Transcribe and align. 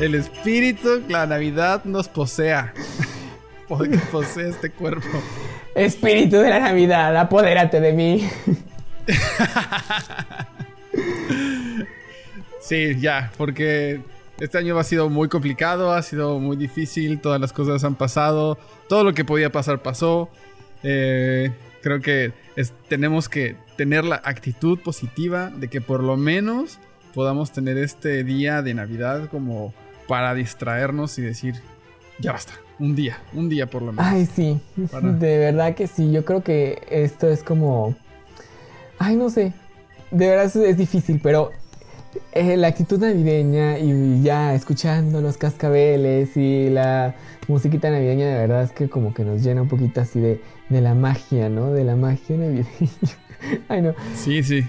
el 0.00 0.14
espíritu, 0.14 1.02
la 1.08 1.26
Navidad 1.26 1.84
nos 1.84 2.08
posea. 2.08 2.72
Porque 3.68 3.98
posee 4.12 4.48
este 4.48 4.70
cuerpo. 4.70 5.08
Espíritu 5.74 6.36
de 6.36 6.50
la 6.50 6.60
Navidad, 6.60 7.16
apodérate 7.16 7.80
de 7.80 7.92
mí. 7.92 8.28
sí, 12.60 12.96
ya, 13.00 13.32
porque 13.36 14.00
este 14.38 14.58
año 14.58 14.78
ha 14.78 14.84
sido 14.84 15.10
muy 15.10 15.28
complicado, 15.28 15.92
ha 15.92 16.02
sido 16.02 16.38
muy 16.38 16.56
difícil, 16.56 17.20
todas 17.20 17.40
las 17.40 17.52
cosas 17.52 17.82
han 17.82 17.96
pasado, 17.96 18.56
todo 18.88 19.02
lo 19.02 19.14
que 19.14 19.24
podía 19.24 19.50
pasar 19.50 19.82
pasó. 19.82 20.28
Eh, 20.84 21.50
creo 21.82 22.00
que 22.00 22.32
tenemos 22.88 23.28
que 23.28 23.56
tener 23.76 24.04
la 24.04 24.16
actitud 24.24 24.78
positiva 24.78 25.50
de 25.50 25.68
que 25.68 25.80
por 25.80 26.02
lo 26.02 26.16
menos 26.16 26.78
podamos 27.14 27.50
tener 27.50 27.78
este 27.78 28.24
día 28.24 28.62
de 28.62 28.74
Navidad 28.74 29.28
como 29.28 29.74
para 30.08 30.34
distraernos 30.34 31.18
y 31.18 31.22
decir, 31.22 31.60
ya 32.18 32.32
basta, 32.32 32.54
un 32.78 32.94
día, 32.94 33.18
un 33.32 33.48
día 33.48 33.66
por 33.66 33.82
lo 33.82 33.92
menos. 33.92 34.06
Ay, 34.06 34.26
sí, 34.26 34.60
de 34.76 35.38
verdad 35.38 35.74
que 35.74 35.86
sí, 35.86 36.12
yo 36.12 36.24
creo 36.24 36.42
que 36.42 36.82
esto 36.90 37.28
es 37.28 37.42
como, 37.42 37.94
ay, 38.98 39.16
no 39.16 39.30
sé, 39.30 39.52
de 40.10 40.28
verdad 40.28 40.54
es 40.56 40.76
difícil, 40.76 41.20
pero 41.22 41.50
eh, 42.32 42.56
la 42.56 42.68
actitud 42.68 42.98
navideña 42.98 43.78
y 43.78 44.22
ya 44.22 44.54
escuchando 44.54 45.20
los 45.20 45.36
cascabeles 45.36 46.36
y 46.36 46.70
la 46.70 47.14
musiquita 47.48 47.90
navideña 47.90 48.26
de 48.26 48.34
verdad 48.34 48.62
es 48.62 48.72
que 48.72 48.88
como 48.88 49.14
que 49.14 49.24
nos 49.24 49.42
llena 49.42 49.62
un 49.62 49.68
poquito 49.68 50.00
así 50.00 50.20
de, 50.20 50.40
de 50.68 50.80
la 50.80 50.94
magia, 50.94 51.48
¿no? 51.48 51.72
De 51.72 51.84
la 51.84 51.96
magia 51.96 52.36
navideña. 52.36 52.66
Ay, 53.68 53.82
no. 53.82 53.94
Sí, 54.14 54.42
sí. 54.42 54.64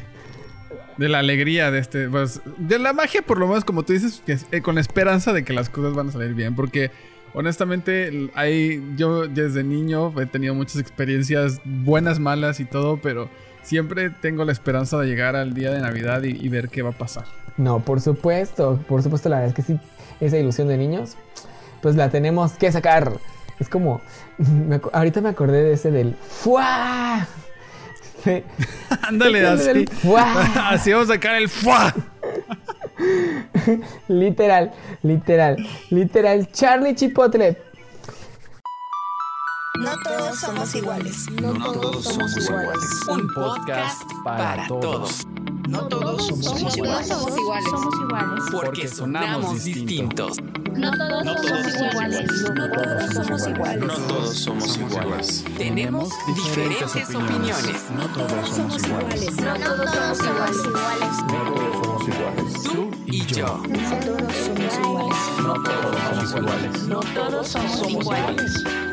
De 0.97 1.09
la 1.09 1.19
alegría 1.19 1.69
de 1.71 1.79
este, 1.79 2.09
pues, 2.09 2.41
de 2.57 2.79
la 2.79 2.93
magia 2.93 3.21
por 3.21 3.38
lo 3.38 3.47
menos 3.47 3.63
como 3.63 3.83
tú 3.83 3.93
dices, 3.93 4.23
eh, 4.52 4.61
con 4.61 4.77
esperanza 4.77 5.31
de 5.31 5.44
que 5.44 5.53
las 5.53 5.69
cosas 5.69 5.94
van 5.94 6.09
a 6.09 6.11
salir 6.11 6.33
bien, 6.33 6.55
porque 6.55 6.91
honestamente 7.33 8.31
hay, 8.33 8.83
yo 8.95 9.27
desde 9.27 9.63
niño 9.63 10.11
he 10.19 10.25
tenido 10.25 10.55
muchas 10.55 10.77
experiencias 10.81 11.61
buenas, 11.63 12.19
malas 12.19 12.59
y 12.59 12.66
todo, 12.66 12.97
pero 12.97 13.30
siempre 13.61 14.09
tengo 14.09 14.45
la 14.45 14.52
esperanza 14.52 14.97
de 14.97 15.07
llegar 15.07 15.35
al 15.35 15.53
día 15.53 15.72
de 15.72 15.81
Navidad 15.81 16.23
y, 16.23 16.49
ver 16.49 16.69
qué 16.69 16.81
va 16.81 16.91
a 16.91 16.97
pasar. 16.97 17.25
No, 17.57 17.79
por 17.79 18.02
supuesto, 18.02 18.79
por 18.88 19.03
supuesto, 19.03 19.29
la 19.29 19.39
verdad 19.39 19.50
es 19.50 19.55
que 19.55 19.73
sí, 19.73 19.79
esa 20.19 20.38
ilusión 20.38 20.67
de 20.67 20.77
niños, 20.77 21.16
pues 21.81 21.95
la 21.95 22.09
tenemos 22.09 22.53
que 22.53 22.72
sacar. 22.72 23.11
Es 23.59 23.69
como, 23.69 24.02
ahorita 24.94 25.22
me 25.22 25.29
acordé 25.29 25.63
de 25.63 25.73
ese 25.73 25.91
del 25.91 26.16
¡Fua! 26.16 27.27
Ándale, 29.02 29.45
así. 29.47 29.86
así 30.56 30.92
vamos 30.92 31.09
a 31.09 31.14
sacar 31.14 31.36
el 31.36 31.50
¡Fua! 31.50 31.94
literal, 34.08 34.72
literal, 35.03 35.58
literal. 35.89 36.52
Charlie 36.52 36.95
Chipotle, 36.95 37.58
no 39.80 39.92
todos 40.03 40.39
somos 40.39 40.73
iguales. 40.73 41.30
No, 41.39 41.53
todos 41.53 42.03
somos 42.03 42.36
iguales. 42.38 43.08
Un 43.09 43.28
podcast 43.34 44.02
para 44.23 44.67
todos. 44.67 45.27
No 45.67 45.87
todos 45.87 46.27
somos 46.27 46.77
iguales. 46.77 47.07
somos 47.07 47.35
iguales. 47.99 48.43
Porque 48.51 48.87
sonamos 48.87 49.63
distintos. 49.63 50.37
No 50.75 50.91
todos 50.91 51.25
somos 51.47 51.75
iguales. 51.91 52.31
No 52.55 52.71
todos 52.71 53.13
somos 53.13 53.47
iguales. 53.47 53.79
No 53.79 53.93
todos 53.93 54.38
somos 54.38 54.77
iguales. 54.77 55.45
Tenemos 55.57 56.09
diferentes 56.27 57.15
opiniones. 57.15 57.83
No 57.95 58.05
todos 58.07 58.49
somos 58.49 58.83
iguales. 58.83 59.35
No 59.41 59.53
todos 59.55 60.17
somos 60.17 60.65
iguales. 60.65 61.17
No 61.27 61.53
todos 61.53 61.85
somos 61.85 62.07
iguales. 62.07 62.63
Tú 62.63 62.91
y 63.05 63.25
yo. 63.25 63.61
No 63.67 63.99
todos 63.99 64.33
somos 64.35 64.77
iguales. 64.77 65.17
No 65.41 65.53
todos 65.63 65.97
somos 65.97 66.35
iguales. 66.35 66.83
No 66.88 66.99
todos 66.99 67.47
somos 67.47 67.89
iguales. 67.89 68.87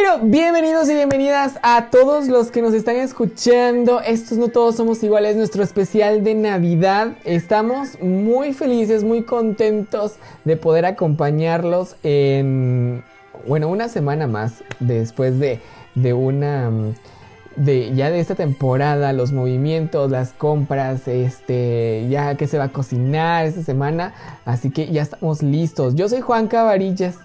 Pero 0.00 0.20
bienvenidos 0.22 0.88
y 0.88 0.94
bienvenidas 0.94 1.58
a 1.60 1.90
todos 1.90 2.28
los 2.28 2.52
que 2.52 2.62
nos 2.62 2.72
están 2.72 2.94
escuchando. 2.94 4.00
Estos 4.00 4.38
no 4.38 4.46
todos 4.46 4.76
somos 4.76 5.02
iguales, 5.02 5.34
nuestro 5.34 5.64
especial 5.64 6.22
de 6.22 6.36
Navidad. 6.36 7.16
Estamos 7.24 8.00
muy 8.00 8.52
felices, 8.52 9.02
muy 9.02 9.24
contentos 9.24 10.14
de 10.44 10.56
poder 10.56 10.86
acompañarlos 10.86 11.96
en, 12.04 13.02
bueno, 13.48 13.68
una 13.68 13.88
semana 13.88 14.28
más 14.28 14.62
después 14.78 15.40
de, 15.40 15.58
de 15.96 16.12
una... 16.12 16.70
De, 17.56 17.92
ya 17.92 18.08
de 18.12 18.20
esta 18.20 18.36
temporada, 18.36 19.12
los 19.12 19.32
movimientos, 19.32 20.12
las 20.12 20.30
compras, 20.30 21.08
este, 21.08 22.06
ya 22.08 22.36
que 22.36 22.46
se 22.46 22.56
va 22.56 22.64
a 22.64 22.68
cocinar 22.68 23.46
esta 23.46 23.64
semana, 23.64 24.14
así 24.44 24.70
que 24.70 24.86
ya 24.92 25.02
estamos 25.02 25.42
listos. 25.42 25.96
Yo 25.96 26.08
soy 26.08 26.20
Juan 26.20 26.46
Cabarillas. 26.46 27.16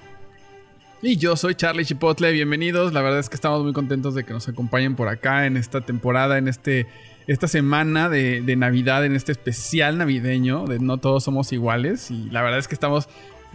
Y 1.05 1.17
yo 1.17 1.35
soy 1.35 1.53
Charlie 1.53 1.83
Chipotle, 1.83 2.31
bienvenidos. 2.31 2.93
La 2.93 3.01
verdad 3.01 3.19
es 3.19 3.27
que 3.27 3.35
estamos 3.35 3.61
muy 3.61 3.73
contentos 3.73 4.15
de 4.15 4.23
que 4.23 4.31
nos 4.31 4.47
acompañen 4.47 4.95
por 4.95 5.09
acá 5.09 5.45
en 5.45 5.57
esta 5.57 5.81
temporada, 5.81 6.37
en 6.37 6.47
este, 6.47 6.87
esta 7.27 7.49
semana 7.49 8.07
de, 8.07 8.55
Navidad, 8.55 9.03
en 9.03 9.13
este 9.13 9.33
especial 9.33 9.97
navideño 9.97 10.63
de 10.63 10.79
No 10.79 10.99
Todos 10.99 11.25
Somos 11.25 11.51
Iguales. 11.51 12.09
Y 12.09 12.29
la 12.29 12.41
verdad 12.41 12.57
es 12.57 12.69
que 12.69 12.73
estamos 12.73 13.09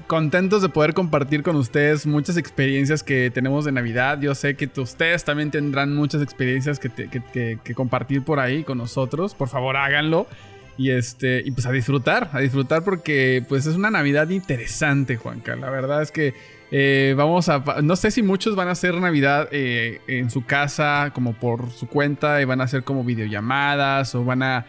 contentos 0.08 0.60
de 0.60 0.68
poder 0.68 0.92
compartir 0.92 1.42
con 1.42 1.56
ustedes 1.56 2.04
muchas 2.04 2.36
experiencias 2.36 3.02
que 3.02 3.30
tenemos 3.30 3.64
de 3.64 3.72
Navidad. 3.72 4.20
Yo 4.20 4.34
sé 4.34 4.54
que 4.54 4.68
ustedes 4.78 5.24
también 5.24 5.50
tendrán 5.50 5.94
muchas 5.94 6.20
experiencias 6.20 6.78
que, 6.78 6.90
que, 6.90 7.74
compartir 7.74 8.24
por 8.24 8.40
ahí 8.40 8.62
con 8.62 8.76
nosotros. 8.76 9.34
Por 9.34 9.48
favor, 9.48 9.78
háganlo. 9.78 10.26
Y 10.76 10.90
este, 10.90 11.42
y 11.42 11.50
pues 11.52 11.64
a 11.64 11.72
disfrutar, 11.72 12.28
a 12.34 12.40
disfrutar 12.40 12.84
porque 12.84 13.42
pues 13.48 13.64
es 13.64 13.74
una 13.74 13.90
Navidad 13.90 14.28
interesante, 14.28 15.16
Juanca. 15.16 15.56
La 15.56 15.70
verdad 15.70 16.02
es 16.02 16.12
que 16.12 16.34
eh, 16.70 17.14
vamos 17.16 17.48
a. 17.48 17.62
No 17.82 17.96
sé 17.96 18.10
si 18.10 18.22
muchos 18.22 18.54
van 18.56 18.68
a 18.68 18.72
hacer 18.72 18.94
Navidad 18.94 19.48
eh, 19.52 20.00
en 20.06 20.30
su 20.30 20.44
casa, 20.44 21.10
como 21.14 21.32
por 21.32 21.70
su 21.70 21.88
cuenta, 21.88 22.40
y 22.42 22.44
van 22.44 22.60
a 22.60 22.64
hacer 22.64 22.84
como 22.84 23.04
videollamadas, 23.04 24.14
o 24.14 24.24
van 24.24 24.42
a. 24.42 24.66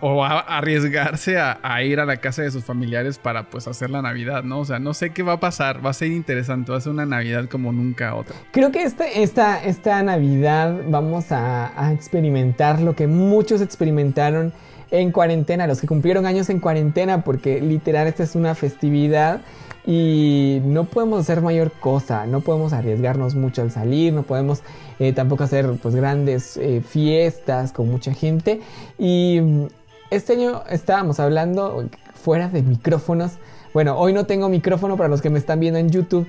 o 0.00 0.22
arriesgarse 0.24 1.38
a, 1.38 1.82
ir 1.82 2.00
a 2.00 2.04
la 2.04 2.18
casa 2.18 2.42
de 2.42 2.50
sus 2.50 2.64
familiares 2.64 3.18
para 3.18 3.48
pues 3.48 3.66
hacer 3.66 3.88
la 3.88 4.02
Navidad, 4.02 4.42
¿no? 4.42 4.60
O 4.60 4.64
sea, 4.66 4.78
no 4.78 4.92
sé 4.92 5.10
qué 5.10 5.22
va 5.22 5.34
a 5.34 5.40
pasar, 5.40 5.84
va 5.84 5.90
a 5.90 5.94
ser 5.94 6.08
interesante, 6.08 6.72
va 6.72 6.78
a 6.78 6.80
ser 6.82 6.92
una 6.92 7.06
Navidad 7.06 7.48
como 7.48 7.72
nunca 7.72 8.14
otra. 8.14 8.36
Creo 8.50 8.70
que 8.70 8.82
este, 8.82 9.22
esta, 9.22 9.64
esta 9.64 10.02
Navidad 10.02 10.76
vamos 10.88 11.32
a 11.32 11.90
experimentar 11.94 12.80
lo 12.80 12.94
que 12.94 13.06
muchos 13.06 13.62
experimentaron 13.62 14.52
en 14.90 15.12
cuarentena, 15.12 15.66
los 15.66 15.80
que 15.80 15.86
cumplieron 15.86 16.26
años 16.26 16.50
en 16.50 16.60
cuarentena, 16.60 17.24
porque 17.24 17.60
literal 17.60 18.06
esta 18.06 18.22
es 18.22 18.34
una 18.34 18.54
festividad 18.54 19.40
y 19.86 20.60
no 20.64 20.84
podemos 20.84 21.20
hacer 21.20 21.40
mayor 21.40 21.72
cosa, 21.72 22.26
no 22.26 22.40
podemos 22.40 22.72
arriesgarnos 22.72 23.34
mucho 23.34 23.62
al 23.62 23.70
salir, 23.70 24.12
no 24.12 24.24
podemos 24.24 24.62
eh, 24.98 25.12
tampoco 25.12 25.44
hacer 25.44 25.70
pues 25.82 25.94
grandes 25.94 26.56
eh, 26.56 26.82
fiestas 26.86 27.72
con 27.72 27.90
mucha 27.90 28.12
gente. 28.12 28.60
Y 28.98 29.40
mm, 29.40 29.66
este 30.10 30.34
año 30.34 30.62
estábamos 30.68 31.20
hablando 31.20 31.88
fuera 32.14 32.48
de 32.48 32.62
micrófonos, 32.62 33.32
bueno 33.72 33.98
hoy 33.98 34.12
no 34.12 34.26
tengo 34.26 34.48
micrófono 34.48 34.96
para 34.96 35.08
los 35.08 35.22
que 35.22 35.30
me 35.30 35.38
están 35.38 35.60
viendo 35.60 35.78
en 35.78 35.88
YouTube, 35.88 36.26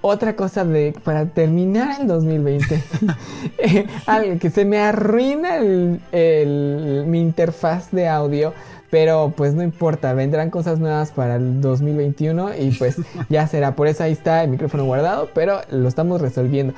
otra 0.00 0.36
cosa 0.36 0.64
de 0.64 0.94
para 1.04 1.26
terminar 1.26 2.00
el 2.00 2.06
2020 2.06 2.82
eh, 3.58 3.86
algo 4.06 4.38
que 4.38 4.50
se 4.50 4.64
me 4.64 4.78
arruina 4.78 5.58
mi 5.60 7.20
interfaz 7.20 7.90
de 7.90 8.08
audio 8.08 8.52
pero 8.90 9.32
pues 9.36 9.54
no 9.54 9.62
importa, 9.62 10.14
vendrán 10.14 10.50
cosas 10.50 10.78
nuevas 10.78 11.10
para 11.12 11.36
el 11.36 11.60
2021 11.60 12.56
y 12.58 12.70
pues 12.72 12.96
ya 13.28 13.46
será. 13.46 13.76
Por 13.76 13.86
eso 13.86 14.04
ahí 14.04 14.12
está 14.12 14.42
el 14.42 14.50
micrófono 14.50 14.84
guardado, 14.84 15.28
pero 15.34 15.60
lo 15.70 15.88
estamos 15.88 16.20
resolviendo. 16.20 16.74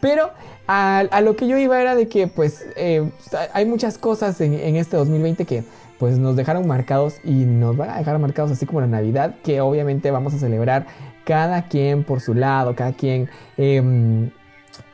Pero 0.00 0.30
a, 0.66 1.20
lo 1.22 1.36
que 1.36 1.46
yo 1.46 1.56
iba 1.56 1.80
era 1.80 1.94
de 1.94 2.08
que 2.08 2.26
pues 2.26 2.66
eh, 2.76 3.08
hay 3.52 3.64
muchas 3.64 3.96
cosas 3.96 4.40
en, 4.40 4.76
este 4.76 4.96
2020 4.96 5.46
que 5.46 5.64
pues 5.98 6.18
nos 6.18 6.36
dejaron 6.36 6.66
marcados 6.66 7.16
y 7.24 7.32
nos 7.32 7.76
van 7.76 7.88
a 7.90 7.98
dejar 7.98 8.18
marcados 8.18 8.50
así 8.50 8.66
como 8.66 8.82
la 8.82 8.86
Navidad, 8.86 9.36
que 9.42 9.62
obviamente 9.62 10.10
vamos 10.10 10.34
a 10.34 10.38
celebrar 10.38 10.86
cada 11.24 11.68
quien 11.68 12.04
por 12.04 12.20
su 12.20 12.34
lado, 12.34 12.74
cada 12.74 12.92
quien 12.92 13.28
em, 13.56 14.30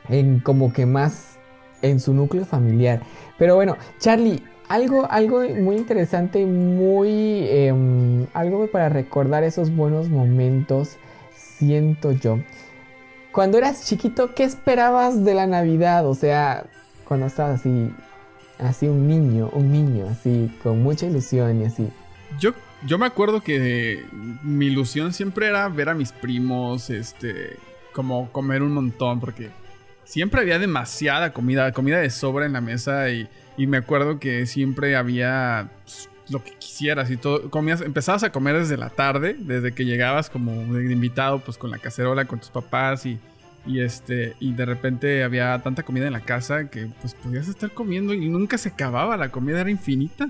en 0.09 0.39
como 0.39 0.73
que 0.73 0.85
más 0.85 1.37
en 1.81 1.99
su 1.99 2.13
núcleo 2.13 2.45
familiar. 2.45 3.01
Pero 3.37 3.55
bueno, 3.55 3.77
Charlie, 3.99 4.43
algo, 4.67 5.07
algo 5.09 5.41
muy 5.41 5.75
interesante, 5.75 6.45
muy... 6.45 7.45
Em, 7.49 8.27
algo 8.33 8.67
para 8.67 8.89
recordar 8.89 9.43
esos 9.43 9.75
buenos 9.75 10.09
momentos, 10.09 10.97
siento 11.35 12.11
yo. 12.11 12.39
Cuando 13.31 13.57
eras 13.57 13.85
chiquito, 13.85 14.33
¿qué 14.33 14.43
esperabas 14.43 15.23
de 15.23 15.33
la 15.33 15.47
Navidad? 15.47 16.05
O 16.07 16.15
sea, 16.15 16.65
cuando 17.07 17.27
estabas 17.27 17.59
así, 17.59 17.93
así 18.59 18.87
un 18.87 19.07
niño, 19.07 19.49
un 19.53 19.71
niño, 19.71 20.07
así, 20.09 20.57
con 20.63 20.81
mucha 20.83 21.05
ilusión 21.05 21.61
y 21.61 21.65
así. 21.65 21.89
Yo, 22.39 22.51
yo 22.85 22.97
me 22.97 23.05
acuerdo 23.05 23.41
que 23.41 24.05
mi 24.43 24.67
ilusión 24.67 25.13
siempre 25.13 25.47
era 25.47 25.67
ver 25.69 25.89
a 25.89 25.93
mis 25.93 26.11
primos, 26.11 26.89
este, 26.89 27.57
como 27.93 28.31
comer 28.31 28.63
un 28.63 28.73
montón, 28.73 29.19
porque 29.19 29.49
siempre 30.03 30.41
había 30.41 30.59
demasiada 30.59 31.31
comida, 31.33 31.71
comida 31.71 31.99
de 31.99 32.09
sobra 32.09 32.45
en 32.45 32.53
la 32.53 32.61
mesa 32.61 33.09
y, 33.09 33.27
y 33.57 33.67
me 33.67 33.77
acuerdo 33.77 34.19
que 34.19 34.45
siempre 34.45 34.95
había 34.95 35.69
pues, 35.83 36.09
lo 36.29 36.43
que 36.43 36.51
quisieras 36.57 37.11
y 37.11 37.17
todo. 37.17 37.49
Comías, 37.49 37.81
empezabas 37.81 38.23
a 38.23 38.31
comer 38.31 38.57
desde 38.57 38.77
la 38.77 38.89
tarde, 38.89 39.35
desde 39.37 39.73
que 39.73 39.85
llegabas 39.85 40.29
como 40.29 40.53
invitado, 40.79 41.39
pues 41.39 41.57
con 41.57 41.71
la 41.71 41.77
cacerola, 41.77 42.25
con 42.25 42.39
tus 42.39 42.49
papás 42.49 43.05
y, 43.05 43.19
y 43.65 43.81
este 43.81 44.35
y 44.39 44.53
de 44.53 44.65
repente 44.65 45.23
había 45.23 45.61
tanta 45.61 45.83
comida 45.83 46.07
en 46.07 46.13
la 46.13 46.21
casa 46.21 46.69
que 46.69 46.87
pues 46.99 47.13
podías 47.13 47.47
estar 47.47 47.71
comiendo 47.71 48.13
y 48.13 48.27
nunca 48.27 48.57
se 48.57 48.69
acababa, 48.69 49.17
la 49.17 49.29
comida 49.29 49.61
era 49.61 49.69
infinita. 49.69 50.29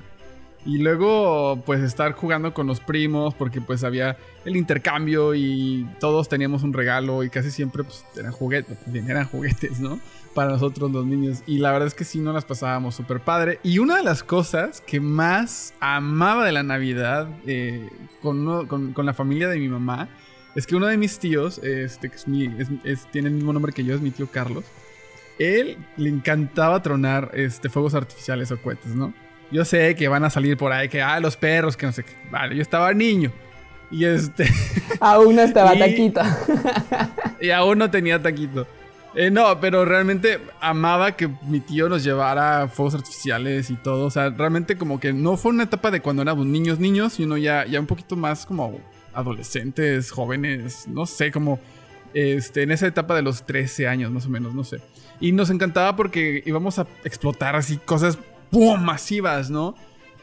Y 0.65 0.77
luego, 0.77 1.59
pues, 1.65 1.81
estar 1.81 2.11
jugando 2.13 2.53
con 2.53 2.67
los 2.67 2.79
primos, 2.79 3.33
porque 3.33 3.61
pues 3.61 3.83
había 3.83 4.15
el 4.45 4.55
intercambio 4.55 5.33
y 5.33 5.87
todos 5.99 6.29
teníamos 6.29 6.61
un 6.61 6.71
regalo 6.73 7.23
y 7.23 7.29
casi 7.31 7.49
siempre, 7.49 7.83
pues, 7.83 8.05
eran 8.15 8.31
juguetes, 8.31 8.77
eran 8.93 9.25
juguetes, 9.27 9.79
¿no? 9.79 9.99
Para 10.35 10.51
nosotros 10.51 10.91
los 10.91 11.05
niños. 11.05 11.41
Y 11.47 11.57
la 11.57 11.71
verdad 11.71 11.87
es 11.87 11.95
que 11.95 12.03
sí, 12.05 12.19
nos 12.19 12.35
las 12.35 12.45
pasábamos 12.45 12.93
súper 12.93 13.21
padre. 13.21 13.59
Y 13.63 13.79
una 13.79 13.97
de 13.97 14.03
las 14.03 14.23
cosas 14.23 14.81
que 14.81 14.99
más 14.99 15.73
amaba 15.79 16.45
de 16.45 16.51
la 16.51 16.61
Navidad 16.63 17.27
eh, 17.47 17.89
con, 18.21 18.39
uno- 18.47 18.67
con- 18.67 18.93
con 18.93 19.05
la 19.07 19.13
familia 19.15 19.47
de 19.49 19.57
mi 19.57 19.67
mamá 19.67 20.09
es 20.55 20.67
que 20.67 20.75
uno 20.75 20.85
de 20.87 20.97
mis 20.97 21.17
tíos, 21.17 21.57
este, 21.63 22.09
que 22.09 22.15
es 22.17 22.27
mi, 22.27 22.45
es- 22.45 22.69
es- 22.83 23.11
tiene 23.11 23.29
el 23.29 23.33
mismo 23.33 23.51
nombre 23.51 23.73
que 23.73 23.83
yo, 23.83 23.95
es 23.95 24.01
mi 24.01 24.11
tío 24.11 24.27
Carlos. 24.31 24.63
Él 25.39 25.77
le 25.97 26.09
encantaba 26.09 26.81
tronar 26.83 27.31
este, 27.33 27.67
fuegos 27.69 27.95
artificiales 27.95 28.51
o 28.51 28.61
cohetes, 28.61 28.93
¿no? 28.95 29.11
Yo 29.51 29.65
sé 29.65 29.95
que 29.95 30.07
van 30.07 30.23
a 30.23 30.29
salir 30.29 30.55
por 30.57 30.71
ahí, 30.71 30.87
que, 30.89 31.01
ah, 31.01 31.19
los 31.19 31.35
perros, 31.37 31.75
que 31.75 31.85
no 31.85 31.91
sé 31.91 32.03
qué. 32.03 32.13
Vale, 32.31 32.55
yo 32.55 32.61
estaba 32.61 32.93
niño. 32.93 33.31
Y 33.89 34.05
este, 34.05 34.47
Aún 35.01 35.35
no 35.35 35.41
estaba 35.41 35.75
Y- 35.75 35.79
taquito. 35.79 36.21
y 37.41 37.49
aún 37.49 37.77
no 37.77 37.91
tenía 37.91 38.21
taquito. 38.21 38.65
Eh, 39.13 39.29
no, 39.29 39.59
pero 39.59 39.83
realmente 39.83 40.39
amaba 40.61 41.17
que 41.17 41.29
mi 41.41 41.59
tío 41.59 41.89
nos 41.89 42.01
llevara 42.01 42.69
fuegos 42.69 42.95
artificiales 42.95 43.69
y 43.69 43.75
todo. 43.75 44.05
O 44.05 44.09
sea, 44.09 44.29
realmente 44.29 44.77
como 44.77 45.01
que 45.01 45.11
no 45.11 45.35
fue 45.35 45.51
una 45.51 45.63
etapa 45.63 45.91
de 45.91 45.99
cuando 45.99 46.21
éramos 46.21 46.45
niños, 46.45 46.79
niños, 46.79 47.11
sino 47.13 47.35
ya, 47.35 47.65
ya 47.65 47.81
un 47.81 47.87
poquito 47.87 48.15
más 48.15 48.45
como 48.45 48.79
adolescentes, 49.13 50.11
jóvenes, 50.11 50.87
no 50.87 51.05
sé, 51.05 51.31
como 51.31 51.59
este, 52.13 52.63
en 52.63 52.71
esa 52.71 52.87
etapa 52.87 53.13
de 53.15 53.21
los 53.21 53.43
13 53.45 53.87
años 53.89 54.11
más 54.11 54.25
o 54.25 54.29
menos, 54.29 54.53
no 54.55 54.63
sé. 54.63 54.77
Y 55.19 55.33
nos 55.33 55.49
encantaba 55.49 55.95
porque 55.97 56.41
íbamos 56.45 56.79
a 56.79 56.87
explotar 57.03 57.57
así 57.57 57.77
cosas 57.77 58.17
¡pum! 58.51 58.81
masivas, 58.83 59.49
¿no? 59.49 59.75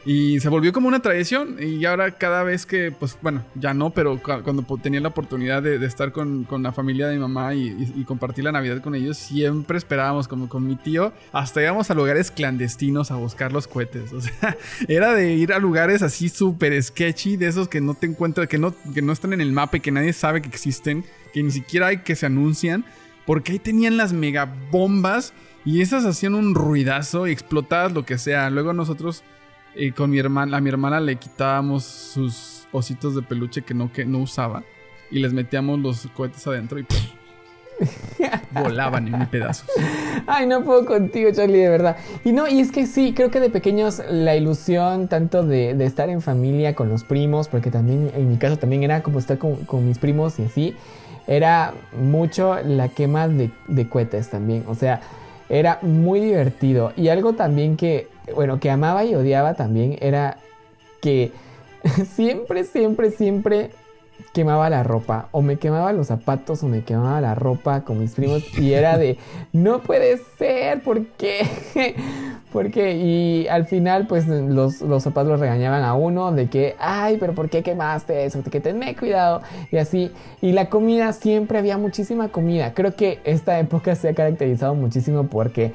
Y 0.05 0.39
se 0.39 0.47
volvió 0.47 0.71
como 0.71 0.87
una 0.87 1.01
tradición. 1.01 1.57
Y 1.61 1.83
ahora 1.85 2.11
cada 2.11 2.43
vez 2.43 2.65
que, 2.65 2.91
pues 2.91 3.17
bueno, 3.21 3.43
ya 3.55 3.73
no, 3.73 3.89
pero 3.89 4.17
cu- 4.21 4.41
cuando 4.43 4.63
tenía 4.81 5.01
la 5.01 5.09
oportunidad 5.09 5.61
de, 5.61 5.85
estar 5.85 6.11
con, 6.13 6.45
con 6.45 6.63
la 6.63 6.71
familia 6.71 7.07
de 7.07 7.15
mi 7.15 7.19
mamá 7.19 7.53
y, 7.53 8.03
compartir 8.07 8.45
la 8.45 8.51
Navidad 8.51 8.81
con 8.81 8.95
ellos, 8.95 9.17
siempre 9.17 9.77
esperábamos, 9.77 10.27
como 10.27 10.47
con 10.47 10.65
mi 10.65 10.77
tío, 10.77 11.11
hasta 11.33 11.61
íbamos 11.61 11.91
a 11.91 11.93
lugares 11.93 12.31
clandestinos 12.31 13.11
a 13.11 13.15
buscar 13.15 13.51
los 13.51 13.67
cohetes. 13.67 14.13
O 14.19 14.21
sea, 14.21 14.57
era 14.87 15.13
de 15.13 15.33
ir 15.33 15.53
a 15.53 15.59
lugares 15.59 16.01
así 16.01 16.29
súper 16.29 16.81
sketchy, 16.81 17.37
de 17.37 17.47
esos 17.47 17.67
que 17.67 17.81
no 17.81 17.93
te 17.93 18.07
encuentras, 18.07 18.47
que 18.47 18.57
no, 18.57 18.73
que 18.93 19.01
no 19.01 19.11
están 19.11 19.33
en 19.33 19.41
el 19.41 19.51
mapa 19.51 19.77
y 19.77 19.79
que 19.81 19.91
nadie 19.91 20.13
sabe 20.13 20.41
que 20.41 20.49
existen, 20.49 21.05
que 21.33 21.43
ni 21.43 21.51
siquiera 21.51 21.87
hay 21.87 21.99
que 21.99 22.15
se 22.15 22.25
anuncian. 22.25 22.85
Porque 23.25 23.51
ahí 23.51 23.59
tenían 23.59 23.95
las 23.95 24.11
mega 24.11 24.51
bombas 24.71 25.33
y 25.69 25.83
esas 25.83 26.03
hacían 26.03 26.33
un 26.33 26.55
ruidazo 26.55 27.27
y 27.27 27.31
explotadas 27.31 27.91
lo 27.91 28.03
que 28.03 28.17
sea. 28.17 28.49
Luego 28.49 28.73
nosotros 28.73 29.23
eh, 29.75 29.91
con 29.91 30.09
mi 30.09 30.17
hermana, 30.17 30.57
a 30.57 30.61
mi 30.61 30.69
hermana 30.69 30.99
le 30.99 31.17
quitábamos 31.17 31.83
sus 31.83 32.65
ositos 32.71 33.13
de 33.13 33.21
peluche 33.21 33.61
que 33.61 33.75
no, 33.75 33.93
que 33.93 34.03
no 34.03 34.17
usaba 34.17 34.63
y 35.11 35.19
les 35.19 35.31
metíamos 35.31 35.77
los 35.79 36.07
cohetes 36.15 36.47
adentro 36.47 36.79
y 36.79 36.83
¡pum! 36.83 36.97
volaban 38.51 39.13
en 39.13 39.27
pedazos. 39.27 39.69
Ay, 40.25 40.47
no 40.47 40.63
puedo 40.63 40.87
contigo, 40.87 41.29
Charlie, 41.31 41.59
de 41.59 41.69
verdad. 41.69 41.97
Y 42.25 42.31
no, 42.31 42.47
y 42.47 42.61
es 42.61 42.71
que 42.71 42.87
sí, 42.87 43.13
creo 43.15 43.29
que 43.29 43.39
de 43.39 43.51
pequeños 43.51 44.01
la 44.09 44.35
ilusión 44.35 45.07
tanto 45.07 45.43
de, 45.43 45.75
de 45.75 45.85
estar 45.85 46.09
en 46.09 46.23
familia 46.23 46.73
con 46.73 46.89
los 46.89 47.03
primos, 47.03 47.47
porque 47.47 47.69
también 47.69 48.11
en 48.15 48.27
mi 48.27 48.37
caso 48.37 48.57
también 48.57 48.81
era 48.81 49.03
como 49.03 49.19
estar 49.19 49.37
con, 49.37 49.57
con 49.65 49.87
mis 49.87 49.99
primos 49.99 50.39
y 50.39 50.45
así, 50.45 50.75
era 51.27 51.75
mucho 51.95 52.57
la 52.65 52.89
quema 52.89 53.27
de, 53.27 53.51
de 53.67 53.87
cohetes 53.87 54.31
también. 54.31 54.63
O 54.67 54.73
sea, 54.73 55.01
era 55.49 55.79
muy 55.81 56.19
divertido. 56.19 56.93
Y 56.95 57.09
algo 57.09 57.33
también 57.33 57.75
que, 57.75 58.07
bueno, 58.35 58.59
que 58.59 58.69
amaba 58.69 59.03
y 59.03 59.15
odiaba 59.15 59.55
también 59.55 59.97
era 59.99 60.37
que 61.01 61.31
siempre, 62.13 62.63
siempre, 62.63 63.11
siempre 63.11 63.71
quemaba 64.33 64.69
la 64.69 64.83
ropa 64.83 65.29
o 65.31 65.41
me 65.41 65.57
quemaba 65.57 65.91
los 65.93 66.07
zapatos 66.07 66.63
o 66.63 66.67
me 66.67 66.83
quemaba 66.83 67.19
la 67.21 67.35
ropa 67.35 67.81
con 67.81 67.99
mis 67.99 68.11
primos 68.11 68.43
y 68.57 68.73
era 68.73 68.97
de 68.97 69.17
no 69.53 69.81
puede 69.81 70.19
ser, 70.37 70.81
¿por 70.81 71.05
qué? 71.05 71.45
¿Por 72.53 72.71
qué? 72.71 72.95
Y 72.95 73.47
al 73.47 73.65
final 73.65 74.07
pues 74.07 74.27
los, 74.27 74.81
los 74.81 75.05
los 75.05 75.39
regañaban 75.39 75.83
a 75.83 75.93
uno 75.93 76.31
de 76.31 76.49
que, 76.49 76.75
ay, 76.79 77.17
pero 77.19 77.33
¿por 77.33 77.49
qué 77.49 77.61
quemaste 77.61 78.25
eso? 78.25 78.41
Que 78.43 78.59
tenme 78.59 78.95
cuidado 78.95 79.41
y 79.71 79.77
así. 79.77 80.11
Y 80.41 80.53
la 80.53 80.69
comida, 80.69 81.13
siempre 81.13 81.59
había 81.59 81.77
muchísima 81.77 82.29
comida. 82.29 82.73
Creo 82.73 82.95
que 82.95 83.19
esta 83.23 83.59
época 83.59 83.95
se 83.95 84.09
ha 84.09 84.13
caracterizado 84.15 84.73
muchísimo 84.73 85.27
porque 85.27 85.73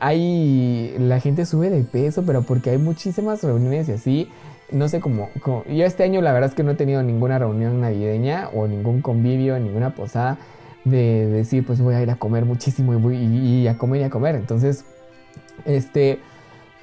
hay, 0.00 0.94
la 0.98 1.20
gente 1.20 1.46
sube 1.46 1.70
de 1.70 1.82
peso, 1.82 2.22
pero 2.24 2.42
porque 2.42 2.70
hay 2.70 2.78
muchísimas 2.78 3.42
reuniones 3.42 3.88
y 3.88 3.92
así 3.92 4.28
no 4.70 4.88
sé 4.88 5.00
cómo, 5.00 5.30
Yo 5.68 5.84
este 5.84 6.02
año 6.02 6.20
la 6.20 6.32
verdad 6.32 6.50
es 6.50 6.54
que 6.54 6.62
no 6.62 6.72
he 6.72 6.74
tenido 6.74 7.02
ninguna 7.02 7.38
reunión 7.38 7.80
navideña 7.80 8.48
o 8.52 8.66
ningún 8.66 9.00
convivio, 9.00 9.58
ninguna 9.58 9.94
posada 9.94 10.38
de 10.84 11.26
decir, 11.26 11.64
pues 11.64 11.80
voy 11.80 11.94
a 11.94 12.02
ir 12.02 12.10
a 12.10 12.16
comer 12.16 12.44
muchísimo 12.44 12.92
y 13.10 13.66
a 13.66 13.78
comer 13.78 14.00
y 14.02 14.04
a 14.04 14.10
comer. 14.10 14.34
Entonces, 14.34 14.84
este, 15.64 16.20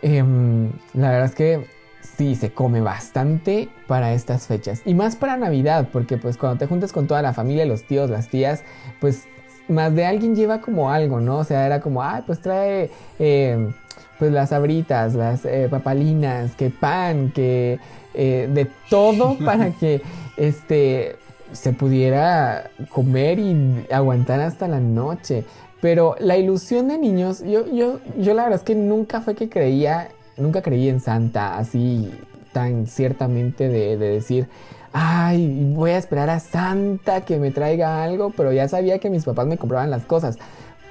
em, 0.01 0.71
la 0.93 1.09
verdad 1.11 1.25
es 1.25 1.35
que 1.35 1.65
sí, 2.01 2.35
se 2.35 2.51
come 2.51 2.81
bastante 2.81 3.69
para 3.87 4.13
estas 4.13 4.47
fechas. 4.47 4.81
Y 4.85 4.93
más 4.93 5.15
para 5.15 5.37
Navidad, 5.37 5.89
porque 5.91 6.17
pues 6.17 6.37
cuando 6.37 6.57
te 6.57 6.67
juntas 6.67 6.91
con 6.91 7.07
toda 7.07 7.21
la 7.21 7.33
familia, 7.33 7.65
los 7.65 7.83
tíos, 7.83 8.09
las 8.09 8.29
tías, 8.29 8.63
pues 8.99 9.27
más 9.67 9.95
de 9.95 10.05
alguien 10.05 10.35
lleva 10.35 10.61
como 10.61 10.91
algo, 10.91 11.19
¿no? 11.19 11.39
O 11.39 11.43
sea, 11.43 11.65
era 11.65 11.81
como, 11.81 12.03
ay, 12.03 12.23
pues 12.25 12.41
trae... 12.41 12.89
em, 13.19 13.73
pues 14.17 14.31
las 14.31 14.51
abritas, 14.51 15.13
las 15.13 15.45
eh, 15.45 15.67
papalinas, 15.69 16.55
que 16.55 16.69
pan, 16.69 17.31
que 17.31 17.79
eh, 18.13 18.49
de 18.51 18.67
todo 18.89 19.37
para 19.45 19.71
que 19.71 20.01
este 20.37 21.17
se 21.51 21.73
pudiera 21.73 22.69
comer 22.89 23.39
y 23.39 23.85
aguantar 23.91 24.41
hasta 24.41 24.67
la 24.67 24.79
noche. 24.79 25.45
Pero 25.81 26.15
la 26.19 26.37
ilusión 26.37 26.87
de 26.87 26.97
niños, 26.97 27.43
yo, 27.43 27.71
yo, 27.71 27.99
yo 28.17 28.33
la 28.33 28.43
verdad 28.43 28.59
es 28.59 28.65
que 28.65 28.75
nunca 28.75 29.21
fue 29.21 29.35
que 29.35 29.49
creía, 29.49 30.09
nunca 30.37 30.61
creí 30.61 30.89
en 30.89 30.99
Santa 30.99 31.57
así 31.57 32.11
tan 32.51 32.87
ciertamente 32.87 33.67
de, 33.67 33.97
de 33.97 34.09
decir, 34.09 34.47
ay, 34.93 35.73
voy 35.73 35.91
a 35.91 35.97
esperar 35.97 36.29
a 36.29 36.39
Santa 36.39 37.21
que 37.21 37.37
me 37.37 37.51
traiga 37.51 38.03
algo, 38.03 38.31
pero 38.35 38.53
ya 38.53 38.67
sabía 38.67 38.99
que 38.99 39.09
mis 39.09 39.25
papás 39.25 39.45
me 39.45 39.57
compraban 39.57 39.91
las 39.91 40.05
cosas. 40.05 40.37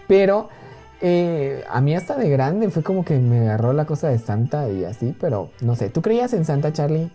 Pero 0.07 0.51
eh, 1.01 1.65
a 1.71 1.81
mí 1.81 1.95
hasta 1.95 2.17
de 2.17 2.29
grande 2.31 2.71
fue 2.71 2.83
como 2.83 3.05
que 3.05 3.19
me 3.19 3.41
agarró 3.41 3.73
la 3.73 3.85
cosa 3.87 4.09
de 4.09 4.19
Santa 4.19 4.69
y 4.71 4.85
así, 4.85 5.15
pero 5.21 5.51
no 5.61 5.77
sé, 5.77 5.91
¿tú 5.91 6.03
creías 6.03 6.33
en 6.33 6.45
Santa, 6.45 6.73
Charlie? 6.73 7.11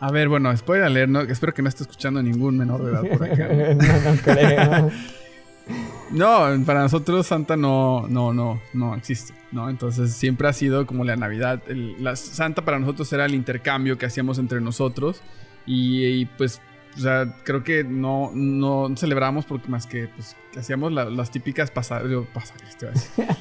A 0.00 0.10
ver, 0.10 0.28
bueno, 0.28 0.56
spoiler 0.56 0.86
alert, 0.86 1.10
¿no? 1.10 1.20
espero 1.20 1.52
que 1.52 1.60
no 1.62 1.68
esté 1.68 1.82
escuchando 1.82 2.22
ningún 2.22 2.56
menor 2.56 2.82
de 2.82 2.90
edad 2.92 3.18
por 3.18 3.24
acá. 3.30 3.48
¿no? 3.48 3.74
no, 3.74 4.10
no 4.14 4.20
creo. 4.22 4.90
No, 6.10 6.48
para 6.66 6.80
nosotros 6.80 7.24
Santa 7.28 7.56
no, 7.56 8.08
no, 8.08 8.32
no, 8.32 8.60
no 8.74 8.96
existe, 8.96 9.32
¿no? 9.52 9.70
Entonces 9.70 10.12
siempre 10.12 10.48
ha 10.48 10.52
sido 10.52 10.84
como 10.84 11.04
la 11.04 11.14
Navidad. 11.14 11.62
El- 11.68 12.02
la 12.02 12.16
Santa 12.16 12.64
para 12.64 12.80
nosotros 12.80 13.12
era 13.12 13.24
el 13.26 13.34
intercambio 13.36 13.96
que 13.96 14.06
hacíamos 14.06 14.40
entre 14.40 14.60
nosotros 14.60 15.20
y, 15.66 16.04
y, 16.06 16.26
pues, 16.26 16.60
o 16.96 17.00
sea, 17.00 17.34
creo 17.44 17.62
que 17.62 17.84
no, 17.84 18.30
no 18.34 18.94
celebramos 18.96 19.44
porque 19.46 19.68
más 19.68 19.86
que, 19.86 20.08
pues, 20.08 20.36
hacíamos 20.58 20.92
la- 20.92 21.04
las 21.06 21.30
típicas 21.30 21.70
pasadas. 21.70 22.04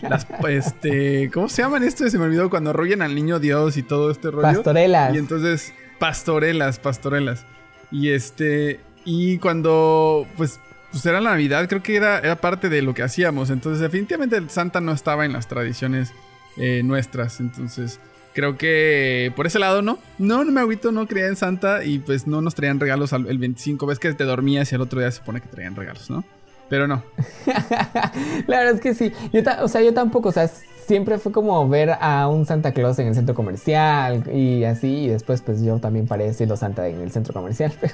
Las, 0.02 0.28
este, 0.50 1.30
¿cómo 1.34 1.50
se 1.50 1.62
llaman 1.62 1.84
esto? 1.84 2.08
Se 2.10 2.18
me 2.18 2.26
olvidó 2.26 2.50
cuando 2.50 2.70
arrollan 2.72 3.02
al 3.02 3.16
niño 3.16 3.40
Dios 3.40 3.78
y 3.78 3.84
todo 3.84 4.12
este 4.12 4.32
rollo. 4.32 4.44
Pastorelas. 4.44 5.16
Y 5.16 5.18
entonces, 5.18 5.74
pastorelas, 5.98 6.80
pastorelas. 6.80 7.46
Y 7.92 8.10
este, 8.10 8.80
y 9.06 9.38
cuando, 9.40 10.28
pues, 10.38 10.60
pues 10.92 11.06
era 11.06 11.22
la 11.22 11.32
Navidad, 11.32 11.68
creo 11.68 11.82
que 11.84 11.96
era, 11.96 12.20
era 12.20 12.36
parte 12.36 12.70
de 12.70 12.82
lo 12.82 12.94
que 12.94 13.04
hacíamos. 13.04 13.50
Entonces, 13.50 13.82
definitivamente 13.82 14.38
el 14.38 14.50
Santa 14.50 14.82
no 14.82 14.92
estaba 14.92 15.26
en 15.26 15.34
las 15.34 15.48
tradiciones 15.48 16.14
eh, 16.58 16.82
nuestras. 16.84 17.40
Entonces, 17.40 18.00
creo 18.34 18.58
que 18.58 19.32
por 19.36 19.48
ese 19.48 19.60
lado 19.60 19.82
no. 19.82 19.98
No, 20.18 20.44
no 20.44 20.52
me 20.52 20.62
agüito, 20.62 20.92
no 20.92 21.08
creía 21.08 21.28
en 21.28 21.36
Santa 21.36 21.84
y 21.84 22.00
pues 22.00 22.28
no 22.28 22.42
nos 22.42 22.56
traían 22.56 22.80
regalos 22.80 23.14
al- 23.14 23.28
el 23.28 23.38
25. 23.38 23.86
Ves 23.86 24.00
que 24.00 24.14
te 24.14 24.24
dormías 24.24 24.72
y 24.72 24.76
al 24.76 24.82
otro 24.82 25.00
día 25.00 25.10
se 25.12 25.18
supone 25.18 25.42
que 25.42 25.48
traían 25.48 25.76
regalos, 25.76 26.10
¿no? 26.10 26.24
Pero 26.70 26.88
no. 26.88 27.04
La 28.48 28.60
verdad 28.60 28.76
es 28.76 28.82
que 28.82 28.94
sí. 28.94 29.12
Yo 29.34 29.42
o 29.62 29.68
sea, 29.68 29.82
yo 29.82 29.94
tampoco, 29.94 30.30
o 30.30 30.32
sea, 30.32 30.48
siempre 30.48 31.18
fue 31.18 31.32
como 31.32 31.68
ver 31.68 31.92
a 32.00 32.28
un 32.28 32.46
Santa 32.46 32.72
Claus 32.74 33.00
en 33.00 33.08
el 33.08 33.16
centro 33.16 33.34
comercial 33.36 34.24
y 34.34 34.64
así, 34.64 34.88
y 35.06 35.08
después 35.08 35.42
pues 35.42 35.62
yo 35.64 35.78
también 35.80 36.08
paré 36.08 36.34
siendo 36.34 36.58
Santa 36.58 36.88
en 36.88 37.02
el 37.02 37.12
centro 37.12 37.34
comercial. 37.34 37.74
Pero 37.82 37.94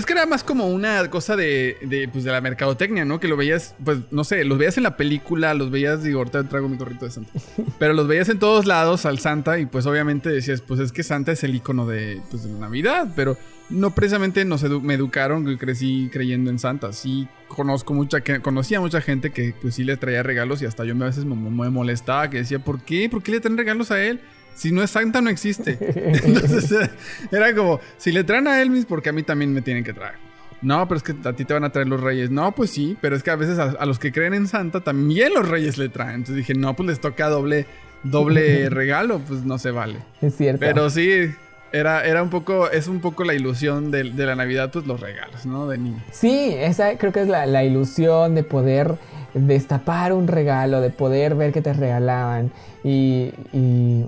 es 0.00 0.06
que 0.06 0.14
era 0.14 0.24
más 0.26 0.42
como 0.42 0.66
una 0.68 1.10
cosa 1.10 1.36
de, 1.36 1.76
de, 1.82 2.08
pues, 2.08 2.24
de 2.24 2.32
la 2.32 2.40
mercadotecnia, 2.40 3.04
¿no? 3.04 3.20
Que 3.20 3.28
lo 3.28 3.36
veías, 3.36 3.74
pues, 3.84 3.98
no 4.10 4.24
sé, 4.24 4.44
los 4.44 4.56
veías 4.56 4.76
en 4.78 4.82
la 4.84 4.96
película, 4.96 5.52
los 5.54 5.70
veías, 5.70 6.02
digo, 6.02 6.18
ahorita 6.20 6.48
traigo 6.48 6.68
mi 6.68 6.76
gorrito 6.76 7.04
de 7.04 7.10
Santa. 7.10 7.32
Pero 7.78 7.92
los 7.92 8.06
veías 8.08 8.28
en 8.30 8.38
todos 8.38 8.64
lados 8.66 9.04
al 9.04 9.18
Santa 9.18 9.58
y 9.58 9.66
pues 9.66 9.84
obviamente 9.86 10.30
decías, 10.30 10.60
pues 10.62 10.80
es 10.80 10.90
que 10.92 11.02
Santa 11.02 11.32
es 11.32 11.44
el 11.44 11.54
icono 11.54 11.86
de, 11.86 12.20
pues, 12.30 12.44
de 12.44 12.52
la 12.52 12.60
Navidad, 12.60 13.12
pero 13.14 13.36
no 13.70 13.94
precisamente 13.94 14.44
nos 14.44 14.62
edu- 14.64 14.80
me 14.82 14.94
educaron, 14.94 15.44
que 15.44 15.58
crecí 15.58 16.08
creyendo 16.12 16.50
en 16.50 16.58
Santa. 16.58 16.92
Sí 16.92 17.28
conozco 17.48 17.92
mucha, 17.94 18.20
que 18.22 18.40
conocía 18.40 18.80
mucha 18.80 19.00
gente 19.00 19.30
que 19.32 19.54
pues 19.60 19.74
sí 19.74 19.84
le 19.84 19.96
traía 19.96 20.22
regalos 20.22 20.60
y 20.62 20.66
hasta 20.66 20.84
yo 20.84 20.94
me- 20.94 21.04
a 21.04 21.08
veces 21.08 21.24
me, 21.24 21.34
me 21.34 21.70
molestaba, 21.70 22.28
que 22.30 22.38
decía, 22.38 22.58
¿por 22.58 22.80
qué? 22.82 23.08
¿Por 23.10 23.22
qué 23.22 23.32
le 23.32 23.40
traen 23.40 23.56
regalos 23.58 23.90
a 23.90 24.02
él? 24.02 24.20
Si 24.54 24.72
no 24.72 24.82
es 24.82 24.90
Santa, 24.90 25.20
no 25.20 25.30
existe. 25.30 25.78
Entonces 25.80 26.70
era, 26.70 26.90
era 27.30 27.54
como, 27.54 27.80
si 27.96 28.12
le 28.12 28.24
traen 28.24 28.46
a 28.46 28.62
Elvis, 28.62 28.86
porque 28.86 29.08
a 29.08 29.12
mí 29.12 29.22
también 29.22 29.52
me 29.52 29.62
tienen 29.62 29.84
que 29.84 29.92
traer. 29.92 30.14
No, 30.62 30.88
pero 30.88 30.96
es 30.96 31.02
que 31.02 31.14
a 31.28 31.32
ti 31.34 31.44
te 31.44 31.52
van 31.52 31.64
a 31.64 31.70
traer 31.70 31.88
los 31.88 32.00
reyes. 32.00 32.30
No, 32.30 32.52
pues 32.52 32.70
sí, 32.70 32.96
pero 33.00 33.16
es 33.16 33.22
que 33.22 33.30
a 33.30 33.36
veces 33.36 33.58
a, 33.58 33.72
a 33.72 33.84
los 33.84 33.98
que 33.98 34.12
creen 34.12 34.32
en 34.32 34.48
Santa 34.48 34.80
también 34.80 35.34
los 35.34 35.46
reyes 35.46 35.76
le 35.76 35.90
traen. 35.90 36.16
Entonces 36.16 36.36
dije, 36.36 36.54
no, 36.54 36.74
pues 36.74 36.88
les 36.88 37.00
toca 37.00 37.28
doble, 37.28 37.66
doble 38.02 38.68
regalo, 38.70 39.18
pues 39.18 39.44
no 39.44 39.58
se 39.58 39.70
vale. 39.70 39.98
Es 40.22 40.36
cierto. 40.36 40.60
Pero 40.60 40.88
sí, 40.88 41.34
era, 41.72 42.04
era 42.04 42.22
un 42.22 42.30
poco, 42.30 42.70
es 42.70 42.86
un 42.86 43.00
poco 43.00 43.24
la 43.24 43.34
ilusión 43.34 43.90
de, 43.90 44.04
de 44.04 44.26
la 44.26 44.36
Navidad, 44.36 44.70
pues 44.72 44.86
los 44.86 45.00
regalos, 45.00 45.44
¿no? 45.44 45.68
De 45.68 45.76
niño. 45.76 46.02
Sí, 46.12 46.54
esa 46.56 46.96
creo 46.96 47.12
que 47.12 47.20
es 47.22 47.28
la, 47.28 47.46
la 47.46 47.64
ilusión 47.64 48.34
de 48.34 48.44
poder 48.44 48.94
destapar 49.34 50.12
un 50.12 50.28
regalo, 50.28 50.80
de 50.80 50.90
poder 50.90 51.34
ver 51.34 51.52
que 51.52 51.60
te 51.60 51.72
regalaban 51.72 52.50
y, 52.82 53.32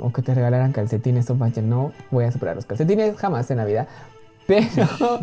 o 0.01 0.13
que 0.13 0.23
te 0.23 0.35
regalaran 0.35 0.73
calcetines. 0.73 1.29
O 1.31 1.37
vaya, 1.37 1.63
no 1.63 1.93
voy 2.11 2.25
a 2.25 2.33
superar 2.33 2.57
los 2.57 2.67
calcetines 2.67 3.17
jamás 3.17 3.51
en 3.51 3.59
Navidad. 3.59 3.89
Pero, 4.47 5.19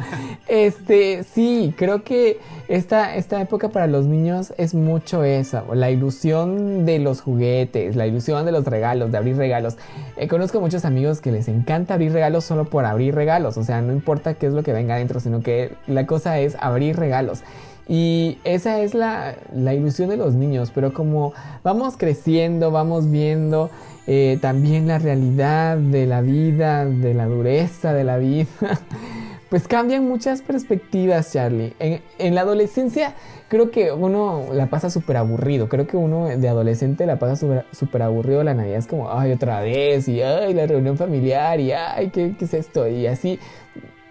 este, 0.50 1.24
sí, 1.24 1.74
creo 1.78 2.04
que 2.04 2.40
esta, 2.68 3.16
esta 3.16 3.40
época 3.40 3.70
para 3.70 3.88
los 3.88 4.06
niños 4.06 4.54
es 4.58 4.74
mucho 4.74 5.24
esa, 5.24 5.64
la 5.74 5.90
ilusión 5.90 6.86
de 6.86 7.00
los 7.00 7.22
juguetes, 7.22 7.96
la 7.96 8.06
ilusión 8.06 8.46
de 8.46 8.52
los 8.52 8.66
regalos, 8.66 9.14
de 9.14 9.18
abrir 9.18 9.38
regalos. 9.38 9.78
Eh, 10.18 10.28
conozco 10.28 10.60
muchos 10.60 10.84
amigos 10.84 11.22
que 11.22 11.32
les 11.32 11.48
encanta 11.48 11.94
abrir 11.94 12.12
regalos 12.12 12.44
solo 12.44 12.66
por 12.66 12.84
abrir 12.84 13.16
regalos, 13.16 13.56
o 13.56 13.64
sea, 13.64 13.82
no 13.82 13.94
importa 13.94 14.34
qué 14.34 14.48
es 14.48 14.54
lo 14.54 14.62
que 14.62 14.74
venga 14.74 14.96
adentro, 14.96 15.22
sino 15.22 15.40
que 15.40 15.72
la 15.88 16.06
cosa 16.06 16.40
es 16.40 16.58
abrir 16.60 16.98
regalos. 16.98 17.44
Y 17.88 18.38
esa 18.44 18.80
es 18.80 18.94
la, 18.94 19.36
la 19.54 19.74
ilusión 19.74 20.10
de 20.10 20.18
los 20.18 20.36
niños, 20.36 20.72
pero 20.74 20.94
como 20.94 21.34
vamos 21.64 21.98
creciendo, 21.98 22.72
vamos 22.72 23.12
viendo 23.12 23.70
eh, 24.06 24.38
también 24.42 24.88
la 24.88 25.00
realidad 25.00 25.78
de 25.78 26.06
la 26.06 26.22
vida, 26.22 26.86
de 26.86 27.14
la 27.14 27.26
dureza 27.26 27.94
de 27.94 28.04
la 28.04 28.18
vida, 28.18 28.48
pues 29.50 29.68
cambian 29.68 30.06
muchas 30.06 30.42
perspectivas, 30.42 31.32
Charlie. 31.32 31.74
En, 31.80 32.36
la 32.36 32.42
adolescencia 32.42 33.16
creo 33.48 33.72
que 33.72 33.92
uno 33.94 34.46
la 34.52 34.68
pasa 34.68 34.90
súper 34.90 35.16
aburrido, 35.16 35.70
creo 35.70 35.88
que 35.88 35.96
uno 35.96 36.26
de 36.26 36.50
adolescente 36.50 37.06
la 37.06 37.18
pasa 37.18 37.36
súper- 37.72 38.02
aburrido, 38.02 38.44
la 38.44 38.54
Navidad 38.54 38.78
es 38.78 38.88
como, 38.88 39.10
ay, 39.12 39.32
otra 39.32 39.62
vez, 39.62 40.08
y 40.10 40.22
ay, 40.22 40.54
la 40.54 40.68
reunión 40.68 40.98
familiar, 40.98 41.60
y 41.62 41.72
ay, 41.72 42.10
¿qué, 42.10 42.36
qué 42.38 42.46
es 42.46 42.54
esto? 42.54 42.88
Y 42.88 43.08
así, 43.08 43.40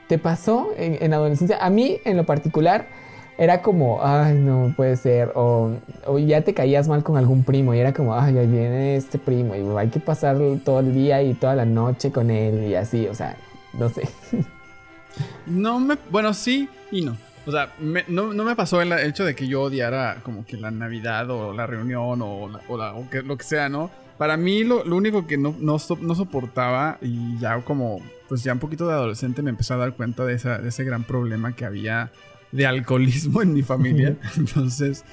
¿te 0.09 0.17
pasó 0.17 0.71
en, 0.79 0.97
en 1.03 1.13
adolescencia? 1.13 1.59
A 1.61 1.69
mí, 1.69 1.99
en 2.05 2.17
lo 2.17 2.25
particular, 2.25 2.87
era 3.43 3.61
como, 3.61 3.99
ay, 4.05 4.35
no 4.39 4.73
puede 4.77 4.97
ser. 4.97 5.33
O, 5.35 5.73
o 6.07 6.19
ya 6.19 6.43
te 6.43 6.55
caías 6.55 6.87
mal 6.89 7.03
con 7.03 7.17
algún 7.17 7.43
primo 7.43 7.75
y 7.75 7.79
era 7.81 7.93
como, 7.93 8.15
ay, 8.15 8.39
ahí 8.39 8.47
viene 8.47 8.97
este 8.97 9.19
primo 9.19 9.55
y 9.57 9.61
hay 9.79 9.89
que 9.89 9.99
pasar 10.01 10.37
todo 10.65 10.81
el 10.81 10.95
día 10.95 11.23
y 11.23 11.35
toda 11.35 11.55
la 11.57 11.65
noche 11.65 12.13
con 12.13 12.31
él 12.31 12.65
y 12.69 12.75
así, 12.77 13.07
o 13.09 13.15
sea, 13.15 13.37
no 13.75 13.89
sé. 13.89 14.09
No 15.47 15.81
me. 15.81 15.97
Bueno, 16.11 16.33
sí 16.35 16.69
y 16.91 17.03
no. 17.03 17.17
O 17.47 17.51
sea, 17.51 17.73
me- 17.81 18.05
no, 18.09 18.33
no 18.33 18.45
me 18.45 18.55
pasó 18.55 18.81
el 18.81 18.93
hecho 18.93 19.25
de 19.25 19.35
que 19.35 19.49
yo 19.49 19.63
odiara 19.63 20.19
como 20.23 20.47
que 20.47 20.57
la 20.57 20.71
Navidad 20.71 21.29
o 21.31 21.53
la 21.53 21.67
reunión 21.67 22.23
o, 22.23 22.49
la- 22.49 22.61
o 22.69 22.77
la- 22.79 22.95
o 22.95 23.11
que, 23.11 23.23
lo 23.23 23.37
que 23.37 23.45
sea, 23.45 23.69
¿no? 23.69 23.91
Para 24.17 24.37
mí 24.37 24.63
lo, 24.63 24.85
lo 24.85 24.95
único 24.97 25.27
que 25.27 25.37
no, 25.37 25.55
no, 25.59 25.79
so- 25.81 25.99
no 26.01 26.15
soportaba 26.15 26.99
y 27.03 27.37
ya 27.39 27.61
como, 27.63 28.01
pues 28.29 28.45
ya 28.45 28.53
un 28.53 28.61
poquito 28.61 28.87
de 28.87 28.93
adolescente 28.95 29.43
me 29.43 29.51
empecé 29.51 29.75
a 29.75 29.79
dar 29.79 29.95
cuenta 29.95 30.25
de, 30.25 30.35
esa- 30.35 30.59
de 30.59 30.69
ese 30.69 30.85
gran 30.85 31.03
problema 31.03 31.55
que 31.57 31.65
había 31.65 32.13
de 32.53 32.67
alcoholismo 32.67 33.43
en 33.43 33.55
mi 33.55 33.63
familia. 33.63 34.17
Entonces, 34.37 35.05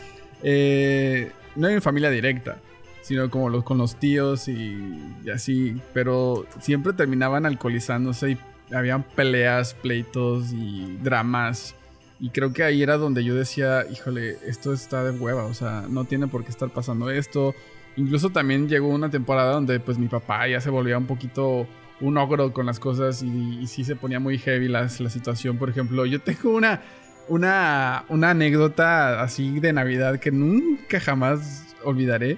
eh, 0.43 1.31
no 1.55 1.67
en 1.67 1.75
mi 1.75 1.81
familia 1.81 2.09
directa, 2.09 2.59
sino 3.01 3.29
como 3.29 3.49
los, 3.49 3.63
con 3.63 3.77
los 3.77 3.95
tíos 3.95 4.47
y, 4.47 4.77
y 5.25 5.29
así, 5.29 5.81
pero 5.93 6.45
siempre 6.61 6.93
terminaban 6.93 7.45
alcoholizándose 7.45 8.31
y 8.31 8.37
habían 8.73 9.03
peleas, 9.03 9.73
pleitos 9.73 10.51
y 10.53 10.97
dramas. 11.01 11.75
Y 12.19 12.29
creo 12.31 12.51
que 12.51 12.63
ahí 12.63 12.83
era 12.83 12.97
donde 12.97 13.23
yo 13.23 13.33
decía, 13.33 13.85
híjole, 13.89 14.37
esto 14.45 14.73
está 14.73 15.03
de 15.05 15.17
hueva, 15.17 15.45
o 15.45 15.53
sea, 15.53 15.85
no 15.89 16.03
tiene 16.03 16.27
por 16.27 16.43
qué 16.43 16.49
estar 16.49 16.69
pasando 16.69 17.09
esto. 17.09 17.55
Incluso 17.95 18.29
también 18.29 18.67
llegó 18.67 18.89
una 18.89 19.09
temporada 19.09 19.53
donde 19.53 19.79
pues 19.79 19.97
mi 19.97 20.07
papá 20.07 20.47
ya 20.47 20.61
se 20.61 20.69
volvía 20.69 20.97
un 20.97 21.07
poquito 21.07 21.65
un 22.01 22.17
ogro 22.17 22.53
con 22.53 22.65
las 22.65 22.79
cosas 22.79 23.23
y, 23.23 23.59
y 23.61 23.67
sí 23.67 23.83
se 23.83 23.95
ponía 23.95 24.19
muy 24.19 24.37
heavy 24.37 24.67
la 24.67 24.89
situación. 24.89 25.57
Por 25.57 25.69
ejemplo, 25.69 26.05
yo 26.05 26.21
tengo 26.21 26.51
una, 26.51 26.81
una, 27.29 28.03
una 28.09 28.31
anécdota 28.31 29.21
así 29.21 29.59
de 29.59 29.71
Navidad 29.73 30.19
que 30.19 30.31
nunca 30.31 30.99
jamás 30.99 31.63
olvidaré. 31.83 32.37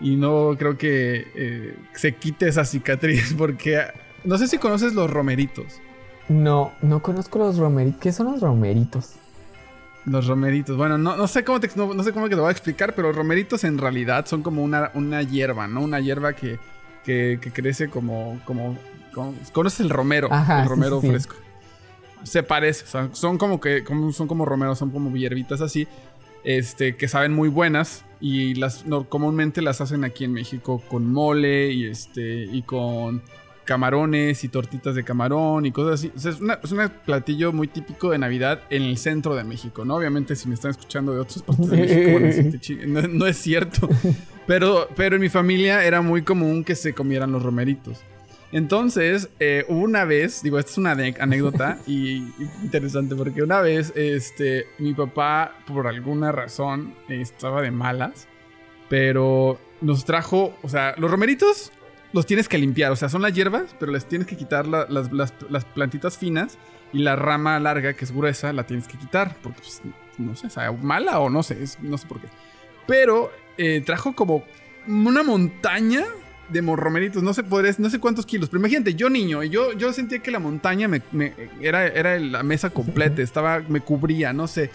Y 0.00 0.16
no 0.16 0.56
creo 0.58 0.78
que 0.78 1.26
eh, 1.34 1.76
se 1.92 2.14
quite 2.14 2.48
esa 2.48 2.64
cicatriz 2.64 3.34
porque 3.38 3.82
no 4.24 4.38
sé 4.38 4.48
si 4.48 4.58
conoces 4.58 4.94
los 4.94 5.10
romeritos. 5.10 5.80
No, 6.28 6.72
no 6.80 7.02
conozco 7.02 7.38
los 7.38 7.58
romeritos. 7.58 8.00
¿Qué 8.00 8.12
son 8.12 8.32
los 8.32 8.40
romeritos? 8.40 9.14
Los 10.06 10.26
romeritos. 10.26 10.76
Bueno, 10.76 10.96
no, 10.96 11.16
no 11.16 11.26
sé 11.26 11.44
cómo 11.44 11.60
te, 11.60 11.68
no, 11.76 11.92
no 11.92 12.02
sé 12.02 12.12
cómo 12.12 12.28
que 12.28 12.34
te 12.34 12.40
voy 12.40 12.48
a 12.48 12.52
explicar, 12.52 12.94
pero 12.94 13.08
los 13.08 13.16
romeritos 13.16 13.64
en 13.64 13.76
realidad 13.76 14.24
son 14.26 14.42
como 14.42 14.62
una, 14.62 14.90
una 14.94 15.22
hierba, 15.22 15.68
¿no? 15.68 15.82
Una 15.82 16.00
hierba 16.00 16.32
que, 16.32 16.58
que, 17.04 17.38
que 17.40 17.50
crece 17.52 17.88
como, 17.90 18.40
como, 18.46 18.78
como- 19.12 19.34
¿Conoces 19.52 19.80
el 19.80 19.90
romero? 19.90 20.28
Ajá, 20.32 20.62
el 20.62 20.68
romero 20.68 21.00
sí, 21.02 21.08
sí. 21.08 21.10
fresco. 21.12 21.34
Se 22.24 22.42
parece, 22.42 22.84
o 22.84 22.88
sea, 22.88 23.08
son 23.12 23.38
como 23.38 23.60
que 23.60 23.82
como, 23.84 24.12
son 24.12 24.26
como 24.28 24.44
romeros, 24.44 24.78
son 24.78 24.90
como 24.90 25.14
hierbitas 25.16 25.60
así, 25.60 25.86
este, 26.44 26.96
que 26.96 27.08
saben 27.08 27.32
muy 27.32 27.48
buenas 27.48 28.04
y 28.20 28.54
las 28.54 28.86
no, 28.86 29.08
comúnmente 29.08 29.62
las 29.62 29.80
hacen 29.80 30.04
aquí 30.04 30.24
en 30.24 30.32
México 30.32 30.82
con 30.88 31.10
mole 31.10 31.72
y 31.72 31.86
este 31.86 32.44
y 32.44 32.62
con 32.62 33.22
camarones 33.64 34.42
y 34.42 34.48
tortitas 34.48 34.94
de 34.96 35.04
camarón 35.04 35.64
y 35.64 35.70
cosas 35.70 36.00
así. 36.00 36.12
O 36.16 36.18
sea, 36.18 36.32
es, 36.32 36.40
una- 36.40 36.58
es 36.62 36.72
un 36.72 36.80
platillo 37.06 37.52
muy 37.52 37.68
típico 37.68 38.10
de 38.10 38.18
Navidad 38.18 38.62
en 38.70 38.82
el 38.82 38.96
centro 38.98 39.34
de 39.36 39.44
México, 39.44 39.84
¿no? 39.84 39.94
Obviamente 39.96 40.34
si 40.34 40.48
me 40.48 40.54
están 40.54 40.72
escuchando 40.72 41.12
de 41.14 41.20
otras 41.20 41.42
partes 41.42 41.70
de 41.70 41.76
México, 41.76 42.10
van 42.14 42.24
a 42.24 42.26
decir, 42.26 42.50
"Te 42.50 42.58
chi- 42.58 42.78
no, 42.86 43.02
no 43.02 43.26
es 43.26 43.36
cierto. 43.36 43.88
Pero, 44.46 44.88
pero 44.96 45.14
en 45.16 45.22
mi 45.22 45.28
familia 45.28 45.84
era 45.84 46.00
muy 46.02 46.22
común 46.22 46.64
que 46.64 46.74
se 46.74 46.92
comieran 46.94 47.30
los 47.30 47.42
romeritos. 47.44 47.98
Entonces, 48.52 49.28
eh, 49.38 49.64
una 49.68 50.04
vez, 50.04 50.42
digo, 50.42 50.58
esta 50.58 50.72
es 50.72 50.78
una 50.78 50.90
anécdota 50.92 51.78
y, 51.86 52.16
y 52.18 52.50
interesante 52.62 53.14
porque 53.14 53.42
una 53.42 53.60
vez, 53.60 53.92
este, 53.96 54.66
mi 54.78 54.92
papá, 54.92 55.56
por 55.66 55.86
alguna 55.86 56.32
razón, 56.32 56.94
estaba 57.08 57.62
de 57.62 57.70
malas, 57.70 58.26
pero 58.88 59.58
nos 59.80 60.04
trajo, 60.04 60.56
o 60.62 60.68
sea, 60.68 60.94
los 60.98 61.10
romeritos 61.10 61.72
los 62.12 62.26
tienes 62.26 62.48
que 62.48 62.58
limpiar, 62.58 62.90
o 62.90 62.96
sea, 62.96 63.08
son 63.08 63.22
las 63.22 63.32
hierbas, 63.32 63.76
pero 63.78 63.92
les 63.92 64.04
tienes 64.06 64.26
que 64.26 64.36
quitar 64.36 64.66
la- 64.66 64.86
las, 64.88 65.12
las- 65.12 65.32
las 65.48 65.64
plantitas 65.64 66.18
finas 66.18 66.58
y 66.92 66.98
la 66.98 67.14
rama 67.14 67.58
larga, 67.60 67.92
que 67.94 68.04
es 68.04 68.10
gruesa, 68.12 68.52
la 68.52 68.64
tienes 68.66 68.88
que 68.88 68.98
quitar, 68.98 69.36
porque, 69.44 69.60
pues, 69.60 69.80
no 70.18 70.34
sé, 70.34 70.50
sabe 70.50 70.76
mala 70.82 71.20
o 71.20 71.30
no 71.30 71.44
sé, 71.44 71.62
es- 71.62 71.78
no 71.80 71.96
sé 71.96 72.08
por 72.08 72.20
qué. 72.20 72.26
Pero 72.88 73.30
eh, 73.58 73.80
trajo 73.86 74.12
como 74.16 74.42
una 74.88 75.22
montaña 75.22 76.04
de 76.50 76.62
mo- 76.62 76.76
romeritos, 76.76 77.22
no 77.22 77.32
sé, 77.32 77.44
no 77.78 77.90
sé 77.90 77.98
cuántos 77.98 78.26
kilos, 78.26 78.48
pero 78.48 78.60
imagínate, 78.60 78.94
yo 78.94 79.08
niño, 79.08 79.42
yo, 79.44 79.72
yo 79.72 79.92
sentía 79.92 80.20
que 80.20 80.30
la 80.30 80.38
montaña 80.38 80.88
me, 80.88 81.02
era, 81.60 81.86
era 81.86 82.18
la 82.18 82.42
mesa 82.42 82.70
completa, 82.70 83.22
estaba, 83.22 83.60
me 83.68 83.80
cubría, 83.80 84.32
no 84.32 84.46
sé, 84.46 84.70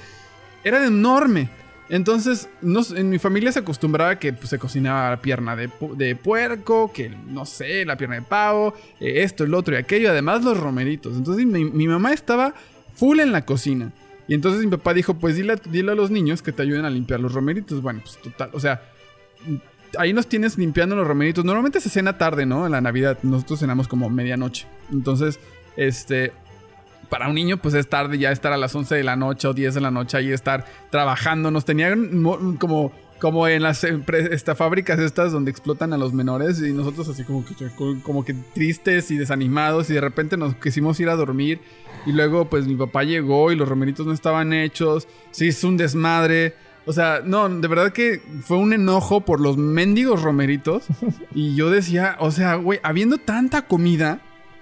era 0.63 0.85
enorme. 0.85 1.49
Entonces, 1.87 2.49
en 2.95 3.09
mi 3.09 3.19
familia 3.19 3.51
se 3.51 3.59
acostumbraba 3.59 4.17
que 4.17 4.33
pues, 4.33 4.49
se 4.49 4.57
cocinaba 4.57 5.11
la 5.11 5.21
pierna 5.21 5.55
de, 5.55 5.69
de 5.95 6.15
puerco, 6.15 6.91
que 6.91 7.09
no 7.09 7.45
sé, 7.45 7.85
la 7.85 7.95
pierna 7.95 8.15
de 8.15 8.23
pavo, 8.23 8.73
eh, 8.99 9.21
esto, 9.21 9.43
el 9.43 9.53
otro 9.53 9.75
y 9.75 9.77
aquello, 9.77 10.09
además 10.09 10.43
los 10.43 10.59
romeritos. 10.59 11.15
Entonces 11.15 11.45
mi, 11.45 11.87
mamá 11.87 12.11
estaba 12.11 12.55
full 12.95 13.19
en 13.19 13.31
la 13.31 13.45
cocina. 13.45 13.91
Y 14.27 14.33
entonces 14.33 14.65
mi 14.65 14.71
papá 14.71 14.95
dijo, 14.95 15.13
pues 15.13 15.35
dile, 15.35 15.57
dile 15.69 15.91
a 15.91 15.95
los 15.95 16.09
niños 16.09 16.41
que 16.41 16.51
te 16.51 16.63
ayuden 16.63 16.85
a 16.85 16.89
limpiar 16.89 17.19
los 17.19 17.33
romeritos. 17.33 17.83
Bueno, 17.83 18.01
pues 18.03 18.17
total, 18.17 18.49
o 18.53 18.59
sea, 18.59 18.81
ahí 19.99 20.13
nos 20.13 20.27
tienes 20.27 20.57
limpiando 20.57 20.95
los 20.95 21.07
romeritos. 21.07 21.43
Normalmente 21.45 21.79
se 21.81 21.89
cena 21.89 22.17
tarde, 22.17 22.45
¿no? 22.45 22.65
En 22.65 22.71
la 22.71 22.81
Navidad. 22.81 23.17
Nosotros 23.23 23.59
cenamos 23.59 23.87
como 23.87 24.09
medianoche. 24.09 24.67
Entonces, 24.91 25.39
este, 25.77 26.31
para 27.09 27.27
un 27.29 27.35
niño, 27.35 27.57
pues 27.57 27.73
es 27.75 27.87
tarde 27.87 28.17
ya 28.17 28.31
estar 28.31 28.51
a 28.53 28.57
las 28.57 28.73
11 28.75 28.95
de 28.95 29.03
la 29.03 29.15
noche 29.15 29.47
o 29.47 29.53
10 29.53 29.73
de 29.75 29.81
la 29.81 29.91
noche 29.91 30.17
ahí 30.17 30.31
estar 30.31 30.65
trabajando. 30.89 31.51
Nos 31.51 31.65
tenían 31.65 32.21
mo- 32.21 32.57
como 32.59 32.91
como 33.17 33.47
en 33.47 33.63
las 33.63 33.81
esta, 33.85 34.55
fábricas 34.55 34.99
estas 34.99 35.31
donde 35.31 35.49
explotan 35.49 35.93
a 35.93 35.97
los 35.97 36.11
menores 36.11 36.61
y 36.61 36.73
nosotros 36.73 37.07
así 37.07 37.23
como 37.23 37.45
que, 37.45 37.53
como 38.03 38.25
que 38.25 38.33
tristes 38.53 39.09
y 39.09 39.15
desanimados 39.17 39.89
y 39.89 39.93
de 39.93 40.01
repente 40.01 40.35
nos 40.35 40.53
quisimos 40.55 40.99
ir 40.99 41.07
a 41.07 41.15
dormir 41.15 41.61
y 42.05 42.11
luego 42.11 42.49
pues 42.49 42.67
mi 42.67 42.75
papá 42.75 43.03
llegó 43.05 43.53
y 43.53 43.55
los 43.55 43.69
romeritos 43.69 44.05
no 44.05 44.11
estaban 44.11 44.51
hechos, 44.51 45.07
se 45.31 45.45
hizo 45.45 45.69
un 45.69 45.77
desmadre. 45.77 46.55
O 46.87 46.93
sea, 46.93 47.21
no, 47.25 47.49
de 47.49 47.67
verdad 47.67 47.91
que 47.91 48.21
fue 48.43 48.57
un 48.57 48.71
enojo 48.73 49.21
por 49.21 49.39
los 49.41 49.57
mendigos 49.57 50.21
romeritos. 50.21 50.83
Y 51.33 51.55
yo 51.55 51.69
decía, 51.69 52.15
o 52.19 52.31
sea, 52.31 52.55
güey, 52.55 52.79
habiendo 52.83 53.17
tanta 53.17 53.63
comida, 53.63 54.19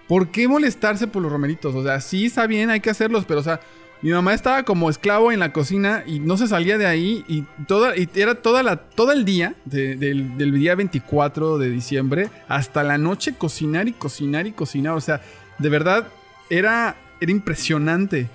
¿por 0.08 0.30
qué 0.30 0.48
molestarse 0.48 1.08
por 1.08 1.22
los 1.22 1.32
romeritos? 1.32 1.76
O 1.76 1.84
sea, 1.84 2.00
sí 2.02 2.26
está 2.26 2.48
bien, 2.48 2.70
hay 2.70 2.80
que 2.80 2.90
hacerlos, 2.90 3.26
pero 3.26 3.42
o 3.42 3.44
sea, 3.44 3.60
mi 4.02 4.12
mamá 4.12 4.34
estaba 4.34 4.64
como 4.64 4.90
esclavo 4.90 5.32
en 5.32 5.40
la 5.40 5.54
cocina 5.54 6.04
y 6.06 6.20
no 6.20 6.36
se 6.36 6.48
salía 6.48 6.78
de 6.78 6.86
ahí 6.86 7.24
y 7.28 7.44
toda 7.68 7.96
y 7.96 8.10
era 8.16 8.36
toda 8.36 8.62
la 8.64 8.76
todo 8.78 9.14
el 9.14 9.24
día 9.24 9.56
de- 9.64 9.96
del, 9.96 10.36
del 10.38 10.52
día 10.60 10.76
24 10.76 11.58
de 11.58 11.70
diciembre 11.70 12.30
hasta 12.50 12.84
la 12.84 12.98
noche 12.98 13.34
cocinar 13.38 13.88
y 13.88 13.94
cocinar 13.94 14.46
y 14.46 14.52
cocinar, 14.52 14.96
o 14.96 15.00
sea, 15.02 15.22
de 15.58 15.70
verdad 15.70 16.08
era 16.50 16.98
era 17.22 17.32
impresionante. 17.32 18.28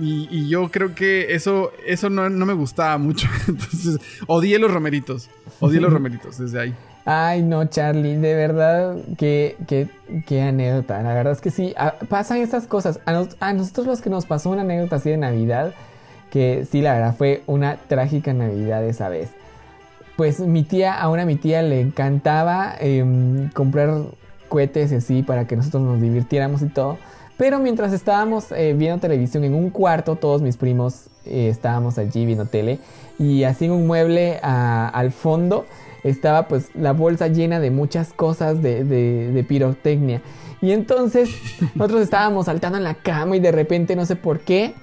Y, 0.00 0.28
y 0.30 0.48
yo 0.48 0.70
creo 0.70 0.94
que 0.94 1.34
eso, 1.34 1.70
eso 1.86 2.08
no, 2.08 2.30
no 2.30 2.46
me 2.46 2.54
gustaba 2.54 2.96
mucho. 2.98 3.28
Entonces, 3.48 3.98
odié 4.26 4.58
los 4.58 4.72
romeritos. 4.72 5.28
Odié 5.60 5.80
los 5.80 5.92
romeritos 5.92 6.38
desde 6.38 6.60
ahí. 6.60 6.74
Ay, 7.04 7.42
no, 7.42 7.64
Charlie, 7.64 8.16
de 8.16 8.34
verdad, 8.34 8.96
qué, 9.18 9.56
qué, 9.66 9.88
qué 10.26 10.42
anécdota. 10.42 11.02
La 11.02 11.14
verdad 11.14 11.32
es 11.32 11.40
que 11.40 11.50
sí, 11.50 11.74
pasan 12.08 12.38
estas 12.38 12.66
cosas. 12.66 13.00
A 13.40 13.52
nosotros 13.52 13.86
los 13.86 14.00
que 14.00 14.08
nos 14.08 14.24
pasó 14.24 14.50
una 14.50 14.62
anécdota 14.62 14.96
así 14.96 15.10
de 15.10 15.16
Navidad, 15.16 15.74
que 16.30 16.64
sí, 16.70 16.80
la 16.80 16.94
verdad, 16.94 17.16
fue 17.16 17.42
una 17.46 17.76
trágica 17.76 18.32
Navidad 18.32 18.84
esa 18.84 19.08
vez. 19.08 19.30
Pues 20.16 20.38
mi 20.38 20.62
tía, 20.62 20.94
a 20.94 21.08
una 21.08 21.24
mi 21.24 21.36
tía 21.36 21.62
le 21.62 21.80
encantaba 21.80 22.74
em, 22.78 23.50
comprar 23.50 24.02
cohetes 24.48 24.92
y 24.92 24.96
así 24.96 25.22
para 25.22 25.46
que 25.46 25.56
nosotros 25.56 25.82
nos 25.82 26.00
divirtiéramos 26.00 26.62
y 26.62 26.66
todo. 26.68 26.98
Pero 27.42 27.58
mientras 27.58 27.92
estábamos 27.92 28.52
eh, 28.52 28.72
viendo 28.72 29.00
televisión 29.00 29.42
en 29.42 29.52
un 29.54 29.70
cuarto, 29.70 30.14
todos 30.14 30.42
mis 30.42 30.56
primos 30.56 31.06
eh, 31.26 31.48
estábamos 31.48 31.98
allí 31.98 32.24
viendo 32.24 32.46
tele. 32.46 32.78
Y 33.18 33.42
así 33.42 33.64
en 33.64 33.72
un 33.72 33.84
mueble 33.84 34.38
a- 34.44 34.86
al 34.88 35.10
fondo 35.10 35.66
estaba 36.04 36.46
pues 36.46 36.70
la 36.76 36.92
bolsa 36.92 37.26
llena 37.26 37.58
de 37.58 37.72
muchas 37.72 38.12
cosas 38.12 38.62
de, 38.62 38.84
de- 38.84 39.32
de 39.32 39.42
pirotecnia. 39.42 40.22
Y 40.60 40.70
entonces 40.70 41.30
nosotros 41.74 42.02
estábamos 42.02 42.46
saltando 42.46 42.78
en 42.78 42.84
la 42.84 42.94
cama 42.94 43.36
y 43.36 43.40
de 43.40 43.50
repente 43.50 43.96
no 43.96 44.06
sé 44.06 44.14
por 44.14 44.38
qué 44.38 44.74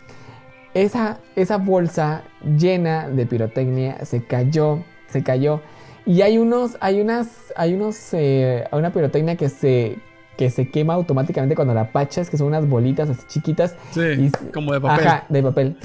esa, 0.73 1.19
esa 1.37 1.59
bolsa 1.59 2.23
llena 2.57 3.07
de 3.07 3.25
pirotecnia 3.25 4.03
se 4.03 4.21
cayó, 4.25 4.79
se 5.07 5.23
cayó. 5.23 5.61
Y 6.05 6.23
hay 6.23 6.37
unos, 6.37 6.75
hay 6.81 6.99
unas, 6.99 7.29
hay 7.55 7.73
unos, 7.75 8.09
eh, 8.11 8.65
una 8.73 8.91
pirotecnia 8.91 9.37
que 9.37 9.47
se, 9.47 9.97
que 10.39 10.49
se 10.49 10.69
quema 10.69 10.93
automáticamente 10.93 11.53
cuando 11.53 11.73
la 11.73 11.91
pachas, 11.91 12.29
que 12.29 12.37
son 12.37 12.47
unas 12.47 12.65
bolitas 12.65 13.09
así 13.09 13.23
chiquitas. 13.27 13.75
Sí, 13.91 13.99
Y- 13.99 14.31
como 14.53 14.71
de 14.71 14.79
papel. 14.79 15.05
Ajá, 15.05 15.25
de 15.27 15.43
papel. 15.43 15.75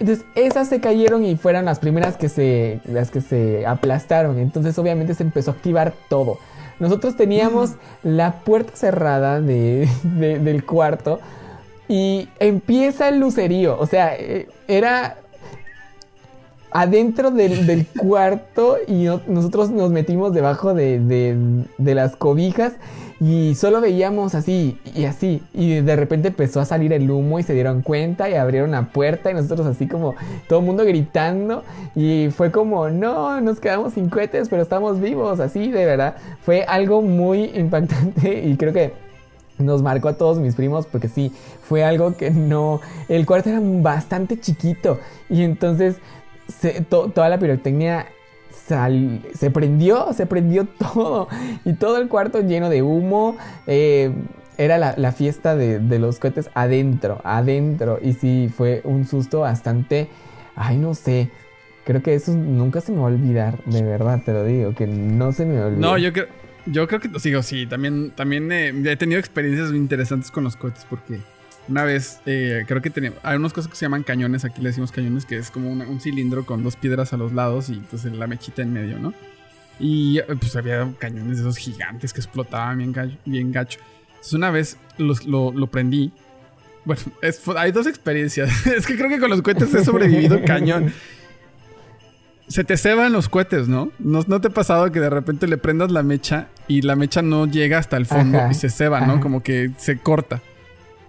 Entonces, 0.00 0.24
esas 0.34 0.66
se 0.66 0.80
cayeron 0.80 1.26
y 1.26 1.36
fueron 1.36 1.66
las 1.66 1.78
primeras 1.78 2.16
que 2.16 2.30
se, 2.30 2.80
las 2.86 3.10
que 3.10 3.20
se 3.20 3.66
aplastaron. 3.66 4.38
Entonces, 4.38 4.78
obviamente, 4.78 5.12
se 5.12 5.24
empezó 5.24 5.50
a 5.50 5.54
activar 5.54 5.92
todo. 6.08 6.38
Nosotros 6.80 7.16
teníamos 7.18 7.72
la 8.02 8.36
puerta 8.44 8.72
cerrada 8.74 9.42
de- 9.42 9.86
de- 10.04 10.38
del 10.38 10.64
cuarto 10.64 11.20
y 11.86 12.30
empieza 12.40 13.10
el 13.10 13.20
lucerío. 13.20 13.78
O 13.78 13.84
sea, 13.84 14.14
eh, 14.16 14.48
era 14.68 15.18
adentro 16.70 17.30
del, 17.30 17.66
del 17.66 17.86
cuarto 17.86 18.78
y 18.86 19.04
no- 19.04 19.20
nosotros 19.26 19.68
nos 19.68 19.90
metimos 19.90 20.32
debajo 20.32 20.72
de, 20.72 20.98
de- 20.98 21.64
de 21.76 21.94
las 21.94 22.16
cobijas 22.16 22.72
y 23.20 23.54
solo 23.56 23.80
veíamos 23.80 24.34
así 24.36 24.78
y 24.94 25.04
así 25.06 25.42
y 25.52 25.80
de 25.80 25.96
repente 25.96 26.28
empezó 26.28 26.60
a 26.60 26.64
salir 26.64 26.92
el 26.92 27.10
humo 27.10 27.38
y 27.40 27.42
se 27.42 27.52
dieron 27.52 27.82
cuenta 27.82 28.30
y 28.30 28.34
abrieron 28.34 28.70
la 28.70 28.82
puerta 28.92 29.30
y 29.30 29.34
nosotros 29.34 29.66
así 29.66 29.88
como 29.88 30.14
todo 30.48 30.60
el 30.60 30.64
mundo 30.66 30.84
gritando 30.84 31.64
y 31.96 32.28
fue 32.30 32.52
como 32.52 32.88
no, 32.90 33.40
nos 33.40 33.58
quedamos 33.58 33.94
sin 33.94 34.08
cohetes 34.08 34.48
pero 34.48 34.62
estamos 34.62 35.00
vivos 35.00 35.40
así 35.40 35.70
de 35.72 35.84
verdad. 35.84 36.14
Fue 36.42 36.62
algo 36.62 37.02
muy 37.02 37.50
impactante 37.54 38.44
y 38.46 38.56
creo 38.56 38.72
que 38.72 38.92
nos 39.58 39.82
marcó 39.82 40.08
a 40.08 40.12
todos 40.16 40.38
mis 40.38 40.54
primos 40.54 40.86
porque 40.86 41.08
sí, 41.08 41.32
fue 41.64 41.82
algo 41.82 42.16
que 42.16 42.30
no... 42.30 42.80
El 43.08 43.26
cuarto 43.26 43.48
era 43.50 43.58
bastante 43.60 44.38
chiquito 44.38 45.00
y 45.28 45.42
entonces 45.42 45.96
se- 46.46 46.82
to- 46.82 47.08
toda 47.10 47.28
la 47.28 47.38
pirotecnia 47.40 48.06
se 48.66 49.50
prendió, 49.50 50.12
se 50.12 50.26
prendió 50.26 50.64
todo 50.78 51.28
y 51.64 51.74
todo 51.74 51.98
el 51.98 52.08
cuarto 52.08 52.40
lleno 52.40 52.68
de 52.70 52.82
humo. 52.82 53.36
eh, 53.66 54.12
era 54.56 54.76
la, 54.76 54.94
la 54.96 55.12
fiesta 55.12 55.54
de, 55.54 55.78
de 55.78 55.98
los 56.00 56.18
cohetes 56.18 56.50
adentro, 56.54 57.20
adentro 57.22 58.00
y 58.02 58.14
sí, 58.14 58.50
fue 58.54 58.80
un 58.84 59.06
susto 59.06 59.40
bastante... 59.40 60.08
Ay, 60.56 60.76
no 60.76 60.94
sé. 60.94 61.30
Creo 61.84 62.02
que 62.02 62.14
eso 62.14 62.32
nunca 62.34 62.80
se 62.80 62.90
me 62.90 62.98
va 62.98 63.04
a 63.04 63.12
olvidar, 63.12 63.62
de 63.66 63.82
verdad 63.84 64.20
te 64.24 64.32
lo 64.32 64.42
digo, 64.42 64.74
que 64.74 64.88
no 64.88 65.30
se 65.30 65.46
me 65.46 65.62
olvida. 65.62 65.80
No, 65.80 65.96
yo 65.96 66.12
creo, 66.12 66.26
yo 66.66 66.88
creo 66.88 66.98
que 67.00 67.20
sigo, 67.20 67.42
sí, 67.44 67.66
también, 67.68 68.10
también 68.10 68.50
eh, 68.50 68.72
he 68.84 68.96
tenido 68.96 69.20
experiencias 69.20 69.70
interesantes 69.70 70.32
con 70.32 70.42
los 70.42 70.56
cohetes 70.56 70.84
porque 70.90 71.20
una 71.68 71.84
vez 71.84 72.20
eh, 72.26 72.64
creo 72.66 72.80
que 72.82 72.90
tenía, 72.90 73.12
hay 73.22 73.36
unas 73.36 73.52
cosas 73.52 73.70
que 73.70 73.76
se 73.76 73.84
llaman 73.84 74.02
cañones, 74.02 74.44
aquí 74.44 74.60
le 74.62 74.68
decimos 74.70 74.90
cañones, 74.92 75.24
que 75.26 75.36
es 75.36 75.50
como 75.50 75.70
una- 75.70 75.86
un 75.86 76.00
cilindro 76.00 76.44
con 76.46 76.62
dos 76.64 76.76
piedras 76.76 77.12
a 77.12 77.16
los 77.16 77.32
lados 77.32 77.68
y 77.68 77.74
pues 77.90 78.04
la 78.04 78.26
mechita 78.26 78.62
en 78.62 78.72
medio, 78.72 78.98
¿no? 78.98 79.12
Y 79.80 80.20
pues 80.40 80.56
había 80.56 80.88
cañones 80.98 81.36
de 81.36 81.42
esos 81.42 81.56
gigantes 81.56 82.12
que 82.12 82.20
explotaban 82.20 82.78
bien, 82.78 82.92
gacho. 82.92 83.16
Bien 83.24 83.52
gacho. 83.52 83.78
Entonces 84.08 84.32
una 84.32 84.50
vez 84.50 84.76
los- 84.96 85.24
lo, 85.26 85.52
lo 85.52 85.66
prendí. 85.68 86.10
Bueno, 86.84 87.02
es- 87.22 87.40
hay 87.56 87.70
dos 87.70 87.86
experiencias. 87.86 88.50
es 88.66 88.86
que 88.86 88.96
creo 88.96 89.08
que 89.08 89.20
con 89.20 89.30
los 89.30 89.42
cohetes 89.42 89.72
he 89.74 89.84
sobrevivido 89.84 90.42
cañón. 90.46 90.92
Se 92.48 92.64
te 92.64 92.78
ceban 92.78 93.12
los 93.12 93.28
cohetes, 93.28 93.68
¿no? 93.68 93.92
¿no? 93.98 94.24
¿No 94.26 94.40
te 94.40 94.48
ha 94.48 94.50
pasado 94.50 94.90
que 94.90 95.00
de 95.00 95.10
repente 95.10 95.46
le 95.46 95.58
prendas 95.58 95.90
la 95.92 96.02
mecha 96.02 96.48
y 96.66 96.80
la 96.80 96.96
mecha 96.96 97.20
no 97.20 97.46
llega 97.46 97.76
hasta 97.76 97.98
el 97.98 98.06
fondo 98.06 98.38
Ajá, 98.38 98.50
y 98.50 98.54
se 98.54 98.70
ceba, 98.70 99.02
¿no? 99.02 99.12
ajá. 99.14 99.20
Como 99.20 99.42
que 99.42 99.70
se 99.76 99.98
corta. 99.98 100.40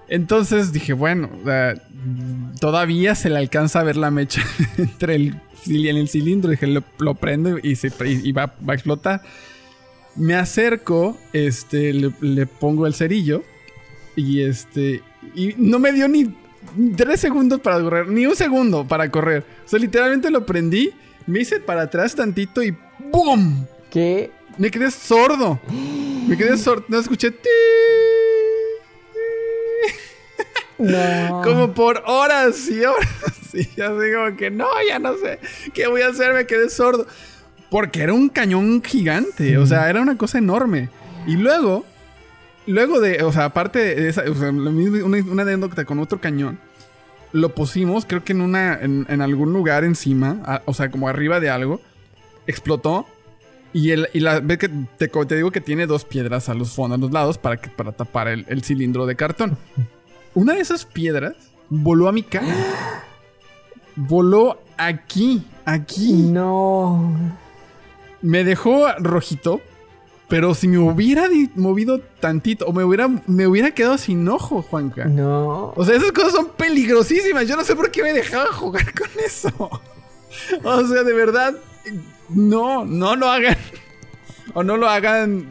Entonces 0.10 0.72
dije, 0.72 0.94
bueno, 0.94 1.30
todavía 2.60 3.16
se 3.16 3.30
le 3.30 3.38
alcanza 3.38 3.80
a 3.80 3.84
ver 3.84 3.96
la 3.98 4.12
mecha 4.12 4.42
entre 4.78 5.16
el, 5.16 5.36
en 5.68 5.98
el 5.98 6.10
cilindro. 6.10 6.50
Dije, 6.52 6.68
lo, 6.68 6.84
lo 7.00 7.16
prendo 7.16 7.58
y, 7.62 7.76
se, 7.76 7.92
y 8.06 8.32
va, 8.32 8.54
va 8.68 8.74
a 8.74 8.76
explotar. 8.76 9.22
Me 10.16 10.36
acerco, 10.36 11.18
este, 11.34 11.94
le, 11.94 12.12
le 12.22 12.46
pongo 12.46 12.88
el 12.88 12.94
cerillo 12.94 13.44
y 14.16 14.42
este, 14.42 15.02
y 15.36 15.54
no 15.58 15.80
me 15.80 15.94
dio 15.94 16.08
ni 16.08 16.34
tres 16.98 17.20
segundos 17.22 17.60
para 17.62 17.80
correr, 17.80 18.08
ni 18.08 18.26
un 18.26 18.36
segundo 18.36 18.88
para 18.88 19.10
correr. 19.10 19.46
O 19.66 19.70
sea, 19.70 19.80
literalmente 19.80 20.30
lo 20.32 20.46
prendí, 20.46 20.92
me 21.28 21.40
hice 21.42 21.60
para 21.60 21.84
atrás 21.84 22.16
tantito 22.16 22.64
y 22.64 22.76
¡boom! 23.12 23.66
Que 23.90 24.32
Me 24.58 24.70
quedé 24.72 24.92
sordo. 24.92 25.60
Me 26.28 26.36
quedé 26.36 26.58
sordo. 26.58 26.86
No 26.90 27.00
escuché. 27.00 27.32
"Ti". 27.32 27.48
No. 30.80 31.42
Como 31.44 31.74
por 31.74 32.04
horas 32.08 32.68
y 32.70 32.84
horas. 32.84 33.08
Y 33.52 33.60
así 33.62 33.74
como 34.14 34.38
que 34.38 34.52
no, 34.52 34.68
ya 34.88 35.00
no 35.00 35.18
sé 35.18 35.40
qué 35.74 35.88
voy 35.88 36.02
a 36.04 36.10
hacer. 36.10 36.34
Me 36.36 36.46
quedé 36.46 36.70
sordo. 36.70 37.08
Porque 37.72 38.04
era 38.04 38.14
un 38.14 38.30
cañón 38.30 38.84
gigante. 38.84 39.58
O 39.58 39.66
sea, 39.66 39.90
era 39.90 40.02
una 40.02 40.18
cosa 40.18 40.38
enorme. 40.38 40.90
Y 41.26 41.34
luego, 41.36 41.84
luego 42.68 43.00
de, 43.00 43.24
o 43.24 43.32
sea, 43.32 43.46
aparte 43.46 43.80
de 43.80 44.08
esa, 44.10 44.22
o 44.30 44.36
sea, 44.36 44.50
una, 44.50 44.70
una 44.70 45.42
anécdota 45.42 45.84
con 45.84 45.98
otro 46.00 46.22
cañón. 46.22 46.60
Lo 47.32 47.56
pusimos, 47.56 48.06
creo 48.06 48.24
que 48.24 48.34
en 48.34 48.42
una, 48.42 48.80
en, 48.80 49.08
en 49.10 49.22
algún 49.22 49.52
lugar 49.52 49.84
encima, 49.84 50.38
a- 50.46 50.62
o 50.66 50.74
sea, 50.76 50.92
como 50.92 51.08
arriba 51.10 51.40
de 51.40 51.50
algo. 51.50 51.82
Explotó. 52.46 53.08
Y, 53.74 53.92
el, 53.92 54.10
y 54.14 54.20
la, 54.20 54.40
ve 54.42 54.60
que 54.60 54.70
te, 54.98 55.08
te 55.08 55.36
digo 55.36 55.50
que 55.52 55.62
tiene 55.62 55.88
dos 55.88 56.06
piedras 56.06 56.50
a 56.50 56.54
los 56.54 56.72
fondos, 56.74 56.98
a 57.00 57.02
los 57.02 57.12
lados, 57.12 57.38
para, 57.40 57.58
que, 57.58 57.70
para 57.70 57.92
tapar 57.94 58.28
el, 58.28 58.46
el 58.48 58.64
cilindro 58.64 59.08
de 59.08 59.16
cartón. 59.16 59.58
Una 60.40 60.54
de 60.54 60.62
esas 60.62 60.86
piedras 60.86 61.36
voló 61.68 62.08
a 62.08 62.14
mi 62.14 62.24
cara. 62.24 63.04
Voló 63.98 64.62
aquí, 64.78 65.44
aquí. 65.66 66.14
No. 66.14 67.14
Me 68.22 68.46
dejó 68.46 68.88
rojito. 69.00 69.60
Pero 70.30 70.54
si 70.54 70.70
me 70.70 70.78
hubiera 70.78 71.28
movido 71.56 72.00
tantito, 72.22 72.68
o 72.68 72.72
me 72.72 72.86
hubiera, 72.86 73.10
me 73.28 73.48
hubiera 73.48 73.72
quedado 73.72 73.98
sin 73.98 74.30
ojo, 74.30 74.62
Juanca. 74.62 75.04
No. 75.06 75.74
O 75.76 75.84
sea, 75.84 75.98
esas 75.98 76.14
cosas 76.14 76.32
son 76.32 76.52
peligrosísimas. 76.56 77.46
Yo 77.46 77.58
no 77.58 77.66
sé 77.66 77.76
por 77.76 77.92
qué 77.92 78.02
me 78.02 78.14
dejaba 78.14 78.54
jugar 78.54 78.94
con 78.94 79.10
eso. 79.24 79.52
O 80.64 80.88
sea, 80.88 81.04
de 81.04 81.14
verdad, 81.14 81.54
no, 82.30 82.86
no 82.86 83.18
lo 83.18 83.28
hagan. 83.30 83.58
O 84.54 84.64
no 84.64 84.78
lo 84.78 84.88
hagan 84.88 85.46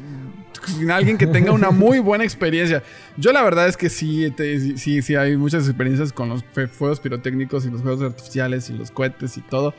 sin 0.66 0.90
alguien 0.90 1.18
que 1.18 1.26
tenga 1.26 1.52
una 1.52 1.70
muy 1.70 1.98
buena 1.98 2.24
experiencia. 2.24 2.82
Yo 3.16 3.32
la 3.32 3.42
verdad 3.42 3.68
es 3.68 3.76
que 3.76 3.88
sí, 3.88 4.32
sí, 4.76 5.02
sí, 5.02 5.14
hay 5.14 5.36
muchas 5.36 5.66
experiencias 5.66 6.12
con 6.12 6.28
los 6.28 6.44
fuegos 6.72 7.00
pirotécnicos 7.00 7.66
y 7.66 7.70
los 7.70 7.82
juegos 7.82 8.02
artificiales 8.02 8.70
y 8.70 8.74
los 8.74 8.90
cohetes 8.90 9.36
y 9.36 9.40
todo. 9.40 9.74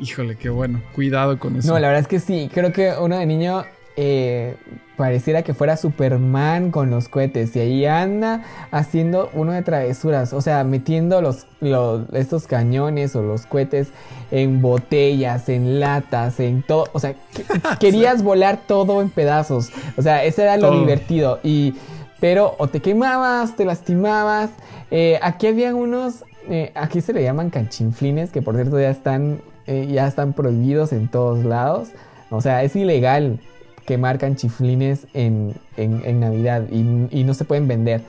Híjole, 0.00 0.36
qué 0.36 0.48
bueno. 0.48 0.82
Cuidado 0.92 1.38
con 1.38 1.56
eso. 1.56 1.72
No, 1.72 1.78
la 1.78 1.88
verdad 1.88 2.02
es 2.02 2.08
que 2.08 2.20
sí. 2.20 2.50
Creo 2.52 2.72
que 2.72 2.92
uno 2.98 3.18
de 3.18 3.26
niño 3.26 3.64
eh, 3.96 4.56
pareciera 4.96 5.42
que 5.42 5.54
fuera 5.54 5.76
Superman 5.76 6.70
con 6.70 6.90
los 6.90 7.08
cohetes. 7.08 7.54
Y 7.56 7.60
ahí 7.60 7.86
anda 7.86 8.42
haciendo 8.70 9.30
uno 9.34 9.52
de 9.52 9.62
travesuras. 9.62 10.32
O 10.32 10.40
sea, 10.40 10.64
metiendo 10.64 11.20
los, 11.20 11.46
los- 11.60 12.02
estos 12.12 12.46
cañones 12.46 13.14
o 13.16 13.22
los 13.22 13.46
cohetes 13.46 13.88
en 14.30 14.60
botellas, 14.62 15.48
en 15.48 15.80
latas, 15.80 16.40
en 16.40 16.62
todo. 16.62 16.86
O 16.92 16.98
sea, 17.00 17.14
que- 17.32 17.44
querías 17.80 18.22
volar 18.22 18.58
todo 18.66 19.00
en 19.02 19.10
pedazos. 19.10 19.70
O 19.96 20.02
sea, 20.02 20.24
ese 20.24 20.42
era 20.42 20.56
lo 20.56 20.68
Todo. 20.70 20.80
divertido. 20.80 21.40
Y. 21.42 21.74
Pero 22.20 22.54
o 22.58 22.68
te 22.68 22.80
quemabas, 22.80 23.54
te 23.54 23.64
lastimabas. 23.66 24.48
Eh, 24.90 25.18
aquí 25.22 25.46
habían 25.48 25.74
unos. 25.74 26.24
eh, 26.48 26.72
aquí 26.74 27.00
se 27.00 27.12
le 27.12 27.22
llaman 27.22 27.50
canchinflines, 27.50 28.30
que 28.30 28.40
por 28.40 28.54
cierto 28.54 28.80
ya 28.80 28.88
están, 28.90 29.40
ya 29.66 30.06
están 30.06 30.32
prohibidos 30.32 30.92
en 30.92 31.08
todos 31.08 31.44
lados. 31.44 31.88
O 32.30 32.40
sea, 32.40 32.62
es 32.62 32.74
ilegal 32.76 33.40
quemar 33.86 34.18
canchinflines 34.18 35.06
en, 35.14 35.54
en- 35.76 36.02
en 36.04 36.20
Navidad 36.20 36.64
y, 36.70 37.08
y 37.10 37.24
no 37.24 37.34
se 37.34 37.44
pueden 37.44 37.68
vender. 37.68 38.02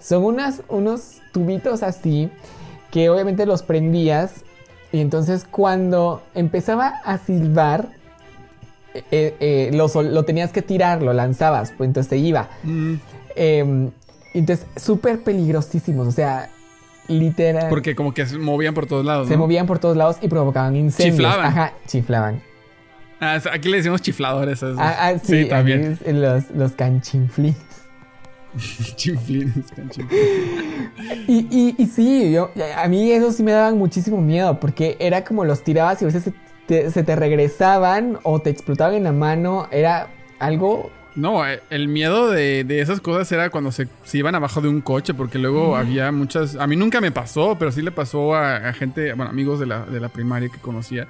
Son 0.00 0.24
unas, 0.24 0.62
unos 0.68 1.18
tubitos 1.32 1.82
así 1.82 2.30
que 2.90 3.08
obviamente 3.10 3.46
los 3.46 3.62
prendías 3.62 4.32
y 4.92 5.00
entonces 5.00 5.46
cuando 5.48 6.22
empezaba 6.34 6.94
a 7.04 7.18
silbar, 7.18 7.88
eh, 8.94 9.36
eh, 9.38 9.70
lo, 9.72 9.88
sol- 9.88 10.12
lo 10.12 10.24
tenías 10.24 10.50
que 10.52 10.62
tirar, 10.62 11.00
lo 11.02 11.12
lanzabas, 11.12 11.72
pues 11.76 11.86
entonces 11.88 12.10
te 12.10 12.16
iba. 12.18 12.48
Mm, 12.64 12.94
Eh, 13.36 13.90
entonces, 14.34 14.66
súper 14.76 15.22
peligrosísimos, 15.22 16.06
o 16.08 16.12
sea, 16.12 16.50
literal. 17.08 17.68
porque 17.68 17.94
como 17.94 18.12
que 18.14 18.26
se 18.26 18.38
movían 18.38 18.74
por 18.74 18.86
todos 18.86 19.04
lados. 19.04 19.28
se 19.28 19.34
¿no? 19.34 19.40
movían 19.40 19.66
por 19.66 19.78
todos 19.78 19.96
lados 19.96 20.16
y 20.20 20.28
provocaban 20.28 20.74
incendios. 20.76 21.16
Chiflaban. 21.16 21.46
Ajá, 21.46 21.72
chiflaban. 21.86 22.40
Ah, 23.20 23.38
aquí 23.52 23.68
le 23.68 23.76
decimos 23.78 24.00
chifladores. 24.02 24.58
esos. 24.58 24.78
Ah, 24.78 24.96
ah, 24.98 25.18
sí, 25.22 25.46
también. 25.46 25.98
los, 26.06 26.50
los 26.50 26.72
canchinflines. 26.72 27.56
Chinflines, 28.96 29.70
canchinflines. 29.76 31.28
Y, 31.28 31.46
y, 31.50 31.74
y 31.78 31.86
sí, 31.86 32.32
yo, 32.32 32.50
a 32.76 32.88
mí 32.88 33.12
eso 33.12 33.30
sí 33.30 33.42
me 33.42 33.52
daban 33.52 33.78
muchísimo 33.78 34.20
miedo 34.20 34.58
porque 34.58 34.96
era 34.98 35.24
como 35.24 35.44
los 35.44 35.62
tirabas 35.62 36.00
y 36.02 36.04
a 36.04 36.08
veces 36.08 36.24
se 36.24 36.34
te, 36.66 36.90
se 36.90 37.02
te 37.04 37.14
regresaban 37.14 38.18
o 38.22 38.40
te 38.40 38.50
explotaban 38.50 38.94
en 38.94 39.04
la 39.04 39.12
mano. 39.12 39.68
Era 39.70 40.08
algo. 40.38 40.90
No, 41.14 41.46
eh, 41.46 41.60
el 41.70 41.88
miedo 41.88 42.30
de, 42.30 42.64
de 42.64 42.80
esas 42.80 43.00
cosas 43.00 43.30
era 43.32 43.50
cuando 43.50 43.72
se, 43.72 43.88
se 44.04 44.18
iban 44.18 44.34
abajo 44.34 44.60
de 44.60 44.68
un 44.68 44.80
coche, 44.80 45.12
porque 45.12 45.38
luego 45.38 45.76
había 45.76 46.10
muchas... 46.12 46.56
A 46.56 46.66
mí 46.66 46.76
nunca 46.76 47.00
me 47.00 47.10
pasó, 47.10 47.56
pero 47.58 47.72
sí 47.72 47.82
le 47.82 47.90
pasó 47.90 48.34
a, 48.34 48.56
a 48.56 48.72
gente, 48.72 49.12
bueno, 49.14 49.30
amigos 49.30 49.58
de 49.60 49.66
la, 49.66 49.84
de 49.84 49.98
la 50.00 50.08
primaria 50.08 50.48
que 50.48 50.58
conocía, 50.58 51.08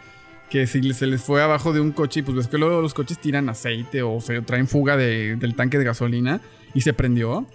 que 0.50 0.66
si 0.66 0.92
se 0.92 1.06
les 1.06 1.22
fue 1.22 1.42
abajo 1.42 1.72
de 1.72 1.80
un 1.80 1.92
coche 1.92 2.20
y 2.20 2.22
pues 2.24 2.36
ves 2.36 2.48
que 2.48 2.58
luego 2.58 2.82
los 2.82 2.92
coches 2.92 3.18
tiran 3.18 3.48
aceite 3.48 4.02
o 4.02 4.20
se 4.20 4.42
traen 4.42 4.66
fuga 4.68 4.96
de- 4.96 5.36
del 5.36 5.54
tanque 5.54 5.78
de 5.78 5.84
gasolina 5.84 6.40
y 6.74 6.80
se 6.82 6.92
prendió. 6.92 7.46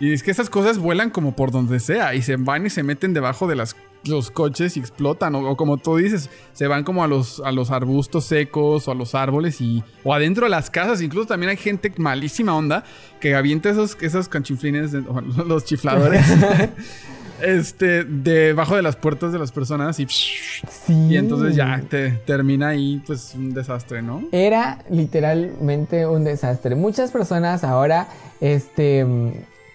Y 0.00 0.12
es 0.12 0.22
que 0.22 0.30
esas 0.30 0.48
cosas 0.50 0.78
vuelan 0.78 1.10
como 1.10 1.36
por 1.36 1.50
donde 1.50 1.78
sea 1.78 2.14
y 2.14 2.22
se 2.22 2.36
van 2.36 2.64
y 2.66 2.70
se 2.70 2.82
meten 2.82 3.12
debajo 3.12 3.46
de 3.46 3.54
las, 3.54 3.76
los 4.04 4.30
coches 4.30 4.76
y 4.78 4.80
explotan. 4.80 5.34
O, 5.34 5.56
como 5.58 5.76
tú 5.76 5.96
dices, 5.96 6.30
se 6.54 6.66
van 6.66 6.84
como 6.84 7.04
a 7.04 7.06
los, 7.06 7.40
a 7.44 7.52
los 7.52 7.70
arbustos 7.70 8.24
secos 8.24 8.88
o 8.88 8.92
a 8.92 8.94
los 8.94 9.14
árboles 9.14 9.60
y, 9.60 9.84
o 10.02 10.14
adentro 10.14 10.46
de 10.46 10.50
las 10.50 10.70
casas. 10.70 11.02
Incluso 11.02 11.28
también 11.28 11.50
hay 11.50 11.58
gente 11.58 11.92
malísima 11.98 12.56
onda 12.56 12.82
que 13.20 13.34
avienta 13.34 13.68
esos, 13.68 13.96
esos 14.00 14.26
canchinflines, 14.28 14.92
los 15.46 15.66
chifladores, 15.66 16.24
este, 17.42 18.04
debajo 18.04 18.76
de 18.76 18.82
las 18.82 18.96
puertas 18.96 19.32
de 19.32 19.38
las 19.38 19.52
personas 19.52 19.98
y, 20.00 20.06
Sí. 20.08 20.92
y 21.10 21.16
entonces 21.16 21.54
ya 21.56 21.82
te 21.88 22.10
termina 22.26 22.68
ahí 22.68 23.02
pues 23.06 23.34
un 23.34 23.52
desastre, 23.54 24.02
¿no? 24.02 24.22
Era 24.32 24.78
literalmente 24.90 26.06
un 26.06 26.24
desastre. 26.24 26.74
Muchas 26.74 27.10
personas 27.10 27.64
ahora, 27.64 28.08
este, 28.40 29.04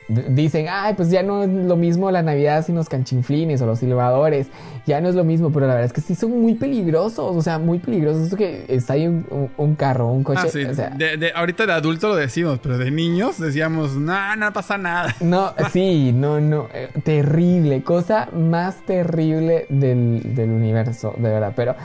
dicen, 0.07 0.67
ay, 0.69 0.93
pues 0.93 1.09
ya 1.09 1.23
no 1.23 1.43
es 1.43 1.49
lo 1.49 1.75
mismo 1.75 2.11
la 2.11 2.21
Navidad 2.21 2.65
sin 2.65 2.75
los 2.75 2.89
canchinflines 2.89 3.61
o 3.61 3.65
los 3.65 3.79
silbadores. 3.79 4.47
Ya 4.85 5.01
no 5.01 5.09
es 5.09 5.15
lo 5.15 5.23
mismo, 5.23 5.51
pero 5.51 5.65
la 5.65 5.73
verdad 5.73 5.85
es 5.87 5.93
que 5.93 6.01
sí 6.01 6.13
son 6.13 6.39
muy 6.41 6.53
peligrosos, 6.55 7.35
o 7.35 7.41
sea, 7.41 7.57
muy 7.57 7.79
peligrosos. 7.79 8.27
Eso 8.27 8.37
que 8.37 8.65
está 8.67 8.93
ahí 8.93 9.07
un, 9.07 9.25
un- 9.31 9.49
un 9.57 9.75
carro, 9.75 10.07
un 10.11 10.23
coche, 10.23 10.41
Ah, 10.43 10.49
sí. 10.49 10.63
o 10.63 10.73
sea, 10.75 10.89
de, 10.91 11.17
de- 11.17 11.31
ahorita 11.33 11.65
de 11.65 11.73
adulto 11.73 12.07
lo 12.09 12.15
decimos, 12.15 12.59
pero 12.61 12.77
de 12.77 12.91
niños 12.91 13.39
decíamos, 13.39 13.95
no, 13.95 14.35
no 14.35 14.53
pasa 14.53 14.77
nada. 14.77 15.15
No, 15.21 15.53
sí, 15.71 16.11
no, 16.13 16.39
no, 16.39 16.67
eh, 16.73 16.89
terrible, 17.03 17.81
cosa 17.83 18.29
más 18.31 18.75
terrible 18.85 19.65
del, 19.69 20.21
del 20.35 20.51
universo, 20.51 21.13
de 21.17 21.29
verdad. 21.29 21.53
Pero 21.55 21.75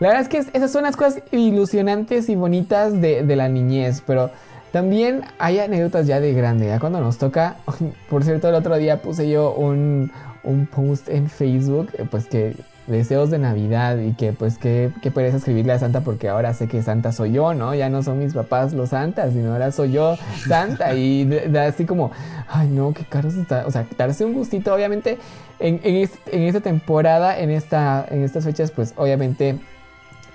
la 0.00 0.08
verdad 0.08 0.22
es 0.22 0.28
que 0.28 0.38
es- 0.38 0.50
esas 0.52 0.70
son 0.70 0.82
las 0.82 0.96
cosas 0.96 1.22
ilusionantes 1.32 2.28
y 2.28 2.34
bonitas 2.36 3.00
de, 3.00 3.22
de 3.22 3.36
la 3.36 3.48
niñez, 3.48 4.02
pero 4.06 4.30
también 4.72 5.22
hay 5.38 5.58
anécdotas 5.58 6.06
ya 6.06 6.20
de 6.20 6.32
grande, 6.32 6.66
ya 6.66 6.78
cuando 6.78 7.00
nos 7.00 7.18
toca, 7.18 7.56
por 8.10 8.24
cierto, 8.24 8.48
el 8.48 8.54
otro 8.54 8.76
día 8.76 9.02
puse 9.02 9.28
yo 9.28 9.52
un, 9.52 10.12
un 10.42 10.66
post 10.66 11.08
en 11.08 11.28
Facebook, 11.28 11.90
eh, 11.98 12.06
pues 12.10 12.26
que 12.26 12.54
deseos 12.86 13.30
de 13.30 13.38
Navidad 13.38 13.98
y 13.98 14.14
que 14.14 14.32
pues 14.32 14.58
que, 14.58 14.90
que 15.00 15.10
pereza 15.10 15.36
escribirle 15.36 15.72
a 15.72 15.78
Santa 15.78 16.00
porque 16.00 16.28
ahora 16.28 16.54
sé 16.54 16.66
que 16.66 16.82
Santa 16.82 17.12
soy 17.12 17.32
yo, 17.32 17.54
¿no? 17.54 17.74
Ya 17.74 17.88
no 17.88 18.02
son 18.02 18.18
mis 18.18 18.34
papás 18.34 18.72
los 18.72 18.90
santas, 18.90 19.32
sino 19.32 19.52
ahora 19.52 19.70
soy 19.70 19.92
yo 19.92 20.16
Santa 20.46 20.94
y 20.94 21.24
de 21.24 21.58
así 21.60 21.84
como, 21.86 22.10
ay 22.48 22.68
no, 22.68 22.92
qué 22.92 23.04
caro 23.04 23.30
se 23.30 23.40
está, 23.40 23.64
o 23.66 23.70
sea, 23.70 23.86
darse 23.96 24.24
un 24.24 24.34
gustito, 24.34 24.74
obviamente, 24.74 25.18
en, 25.60 25.80
en 25.84 26.42
esta 26.42 26.60
temporada, 26.60 27.38
en, 27.38 27.50
esta, 27.50 28.06
en 28.10 28.22
estas 28.22 28.44
fechas, 28.44 28.70
pues 28.70 28.92
obviamente 28.96 29.58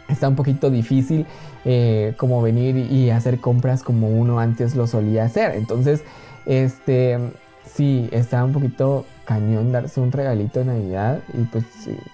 está 0.08 0.28
un 0.28 0.36
poquito 0.36 0.70
difícil 0.70 1.26
eh, 1.64 2.14
como 2.18 2.42
venir 2.42 2.78
y 2.78 3.10
hacer 3.10 3.40
compras 3.40 3.84
como 3.84 4.10
uno 4.10 4.40
antes 4.40 4.76
lo 4.76 4.88
solía 4.88 5.26
hacer. 5.26 5.56
Entonces, 5.56 6.04
este, 6.46 7.20
sí, 7.66 8.08
está 8.12 8.44
un 8.44 8.54
poquito 8.54 9.06
cañón 9.26 9.72
darse 9.72 10.00
un 10.00 10.12
regalito 10.12 10.60
de 10.60 10.66
Navidad 10.66 11.20
y 11.34 11.44
pues, 11.46 11.66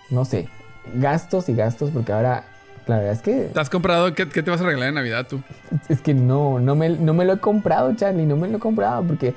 no 0.09 0.25
sé, 0.25 0.47
gastos 0.95 1.49
y 1.49 1.55
gastos 1.55 1.91
porque 1.91 2.13
ahora, 2.13 2.45
la 2.87 2.97
verdad 2.97 3.13
es 3.13 3.21
que, 3.21 3.49
¿Te 3.53 3.59
has 3.59 3.69
comprado? 3.69 4.13
¿Qué, 4.13 4.27
qué 4.29 4.41
te 4.41 4.49
vas 4.51 4.61
a 4.61 4.63
regalar 4.63 4.89
en 4.89 4.95
Navidad 4.95 5.27
tú? 5.27 5.41
es 5.89 6.01
que 6.01 6.13
no, 6.13 6.59
no 6.59 6.75
me, 6.75 6.89
no 6.89 7.13
me 7.13 7.25
lo 7.25 7.33
he 7.33 7.39
comprado, 7.39 7.93
Charlie, 7.95 8.25
no 8.25 8.37
me 8.37 8.47
lo 8.47 8.57
he 8.57 8.59
comprado 8.59 9.03
porque, 9.03 9.33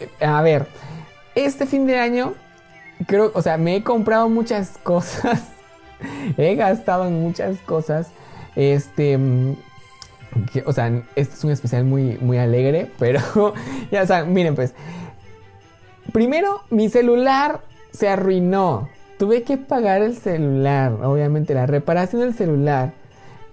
eh, 0.00 0.24
a 0.24 0.42
ver, 0.42 0.66
este 1.34 1.66
fin 1.66 1.86
de 1.86 1.98
año, 1.98 2.34
creo, 3.06 3.32
o 3.34 3.42
sea, 3.42 3.56
me 3.56 3.76
he 3.76 3.82
comprado 3.82 4.28
muchas 4.28 4.78
cosas, 4.82 5.42
he 6.36 6.54
gastado 6.54 7.06
en 7.06 7.20
muchas 7.20 7.58
cosas, 7.60 8.08
este, 8.56 9.18
o 10.64 10.72
sea, 10.72 11.02
este 11.16 11.34
es 11.34 11.44
un 11.44 11.50
especial 11.50 11.84
muy, 11.84 12.18
muy 12.18 12.38
alegre, 12.38 12.90
pero, 12.98 13.20
ya, 13.90 14.06
sea, 14.06 14.24
miren 14.24 14.54
pues, 14.54 14.74
primero, 16.12 16.62
mi 16.70 16.88
celular 16.88 17.60
se 17.92 18.08
arruinó, 18.08 18.88
tuve 19.18 19.42
que 19.42 19.56
pagar 19.56 20.02
el 20.02 20.16
celular, 20.16 20.92
obviamente, 21.02 21.54
la 21.54 21.66
reparación 21.66 22.22
del 22.22 22.34
celular. 22.34 22.92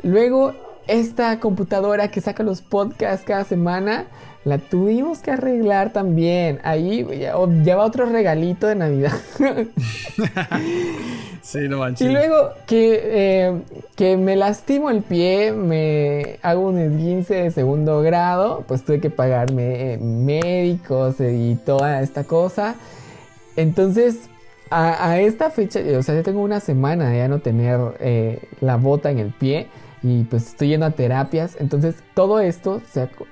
Luego, 0.03 0.53
esta 0.87 1.39
computadora 1.39 2.09
que 2.09 2.21
saca 2.21 2.43
los 2.43 2.61
podcasts 2.61 3.25
cada 3.25 3.43
semana, 3.43 4.05
la 4.43 4.57
tuvimos 4.57 5.19
que 5.19 5.31
arreglar 5.31 5.93
también. 5.93 6.59
Ahí 6.63 7.05
ya, 7.19 7.35
va 7.35 7.85
otro 7.85 8.05
regalito 8.05 8.67
de 8.67 8.75
Navidad. 8.75 9.13
Sí, 11.43 11.67
no 11.67 11.79
manches. 11.79 12.07
y 12.07 12.13
luego 12.13 12.51
que, 12.67 13.01
eh, 13.03 13.61
que 13.95 14.15
me 14.15 14.35
lastimo 14.35 14.91
el 14.91 15.01
pie, 15.01 15.51
me 15.51 16.37
hago 16.43 16.67
un 16.67 16.77
esguince 16.77 17.33
de 17.33 17.51
segundo 17.51 18.01
grado, 18.01 18.63
pues 18.67 18.85
tuve 18.85 18.99
que 18.99 19.09
pagarme 19.09 19.93
eh, 19.93 19.97
médicos 19.97 21.15
y 21.19 21.55
toda 21.65 22.03
esta 22.03 22.25
cosa. 22.25 22.75
Entonces, 23.55 24.29
a, 24.69 25.09
a 25.09 25.19
esta 25.19 25.49
fecha, 25.49 25.79
o 25.97 26.03
sea, 26.03 26.13
ya 26.13 26.21
tengo 26.21 26.41
una 26.41 26.59
semana 26.59 27.09
de 27.09 27.17
ya 27.17 27.27
no 27.27 27.39
tener 27.39 27.79
eh, 27.99 28.39
la 28.61 28.77
bota 28.77 29.09
en 29.09 29.17
el 29.17 29.31
pie 29.31 29.67
y 30.03 30.23
pues 30.23 30.47
estoy 30.47 30.69
yendo 30.69 30.85
a 30.85 30.91
terapias. 30.91 31.55
Entonces, 31.59 31.95
todo 32.13 32.39
esto 32.39 32.81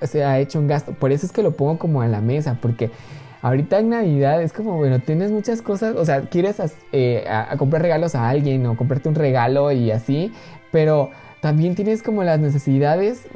se 0.02 0.24
ha, 0.24 0.38
hecho 0.38 0.58
un 0.58 0.68
gasto. 0.68 0.92
Por 0.92 1.12
eso 1.12 1.26
es 1.26 1.32
que 1.32 1.42
lo 1.42 1.52
pongo 1.52 1.78
como 1.78 2.02
a 2.02 2.08
la 2.08 2.20
mesa, 2.20 2.58
porque 2.60 2.90
ahorita 3.42 3.78
en 3.78 3.90
Navidad 3.90 4.42
es 4.42 4.52
como, 4.52 4.76
bueno, 4.76 4.98
tienes 5.00 5.30
muchas 5.30 5.62
cosas, 5.62 5.96
o 5.96 6.04
sea, 6.04 6.22
quieres 6.22 6.56
eh, 6.92 7.24
a 7.28 7.56
comprar 7.56 7.82
regalos 7.82 8.14
a 8.14 8.28
alguien 8.28 8.66
o 8.66 8.76
comprarte 8.76 9.08
un 9.08 9.14
regalo 9.14 9.72
y 9.72 9.90
así, 9.90 10.32
pero 10.70 11.10
también 11.40 11.74
tienes 11.74 12.02
como 12.02 12.22
las 12.22 12.38
necesidades 12.38 13.26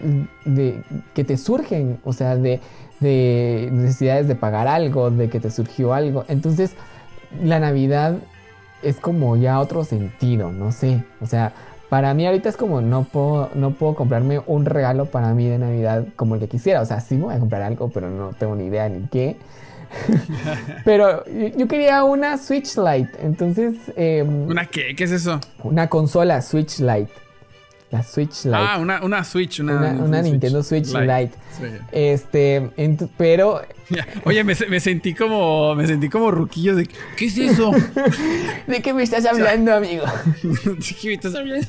de 0.45 0.83
que 1.15 1.25
te 1.25 1.37
surgen, 1.37 1.99
o 2.05 2.13
sea, 2.13 2.37
de, 2.37 2.61
de 3.01 3.71
necesidades 3.73 4.29
de 4.29 4.35
pagar 4.35 4.69
algo, 4.69 5.11
de 5.11 5.29
que 5.29 5.41
te 5.41 5.51
surgió 5.51 5.95
algo. 5.95 6.25
Entonces, 6.29 6.75
la 7.43 7.59
Navidad 7.59 8.17
es 8.83 9.01
como 9.01 9.37
ya 9.37 9.59
otro 9.59 9.85
sentido, 9.85 10.53
no 10.53 10.71
sé. 10.71 11.03
O 11.21 11.27
sea, 11.27 11.53
para 11.89 12.13
mí 12.15 12.27
ahorita 12.27 12.49
es 12.49 12.57
como 12.57 12.81
no 12.81 13.05
puedo, 13.05 13.51
no 13.55 13.71
puedo 13.73 13.95
comprarme 13.95 14.41
un 14.47 14.65
regalo 14.65 15.07
para 15.07 15.33
mí 15.35 15.47
de 15.49 15.59
Navidad 15.59 16.05
como 16.17 16.35
el 16.35 16.41
que 16.41 16.49
quisiera. 16.49 16.81
O 16.81 16.87
sea, 16.87 17.01
sí 17.01 17.17
me 17.17 17.25
voy 17.25 17.35
a 17.35 17.39
comprar 17.39 17.63
algo, 17.63 17.89
pero 17.91 18.11
no 18.11 18.31
tengo 18.39 18.55
ni 18.57 18.67
idea 18.67 18.89
ni 18.89 19.07
qué. 19.09 19.37
pero 20.85 21.25
yo- 21.57 21.69
quería 21.69 22.03
una 22.05 22.37
Switch 22.39 22.77
Lite, 22.77 23.11
entonces... 23.23 23.75
em, 23.97 24.49
¿Una 24.49 24.67
qué? 24.67 24.95
¿Qué 24.97 25.05
es 25.05 25.13
eso? 25.13 25.41
una 25.63 25.89
consola 25.89 26.43
Switch 26.43 26.81
Lite. 26.81 27.13
La 27.95 28.03
Switch 28.03 28.45
Lite. 28.45 28.57
Ah, 28.59 28.79
una, 28.81 29.03
una 29.05 29.23
Switch, 29.25 29.61
una, 29.61 29.77
Una- 29.77 29.93
una 30.05 30.23
Nintendo 30.23 30.63
Switch 30.63 30.89
Lite. 30.89 31.31
Sí. 31.57 31.65
Este, 31.93 32.71
pero 33.17 33.63
Ya. 33.89 34.07
Oye, 34.25 34.43
me, 34.43 34.55
me 34.69 34.81
sentí 34.81 35.15
como. 35.15 35.75
Me 35.77 35.87
sentí 35.87 36.09
como 36.09 36.31
ruquillo 36.33 36.75
de. 36.75 36.89
¿Qué 37.17 37.27
es 37.27 37.39
eso? 37.39 37.71
¿de 38.67 38.83
qué 38.83 38.93
me 38.93 39.03
estás 39.05 39.25
hablando, 39.27 39.73
amigo? 39.77 40.05
¿De 40.43 40.95
qué 41.01 41.09
me 41.09 41.15
estás 41.15 41.35
hablando? 41.35 41.67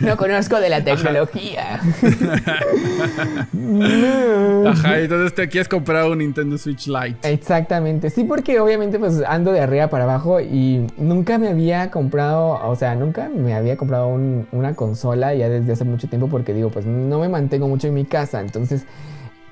No 0.00 0.16
conozco 0.16 0.60
de 0.60 0.68
la 0.68 0.84
tecnología. 0.84 1.80
Ajá, 4.66 4.98
entonces 5.00 5.34
te 5.34 5.48
quieres 5.48 5.68
comprar 5.68 6.06
un 6.08 6.18
Nintendo 6.18 6.58
Switch 6.58 6.86
Lite. 6.86 7.30
Exactamente, 7.32 8.10
sí, 8.10 8.24
porque 8.24 8.60
obviamente 8.60 8.98
pues 8.98 9.22
ando 9.26 9.52
de 9.52 9.60
arriba 9.60 9.88
para 9.88 10.04
abajo 10.04 10.40
y 10.40 10.86
nunca 10.98 11.38
me 11.38 11.48
había 11.48 11.90
comprado, 11.90 12.60
o 12.66 12.76
sea, 12.76 12.94
nunca 12.94 13.28
me 13.34 13.54
había 13.54 13.76
comprado 13.76 14.08
un- 14.08 14.46
una 14.52 14.74
consola 14.74 15.34
ya 15.34 15.48
desde 15.48 15.72
hace 15.72 15.84
mucho 15.84 16.08
tiempo 16.08 16.28
porque 16.28 16.52
digo, 16.54 16.70
pues 16.70 16.86
no 16.86 17.18
me 17.20 17.28
mantengo 17.28 17.68
mucho 17.68 17.88
en 17.88 17.94
mi 17.94 18.04
casa, 18.04 18.40
entonces, 18.40 18.84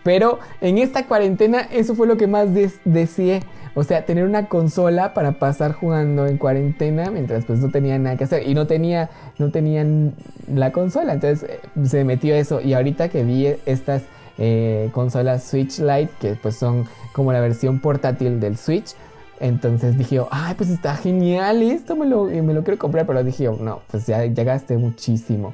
pero 0.02 0.38
en 0.60 0.78
esta 0.78 1.06
cuarentena 1.06 1.60
eso 1.72 1.94
fue 1.94 2.06
lo 2.06 2.16
que 2.16 2.26
más 2.26 2.52
des- 2.54 2.80
deseé, 2.84 3.40
o 3.74 3.84
sea, 3.84 4.04
tener 4.04 4.24
una 4.24 4.48
consola 4.48 5.14
para 5.14 5.32
pasar 5.38 5.72
jugando 5.72 6.26
en 6.26 6.36
cuarentena 6.38 7.10
mientras 7.10 7.44
pues 7.46 7.60
no 7.60 7.70
tenía 7.70 7.98
nada 7.98 8.16
que 8.16 8.24
hacer 8.24 8.46
y 8.46 8.54
no 8.54 8.66
tenía, 8.66 9.08
no 9.38 9.50
tenían 9.50 10.14
la 10.52 10.72
consola, 10.72 11.14
entonces 11.14 11.48
eh, 11.48 11.60
se 11.86 12.04
metió 12.04 12.34
eso 12.34 12.60
y 12.60 12.74
ahorita 12.74 13.08
que 13.08 13.24
vi 13.24 13.46
estas 13.66 14.02
eh, 14.38 14.90
consolas 14.92 15.44
Switch 15.44 15.78
Lite 15.78 16.10
que 16.20 16.34
pues 16.34 16.56
son 16.56 16.86
como 17.14 17.32
la 17.32 17.40
versión 17.40 17.80
portátil 17.80 18.40
del 18.40 18.56
Switch. 18.56 18.94
Entonces 19.40 19.98
dije, 19.98 20.20
ay, 20.30 20.54
pues 20.56 20.70
está 20.70 20.94
genial 20.94 21.62
esto, 21.62 21.96
me 21.96 22.06
lo, 22.06 22.26
me 22.26 22.54
lo 22.54 22.62
quiero 22.62 22.78
comprar, 22.78 23.06
pero 23.06 23.24
dije, 23.24 23.48
no, 23.58 23.80
pues 23.90 24.06
ya, 24.06 24.24
ya 24.24 24.44
gasté 24.44 24.76
muchísimo. 24.78 25.52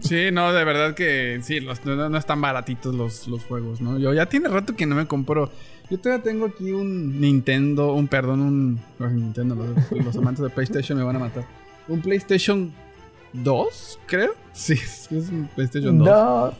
Sí, 0.00 0.30
no, 0.32 0.52
de 0.52 0.64
verdad 0.64 0.94
que 0.94 1.40
sí, 1.42 1.60
los- 1.60 1.84
no, 1.84 2.08
no 2.08 2.18
están 2.18 2.40
baratitos 2.40 2.94
los, 2.94 3.28
los 3.28 3.44
juegos, 3.44 3.80
¿no? 3.80 3.98
Yo 3.98 4.12
ya 4.12 4.26
tiene 4.26 4.48
rato 4.48 4.74
que 4.76 4.86
no 4.86 4.94
me 4.94 5.06
compro. 5.06 5.50
Yo 5.90 5.98
todavía 5.98 6.22
tengo 6.22 6.46
aquí 6.46 6.72
un 6.72 7.20
Nintendo, 7.20 7.92
un 7.92 8.08
perdón, 8.08 8.40
un. 8.40 8.80
no, 8.98 9.10
Nintendo, 9.10 9.54
los, 9.54 10.04
los 10.04 10.16
amantes 10.16 10.42
de 10.42 10.50
PlayStation 10.50 10.98
me 10.98 11.04
van 11.04 11.16
a 11.16 11.18
matar. 11.18 11.44
Un 11.88 12.00
PlayStation 12.00 12.72
2, 13.34 13.98
creo. 14.06 14.32
Sí, 14.52 14.74
es 14.74 15.08
un 15.10 15.48
PlayStation 15.54 15.98
2. 15.98 16.06
Dos. 16.08 16.54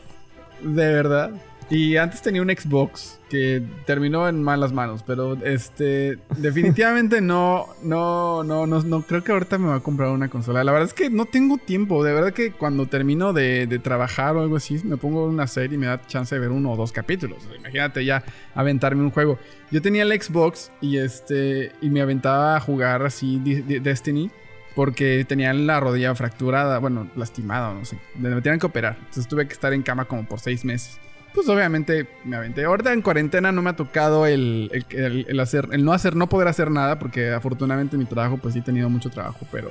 De 0.61 0.93
verdad. 0.93 1.31
Y 1.69 1.97
antes 1.97 2.21
tenía 2.21 2.43
un 2.43 2.49
Xbox 2.49 3.19
que 3.27 3.63
terminó 3.87 4.29
en 4.29 4.43
malas 4.43 4.71
manos, 4.71 5.03
pero 5.05 5.35
este 5.43 6.19
definitivamente 6.37 7.21
no, 7.21 7.65
no, 7.81 8.43
no, 8.43 8.67
no, 8.67 8.83
no 8.83 9.01
creo 9.01 9.23
que 9.23 9.31
ahorita 9.31 9.57
me 9.57 9.69
va 9.69 9.75
a 9.75 9.79
comprar 9.79 10.09
una 10.11 10.29
consola. 10.29 10.63
La 10.63 10.71
verdad 10.71 10.87
es 10.89 10.93
que 10.93 11.09
no 11.09 11.25
tengo 11.25 11.57
tiempo. 11.57 12.03
De 12.03 12.13
verdad 12.13 12.33
que 12.33 12.51
cuando 12.51 12.85
termino 12.85 13.33
de, 13.33 13.65
de 13.65 13.79
trabajar 13.79 14.35
o 14.35 14.41
algo 14.41 14.57
así, 14.57 14.79
me 14.83 14.97
pongo 14.97 15.25
una 15.25 15.47
serie 15.47 15.75
y 15.75 15.79
me 15.79 15.87
da 15.87 16.05
chance 16.05 16.35
de 16.35 16.39
ver 16.39 16.51
uno 16.51 16.71
o 16.71 16.75
dos 16.75 16.91
capítulos. 16.91 17.39
Imagínate 17.57 18.05
ya 18.05 18.23
aventarme 18.53 19.01
un 19.01 19.09
juego. 19.09 19.39
Yo 19.71 19.81
tenía 19.81 20.03
el 20.03 20.21
Xbox 20.21 20.71
y 20.81 20.97
este 20.97 21.71
y 21.81 21.89
me 21.89 22.01
aventaba 22.01 22.57
a 22.57 22.59
jugar 22.59 23.03
así 23.03 23.39
Destiny. 23.39 24.29
Porque 24.75 25.25
tenía 25.25 25.53
la 25.53 25.79
rodilla 25.79 26.13
fracturada, 26.15 26.79
bueno, 26.79 27.07
lastimada, 27.15 27.73
no 27.73 27.85
sé. 27.85 27.97
Me 28.19 28.29
tenían 28.41 28.59
que 28.59 28.65
operar. 28.65 28.97
Entonces 28.99 29.25
tuve 29.25 29.47
que 29.47 29.53
estar 29.53 29.71
en 29.71 29.81
cama 29.81 30.03
como 30.03 30.25
por 30.25 30.41
seis 30.41 30.65
meses. 30.65 30.99
Pues 31.35 31.47
obviamente 31.49 32.07
me 32.23 32.37
aventé. 32.37 32.63
Ahorita 32.65 32.93
en 32.93 33.01
cuarentena 33.01 33.51
no 33.51 33.61
me 33.61 33.69
ha 33.71 33.75
tocado 33.75 34.25
el, 34.25 34.71
el- 34.73 34.85
el- 34.97 35.25
el 35.29 35.39
hacer, 35.41 35.67
el 35.73 35.83
no 35.85 35.91
hacer, 35.93 36.15
no 36.15 36.29
poder 36.29 36.47
hacer 36.47 36.71
nada, 36.71 36.97
porque 36.97 37.31
afortunadamente 37.31 37.97
mi 37.97 38.05
trabajo, 38.05 38.37
pues 38.37 38.53
sí 38.53 38.61
he 38.61 38.63
tenido 38.63 38.89
mucho 38.89 39.09
trabajo, 39.09 39.39
pero 39.51 39.69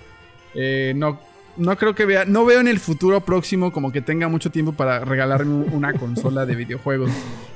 eh, 0.54 0.92
no, 0.94 1.18
no 1.56 1.76
creo 1.78 1.94
que 1.94 2.04
vea, 2.04 2.26
no 2.26 2.44
veo 2.44 2.60
en 2.60 2.68
el 2.68 2.78
futuro 2.78 3.20
próximo 3.22 3.72
como 3.72 3.90
que 3.92 4.02
tenga 4.02 4.28
mucho 4.28 4.50
tiempo 4.50 4.74
para 4.74 5.00
regalarme 5.00 5.54
un- 5.64 5.72
una 5.72 5.94
consola 5.94 6.44
de 6.44 6.54
videojuegos. 6.54 7.10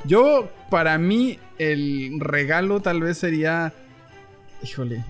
Yo, 0.05 0.49
para 0.71 0.97
mí, 0.97 1.38
el 1.59 2.18
regalo 2.18 2.81
tal 2.81 3.01
vez 3.03 3.18
sería, 3.18 3.75
híjole, 4.62 5.05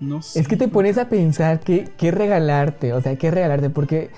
no 0.00 0.22
sé. 0.22 0.40
Es 0.40 0.48
que 0.48 0.56
te 0.56 0.68
pones 0.68 0.96
a 0.98 1.08
pensar 1.08 1.60
qué, 1.60 1.88
qué 1.98 2.10
regalarte, 2.10 2.92
o 2.94 3.00
sea, 3.02 3.16
qué 3.16 3.30
regalarte, 3.30 3.68
porque 3.70 4.10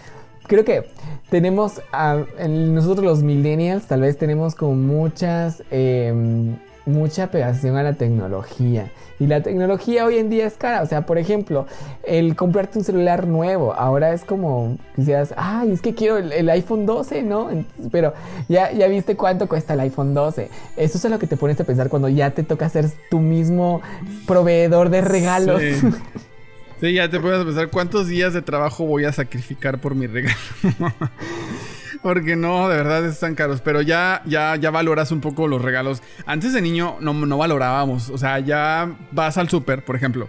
creo 0.46 0.64
que 0.64 0.86
tenemos, 1.30 1.80
a- 1.92 2.22
en 2.38 2.74
nosotros 2.74 3.04
los 3.04 3.22
millennials, 3.22 3.84
tal 3.86 4.00
vez 4.02 4.16
tenemos 4.18 4.54
como 4.54 4.74
muchas, 4.74 5.62
em, 5.70 6.56
mucha 6.86 7.28
pegación 7.28 7.76
a 7.76 7.82
la 7.82 7.94
tecnología. 7.94 8.90
Y 9.20 9.26
la 9.28 9.42
tecnología 9.42 10.04
hoy 10.04 10.18
en 10.18 10.28
día 10.28 10.44
es 10.44 10.54
cara. 10.54 10.82
O 10.82 10.86
sea, 10.86 11.06
por 11.06 11.16
ejemplo, 11.18 11.66
el 12.04 12.34
comprarte 12.36 12.78
un 12.78 12.84
celular 12.84 13.26
nuevo, 13.26 13.72
ahora 13.72 14.12
es 14.12 14.24
como 14.24 14.76
quisieras, 14.96 15.32
ay, 15.36 15.70
es 15.70 15.80
que 15.80 15.94
quiero 15.94 16.18
el, 16.18 16.32
el 16.32 16.50
iPhone 16.50 16.84
12, 16.84 17.22
¿no? 17.22 17.48
Entonces, 17.50 17.88
pero 17.92 18.12
ya, 18.48 18.70
ya 18.72 18.86
viste 18.88 19.16
cuánto 19.16 19.48
cuesta 19.48 19.74
el 19.74 19.80
iPhone 19.80 20.12
12. 20.14 20.50
Eso 20.76 20.98
es 20.98 21.04
a 21.04 21.08
lo 21.08 21.18
que 21.18 21.26
te 21.28 21.36
pones 21.36 21.58
a 21.60 21.64
pensar 21.64 21.88
cuando 21.88 22.08
ya 22.08 22.32
te 22.32 22.42
toca 22.42 22.68
ser 22.68 22.86
tú 23.08 23.20
mismo 23.20 23.80
proveedor 24.26 24.90
de 24.90 25.00
regalos. 25.00 25.62
Sí. 25.62 25.80
Sí, 26.80 26.92
ya 26.92 27.08
te 27.08 27.20
puedes 27.20 27.44
pensar 27.44 27.70
cuántos 27.70 28.08
días 28.08 28.32
de 28.32 28.42
trabajo 28.42 28.84
voy 28.84 29.04
a 29.04 29.12
sacrificar 29.12 29.80
por 29.80 29.94
mi 29.94 30.06
regalo. 30.06 30.36
Porque 32.02 32.36
no, 32.36 32.68
de 32.68 32.76
verdad 32.76 33.04
están 33.06 33.34
caros. 33.34 33.60
Pero 33.62 33.80
ya, 33.80 34.22
ya, 34.26 34.56
ya 34.56 34.70
valoras 34.70 35.10
un 35.10 35.20
poco 35.20 35.48
los 35.48 35.62
regalos. 35.62 36.02
Antes 36.26 36.52
de 36.52 36.60
niño 36.60 36.96
no, 37.00 37.14
no 37.14 37.38
valorábamos. 37.38 38.10
O 38.10 38.18
sea, 38.18 38.38
ya 38.40 38.94
vas 39.12 39.38
al 39.38 39.48
súper, 39.48 39.84
por 39.84 39.96
ejemplo. 39.96 40.28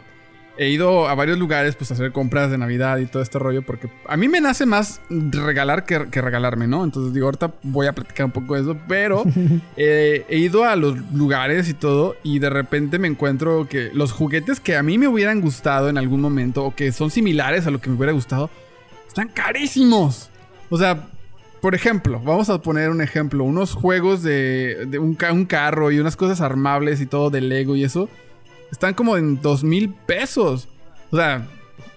He 0.58 0.70
ido 0.70 1.08
a 1.08 1.16
varios 1.16 1.38
lugares 1.38 1.76
pues 1.76 1.92
a 1.92 1.96
hacer 1.96 2.12
compras 2.12 2.50
de 2.50 2.58
Navidad 2.58 2.98
y 3.00 3.08
todo 3.08 3.22
este 3.22 3.40
rollo 3.40 3.62
porque 3.62 3.90
a 4.08 4.16
mí 4.16 4.28
me 4.28 4.40
nace 4.40 4.66
más 4.66 5.02
regalar 5.10 5.86
que, 5.86 6.10
que 6.10 6.22
regalarme, 6.22 6.68
¿no? 6.68 6.84
Entonces 6.84 7.14
digo, 7.14 7.26
ahorita 7.26 7.54
voy 7.64 7.88
a 7.88 7.94
platicar 7.94 8.28
un 8.28 8.32
poco 8.32 8.56
de 8.56 8.62
eso, 8.62 8.78
pero 8.88 9.24
eh, 9.78 10.26
he 10.30 10.38
ido 10.38 10.64
a 10.64 10.76
los 10.76 10.98
lugares 11.12 11.68
y 11.70 11.74
todo 11.74 12.16
y 12.24 12.40
de 12.40 12.50
repente 12.50 13.00
me 13.00 13.08
encuentro 13.08 13.68
que 13.68 13.92
los 13.94 14.12
juguetes 14.12 14.60
que 14.60 14.78
a 14.78 14.84
mí 14.84 14.98
me 14.98 15.08
hubieran 15.08 15.42
gustado 15.42 15.90
en 15.90 15.98
algún 15.98 16.22
momento 16.22 16.64
o 16.64 16.76
que 16.76 16.92
son 16.92 17.12
similares 17.12 17.68
a 17.68 17.72
lo 17.72 17.82
que 17.82 17.90
me 17.90 17.98
hubiera 17.98 18.14
gustado, 18.14 18.50
están 19.08 19.28
carísimos. 19.30 20.30
O 20.70 20.78
sea, 20.78 21.08
por 21.62 21.76
ejemplo, 21.76 22.22
vamos 22.24 22.50
a 22.50 22.62
poner 22.62 22.90
un 22.90 23.02
ejemplo, 23.02 23.44
unos 23.44 23.74
juegos 23.74 24.22
de, 24.24 24.86
de 24.88 25.00
un 25.00 25.16
carro 25.46 25.92
y 25.92 26.00
unas 26.00 26.16
cosas 26.16 26.40
armables 26.40 27.02
y 27.02 27.08
todo 27.08 27.30
de 27.30 27.42
Lego 27.42 27.76
y 27.76 27.84
eso, 27.84 28.10
están 28.72 28.94
como 28.94 29.18
en 29.18 29.42
dos 29.42 29.64
mil 29.64 29.94
pesos. 30.06 30.68
O 31.12 31.18
sea, 31.18 31.48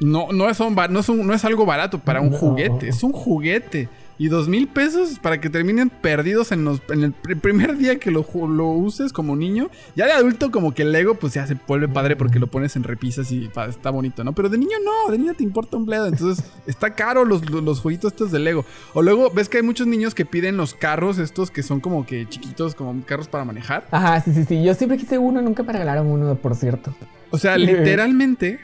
no, 0.00 0.28
no, 0.33 0.48
es 0.48 0.61
un 0.61 0.74
ba- 0.74 0.88
no, 0.88 1.00
es 1.00 1.09
un- 1.09 1.26
no 1.26 1.35
es 1.35 1.44
algo 1.44 1.66
barato 1.66 1.98
para 1.98 2.20
un 2.20 2.31
No. 2.31 2.37
juguete, 2.37 2.88
es 2.88 3.02
un 3.02 3.12
juguete. 3.12 3.88
Y 4.20 4.26
dos 4.28 4.48
mil 4.48 4.66
pesos 4.66 5.20
para 5.20 5.40
que 5.40 5.48
terminen 5.48 5.90
perdidos 5.90 6.50
en, 6.50 6.64
los- 6.64 6.83
en 6.90 7.04
el 7.04 7.14
pr- 7.14 7.40
primer 7.40 7.76
día 7.76 8.00
que 8.00 8.11
lo, 8.11 8.26
uses 8.33 9.12
como 9.12 9.37
niño. 9.37 9.70
Ya 9.94 10.07
de 10.07 10.12
adulto 10.12 10.50
como 10.50 10.74
que 10.74 10.83
el 10.83 10.90
Lego 10.90 11.14
pues 11.14 11.35
ya 11.35 11.46
se 11.46 11.57
vuelve 11.68 11.87
padre 11.87 12.16
porque 12.16 12.40
lo 12.40 12.48
pones 12.48 12.74
en 12.74 12.83
repisas 12.83 13.31
y 13.31 13.48
está 13.68 13.90
bonito, 13.90 14.24
¿no? 14.24 14.33
Pero 14.35 14.48
de 14.48 14.59
niño 14.59 14.76
no, 14.85 15.12
de 15.12 15.18
niño 15.18 15.35
te 15.35 15.44
importa 15.44 15.76
un 15.76 15.87
bledo. 15.87 16.07
Entonces 16.09 16.44
está 16.66 16.94
caro 16.96 17.24
los, 17.24 17.48
los, 17.48 17.62
los 17.62 17.81
jueguitos 17.81 18.12
estos 18.12 18.33
de 18.33 18.40
Lego. 18.40 18.64
O 18.92 19.02
luego 19.02 19.31
ves 19.31 19.48
que 19.48 19.59
hay 19.59 19.62
muchos 19.62 19.87
niños 19.87 20.16
que 20.16 20.26
piden 20.26 20.57
los 20.57 20.74
carros 20.74 21.18
estos 21.18 21.52
que 21.52 21.62
son 21.62 21.78
como 21.78 22.04
que 22.04 22.28
chiquitos, 22.28 22.74
como 22.74 23.00
carros 23.07 23.28
para 23.28 23.44
manejar. 23.44 23.87
Ajá, 23.92 24.20
sí, 24.20 24.33
sí, 24.35 24.44
sí. 24.44 24.64
Yo 24.64 24.74
siempre 24.74 24.98
quise 24.98 25.16
uno, 25.18 25.40
nunca 25.42 25.62
me 25.62 25.72
regalaron 25.72 26.09
uno, 26.09 26.35
por 26.35 26.57
cierto. 26.57 26.92
O 27.31 27.38
sea, 27.38 27.57
literalmente 27.57 28.59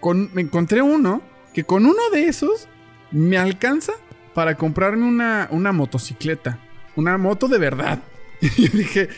con, 0.00 0.30
me 0.34 0.42
encontré 0.42 0.82
uno 0.82 1.22
que 1.54 1.64
con 1.64 1.86
uno 1.86 2.00
de 2.12 2.26
esos 2.26 2.66
me 3.10 3.38
alcanza 3.38 3.92
para 4.38 4.54
comprarme 4.54 5.04
una, 5.04 5.48
una 5.50 5.72
motocicleta. 5.72 6.60
Una 6.94 7.18
moto 7.18 7.48
de 7.48 7.58
verdad. 7.58 7.98
Y 8.40 8.68
yo 8.68 8.78
dije, 8.78 9.08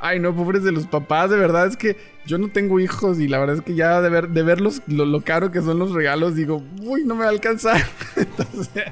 ay 0.00 0.20
no, 0.20 0.36
pobres 0.36 0.64
de 0.64 0.70
los 0.70 0.86
papás, 0.86 1.30
de 1.30 1.38
verdad 1.38 1.66
es 1.66 1.78
que 1.78 1.96
yo 2.26 2.38
no 2.38 2.48
tengo 2.48 2.80
hijos 2.80 3.18
y 3.20 3.28
la 3.28 3.38
verdad 3.38 3.56
es 3.56 3.62
que 3.62 3.74
ya 3.74 4.00
de 4.00 4.08
ver, 4.08 4.28
de 4.28 4.42
verlos 4.42 4.82
lo, 4.86 5.04
lo 5.04 5.20
caro 5.22 5.50
que 5.50 5.62
son 5.62 5.78
los 5.78 5.92
regalos, 5.92 6.34
digo, 6.34 6.62
uy, 6.82 7.04
no 7.04 7.14
me 7.14 7.20
va 7.20 7.26
a 7.26 7.30
alcanzar. 7.30 7.80
Entonces, 8.16 8.84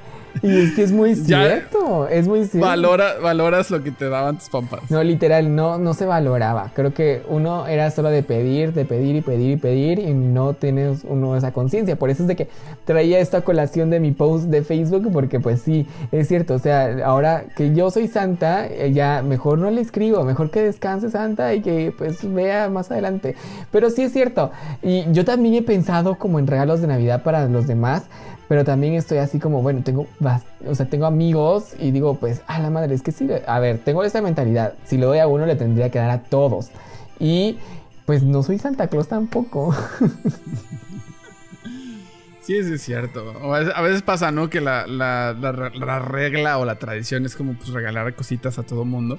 Y 0.42 0.60
es 0.60 0.74
que 0.74 0.82
es 0.82 0.92
muy 0.92 1.14
cierto, 1.14 2.06
es 2.08 2.28
muy 2.28 2.44
cierto. 2.44 2.66
valora, 2.68 3.14
valoras 3.18 3.70
lo 3.70 3.82
que 3.82 3.90
te 3.92 4.10
daban 4.10 4.36
tus 4.36 4.50
papás. 4.50 4.90
No, 4.90 5.02
literal, 5.02 5.54
no, 5.54 5.78
no 5.78 5.94
se 5.94 6.04
valoraba. 6.04 6.70
Creo 6.74 6.92
que 6.92 7.22
uno 7.28 7.66
era 7.66 7.90
solo 7.90 8.10
de 8.10 8.22
pedir, 8.22 8.74
de 8.74 8.84
pedir 8.84 9.16
y 9.16 9.20
pedir 9.22 9.50
y 9.52 9.56
pedir 9.56 9.98
y 10.00 10.12
no 10.12 10.52
tienes 10.52 11.02
uno 11.08 11.34
esa 11.36 11.52
conciencia. 11.52 11.96
Por 11.96 12.10
eso 12.10 12.24
es 12.24 12.28
de 12.28 12.36
que 12.36 12.48
traía 12.84 13.20
esta 13.20 13.40
colación 13.40 13.88
de 13.88 14.00
mi 14.00 14.12
post 14.12 14.46
de 14.46 14.62
Facebook 14.62 15.08
porque 15.12 15.40
pues 15.40 15.62
sí, 15.62 15.86
es 16.12 16.28
cierto. 16.28 16.54
O 16.54 16.58
sea, 16.58 16.94
ahora 17.06 17.44
que 17.56 17.74
yo 17.74 17.90
soy 17.90 18.08
Santa, 18.08 18.66
eh, 18.66 18.92
ya 18.92 19.22
mejor 19.22 19.58
no 19.58 19.70
le 19.70 19.80
escribo, 19.80 20.24
mejor 20.24 20.50
que 20.50 20.60
descanse 20.62 21.08
Santa 21.10 21.54
y 21.54 21.62
que 21.62 21.94
pues 21.96 22.18
vea 22.34 22.68
más 22.68 22.90
adelante. 22.90 23.23
Pero 23.70 23.90
sí 23.90 24.02
es 24.02 24.12
cierto. 24.12 24.50
Y 24.82 25.04
yo 25.12 25.24
también 25.24 25.54
he 25.54 25.62
pensado 25.62 26.16
como 26.16 26.38
en 26.38 26.46
regalos 26.46 26.80
de 26.80 26.86
Navidad 26.86 27.22
para 27.22 27.46
los 27.48 27.66
demás. 27.66 28.04
Pero 28.46 28.62
también 28.62 28.92
estoy 28.92 29.18
así 29.18 29.38
como, 29.38 29.62
bueno, 29.62 29.80
tengo, 29.82 30.06
o 30.66 30.74
sea, 30.74 30.86
tengo 30.86 31.06
amigos 31.06 31.72
y 31.80 31.92
digo, 31.92 32.16
pues, 32.16 32.42
a 32.46 32.58
la 32.58 32.68
madre, 32.68 32.94
es 32.94 33.00
que 33.02 33.10
sí, 33.10 33.26
a 33.46 33.58
ver, 33.58 33.78
tengo 33.78 34.04
esa 34.04 34.20
mentalidad. 34.20 34.74
Si 34.84 34.98
lo 34.98 35.06
doy 35.06 35.18
a 35.18 35.26
uno, 35.26 35.46
le 35.46 35.56
tendría 35.56 35.88
que 35.90 35.98
dar 35.98 36.10
a 36.10 36.18
todos. 36.24 36.68
Y 37.18 37.56
pues 38.04 38.22
no 38.22 38.42
soy 38.42 38.58
Santa 38.58 38.88
Claus 38.88 39.08
tampoco. 39.08 39.74
Sí, 42.42 42.62
sí 42.62 42.74
es 42.74 42.82
cierto. 42.82 43.32
A 43.42 43.80
veces, 43.80 44.02
pasa, 44.02 44.30
¿no? 44.30 44.50
Que 44.50 44.60
la, 44.60 44.86
la- 44.86 45.32
la 45.32 45.98
regla 46.00 46.58
o 46.58 46.66
la 46.66 46.74
tradición 46.78 47.24
es 47.24 47.36
como 47.36 47.54
pues 47.54 47.70
regalar 47.70 48.14
cositas 48.14 48.58
a 48.58 48.62
todo 48.62 48.84
mundo. 48.84 49.18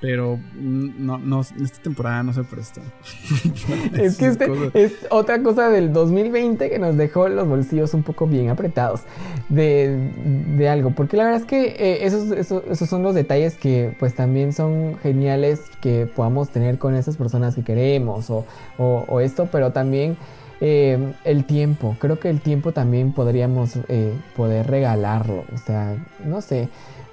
Pero 0.00 0.38
no, 0.54 1.18
no, 1.18 1.40
esta 1.40 1.82
temporada 1.82 2.22
no 2.22 2.32
se 2.32 2.44
presta. 2.44 2.80
Es 3.94 4.16
que 4.16 4.26
este 4.26 4.46
cosas. 4.46 4.70
es 4.74 4.92
otra 5.10 5.42
cosa 5.42 5.70
del 5.70 5.92
2020 5.92 6.70
que 6.70 6.78
nos 6.78 6.96
dejó 6.96 7.28
los 7.28 7.48
bolsillos 7.48 7.94
un 7.94 8.02
poco 8.04 8.26
bien 8.28 8.48
apretados 8.48 9.00
de, 9.48 10.10
de 10.56 10.68
algo. 10.68 10.90
Porque 10.92 11.16
la 11.16 11.24
verdad 11.24 11.40
es 11.40 11.46
que 11.46 11.64
eh, 11.78 12.06
esos, 12.06 12.30
esos, 12.30 12.62
esos 12.70 12.88
son 12.88 13.02
los 13.02 13.14
detalles 13.14 13.56
que 13.56 13.96
pues 13.98 14.14
también 14.14 14.52
son 14.52 14.96
geniales 15.02 15.62
que 15.80 16.06
podamos 16.06 16.50
tener 16.50 16.78
con 16.78 16.94
esas 16.94 17.16
personas 17.16 17.54
que 17.56 17.62
queremos 17.64 18.30
o, 18.30 18.44
o- 18.78 19.04
o 19.08 19.20
esto, 19.20 19.48
pero 19.50 19.72
también 19.72 20.16
eh, 20.60 21.12
el 21.24 21.44
tiempo. 21.44 21.96
Creo 21.98 22.18
que 22.20 22.28
el 22.30 22.40
tiempo 22.40 22.72
también 22.72 23.12
podríamos 23.12 23.72
eh, 23.88 24.12
poder 24.36 24.66
regalarlo. 24.68 25.44
O 25.52 25.58
sea, 25.58 25.96
no 26.24 26.40
sé. 26.40 26.68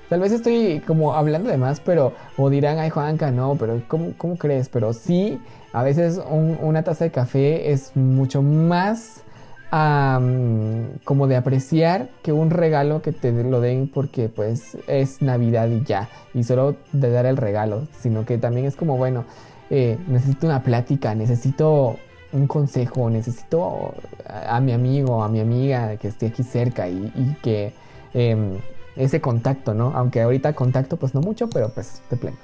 Tal 0.10 0.20
vez 0.20 0.32
estoy 0.32 0.82
como 0.86 1.14
hablando 1.16 1.50
de 1.50 1.58
más, 1.58 1.80
pero 1.80 2.14
o 2.38 2.50
dirán, 2.50 2.78
ay 2.78 2.90
Juanca, 2.92 3.32
no, 3.32 3.56
pero 3.56 3.82
¿cómo, 3.88 4.14
cómo 4.18 4.38
crees? 4.38 4.70
Pero 4.70 4.94
sí, 4.94 5.40
a 5.74 5.82
veces 5.84 6.22
un- 6.30 6.58
una 6.62 6.84
taza 6.84 7.06
de 7.06 7.12
café 7.12 7.72
es 7.72 7.96
mucho 7.96 8.42
más 8.42 9.22
am, 9.72 11.00
como 11.04 11.28
de 11.28 11.36
apreciar 11.36 12.08
que 12.24 12.32
un 12.32 12.50
regalo 12.50 13.02
que 13.02 13.12
te 13.12 13.32
lo 13.32 13.62
den 13.62 13.90
porque 13.92 14.30
pues 14.30 14.78
es 14.88 15.22
Navidad 15.22 15.68
y 15.70 15.84
ya, 15.84 16.08
y 16.34 16.44
solo 16.44 16.76
de 16.92 17.10
dar 17.10 17.26
el 17.26 17.38
regalo, 17.38 17.88
sino 18.00 18.26
que 18.26 18.38
también 18.38 18.66
es 18.68 18.76
como, 18.76 18.98
bueno, 18.98 19.26
eh, 19.70 19.98
necesito 20.08 20.46
una 20.48 20.62
plática, 20.62 21.16
necesito 21.16 21.98
un 22.32 22.48
consejo, 22.48 23.10
necesito 23.10 23.94
a, 24.28 24.60
mi 24.60 24.72
amigo, 24.74 25.24
a 25.24 25.30
mi 25.30 25.40
amiga 25.40 25.98
que 25.98 26.10
esté 26.10 26.28
aquí 26.28 26.44
cerca 26.44 26.88
y, 26.88 27.12
y 27.16 27.36
que 27.42 27.74
em, 28.14 28.58
ese 28.96 29.22
contacto, 29.22 29.74
¿no? 29.74 29.92
Aunque 29.96 30.22
ahorita 30.22 30.54
contacto 30.54 30.98
pues 30.98 31.14
no 31.14 31.22
mucho, 31.22 31.50
pero 31.50 31.70
pues 31.70 32.02
de 32.10 32.18
pleno. 32.18 32.38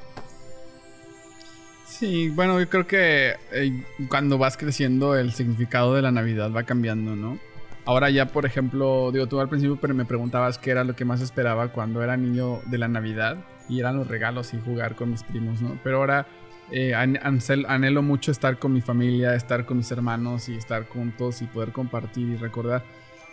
Sí, 1.86 2.30
bueno, 2.30 2.60
yo 2.60 2.68
creo 2.70 2.88
que 2.88 3.36
eh, 3.52 3.84
cuando 4.10 4.38
vas 4.38 4.58
creciendo 4.58 5.16
el 5.16 5.34
significado 5.34 5.94
de 5.94 6.02
la 6.02 6.12
Navidad 6.12 6.52
va 6.52 6.64
cambiando, 6.64 7.16
¿no? 7.16 7.38
Ahora 7.86 8.10
ya, 8.10 8.28
por 8.28 8.46
ejemplo, 8.46 9.12
digo, 9.12 9.28
tú 9.28 9.40
al 9.40 9.50
principio 9.50 9.78
pero 9.80 9.94
me 9.94 10.06
preguntabas 10.06 10.58
qué 10.58 10.72
era 10.72 10.84
lo 10.84 10.96
que 10.96 11.06
más 11.06 11.22
esperaba 11.22 11.70
cuando 11.70 12.02
era 12.04 12.16
niño 12.18 12.60
de 12.68 12.78
la 12.78 12.88
Navidad 12.88 13.38
y 13.70 13.80
eran 13.80 13.98
los 13.98 14.08
regalos 14.08 14.54
y 14.54 14.60
jugar 14.60 14.96
con 14.96 15.12
mis 15.12 15.24
primos, 15.24 15.62
¿no? 15.62 15.78
Pero 15.84 15.98
ahora 15.98 16.28
eh, 16.72 16.94
an- 16.96 17.20
anhelo 17.68 18.02
mucho 18.02 18.32
estar 18.32 18.58
con 18.58 18.74
mi 18.74 18.82
familia, 18.82 19.36
estar 19.36 19.66
con 19.66 19.78
mis 19.78 19.92
hermanos 19.92 20.48
y 20.50 20.56
estar 20.56 20.88
juntos 20.88 21.42
y 21.42 21.46
poder 21.46 21.72
compartir 21.72 22.30
y 22.30 22.36
recordar. 22.38 22.84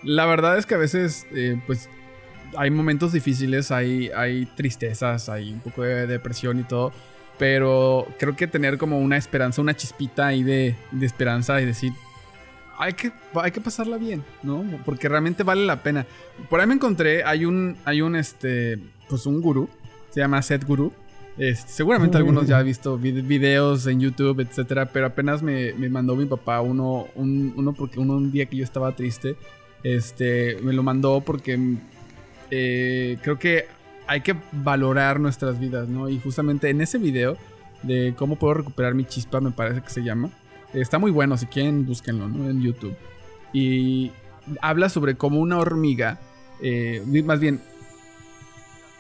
La 0.03 0.27
verdad 0.27 0.59
es 0.59 0.67
que 0.67 0.75
a 0.75 0.79
veces, 0.79 1.27
eh, 1.35 1.61
pues, 1.67 1.89
hay 2.57 2.71
momentos 2.71 3.13
difíciles, 3.13 3.71
hay, 3.71 4.11
hay 4.15 4.47
tristezas, 4.47 5.29
hay 5.29 5.53
un 5.53 5.61
poco 5.61 5.83
de 5.83 6.07
depresión 6.07 6.59
y 6.61 6.65
todo. 6.65 6.93
Pero 7.39 8.07
creo 8.19 8.35
que 8.35 8.47
tener 8.49 8.79
como 8.79 8.99
una 8.99 9.17
esperanza, 9.17 9.61
una 9.63 9.77
chispita 9.77 10.27
ahí 10.27 10.43
de, 10.43 10.75
de 10.91 11.07
esperanza 11.07 11.61
y 11.61 11.67
decir, 11.67 11.93
hay 12.79 12.95
que, 12.95 13.13
hay 13.35 13.53
que 13.53 13.61
pasarla 13.61 13.97
bien, 13.97 14.25
¿no? 14.43 14.65
Porque 14.85 15.09
realmente 15.09 15.45
vale 15.45 15.65
la 15.65 15.83
pena. 15.83 16.05
Por 16.51 16.61
ahí 16.61 16.67
me 16.67 16.75
encontré, 16.75 17.23
hay 17.25 17.45
un, 17.45 17.77
hay 17.85 18.01
un, 18.01 18.17
este, 18.17 18.79
pues 19.09 19.25
un 19.27 19.41
gurú, 19.41 19.69
se 20.11 20.21
llama 20.21 20.43
Seth 20.43 20.65
Guru. 20.65 20.93
Este, 21.37 21.71
seguramente 21.71 22.17
algunos 22.17 22.49
ya 22.49 22.59
han 22.59 22.67
visto 22.67 22.99
vid- 22.99 23.25
videos 23.25 23.87
en 23.87 24.01
YouTube, 24.01 24.41
etcétera, 24.41 24.87
pero 24.87 25.07
apenas 25.07 25.41
me, 25.41 25.73
me 25.75 25.89
mandó 25.89 26.17
mi 26.17 26.25
papá 26.27 26.61
uno, 26.61 27.07
un, 27.15 27.53
uno 27.55 27.73
porque 27.75 28.01
uno 28.01 28.15
un 28.17 28.33
día 28.33 28.47
que 28.47 28.57
yo 28.57 28.65
estaba 28.65 28.97
triste, 28.97 29.37
este, 29.85 30.57
me 30.63 30.73
lo 30.73 30.83
mandó 30.83 31.21
porque 31.21 31.57
eh, 32.51 33.19
creo 33.23 33.39
que 33.39 33.67
hay 34.07 34.23
que 34.23 34.35
valorar 34.53 35.21
nuestras 35.21 35.61
vidas, 35.61 35.89
¿no? 35.89 36.09
Y 36.09 36.19
justamente 36.19 36.71
en 36.71 36.81
ese 36.81 36.99
video 36.99 37.37
de 37.83 38.15
cómo 38.17 38.37
puedo 38.37 38.55
recuperar 38.55 38.95
mi 38.95 39.05
chispa, 39.05 39.41
me 39.41 39.51
parece 39.51 39.83
que 39.83 39.91
se 39.91 40.03
llama, 40.03 40.31
está 40.73 40.99
muy 40.99 41.11
bueno, 41.11 41.37
si 41.37 41.47
quieren 41.47 41.87
búsquenlo, 41.87 42.29
¿no? 42.29 42.49
En 42.49 42.63
YouTube. 42.63 42.97
Y 43.53 44.13
habla 44.61 44.89
sobre 44.89 45.17
cómo 45.17 45.41
una 45.41 45.59
hormiga, 45.59 46.19
eh, 46.63 47.03
más 47.25 47.41
bien, 47.41 47.61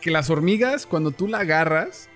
que 0.01 0.11
las 0.11 0.31
hormigas, 0.31 0.87
cuando 0.87 1.11
tú 1.11 1.27
la 1.27 1.41
agarras 1.41 2.09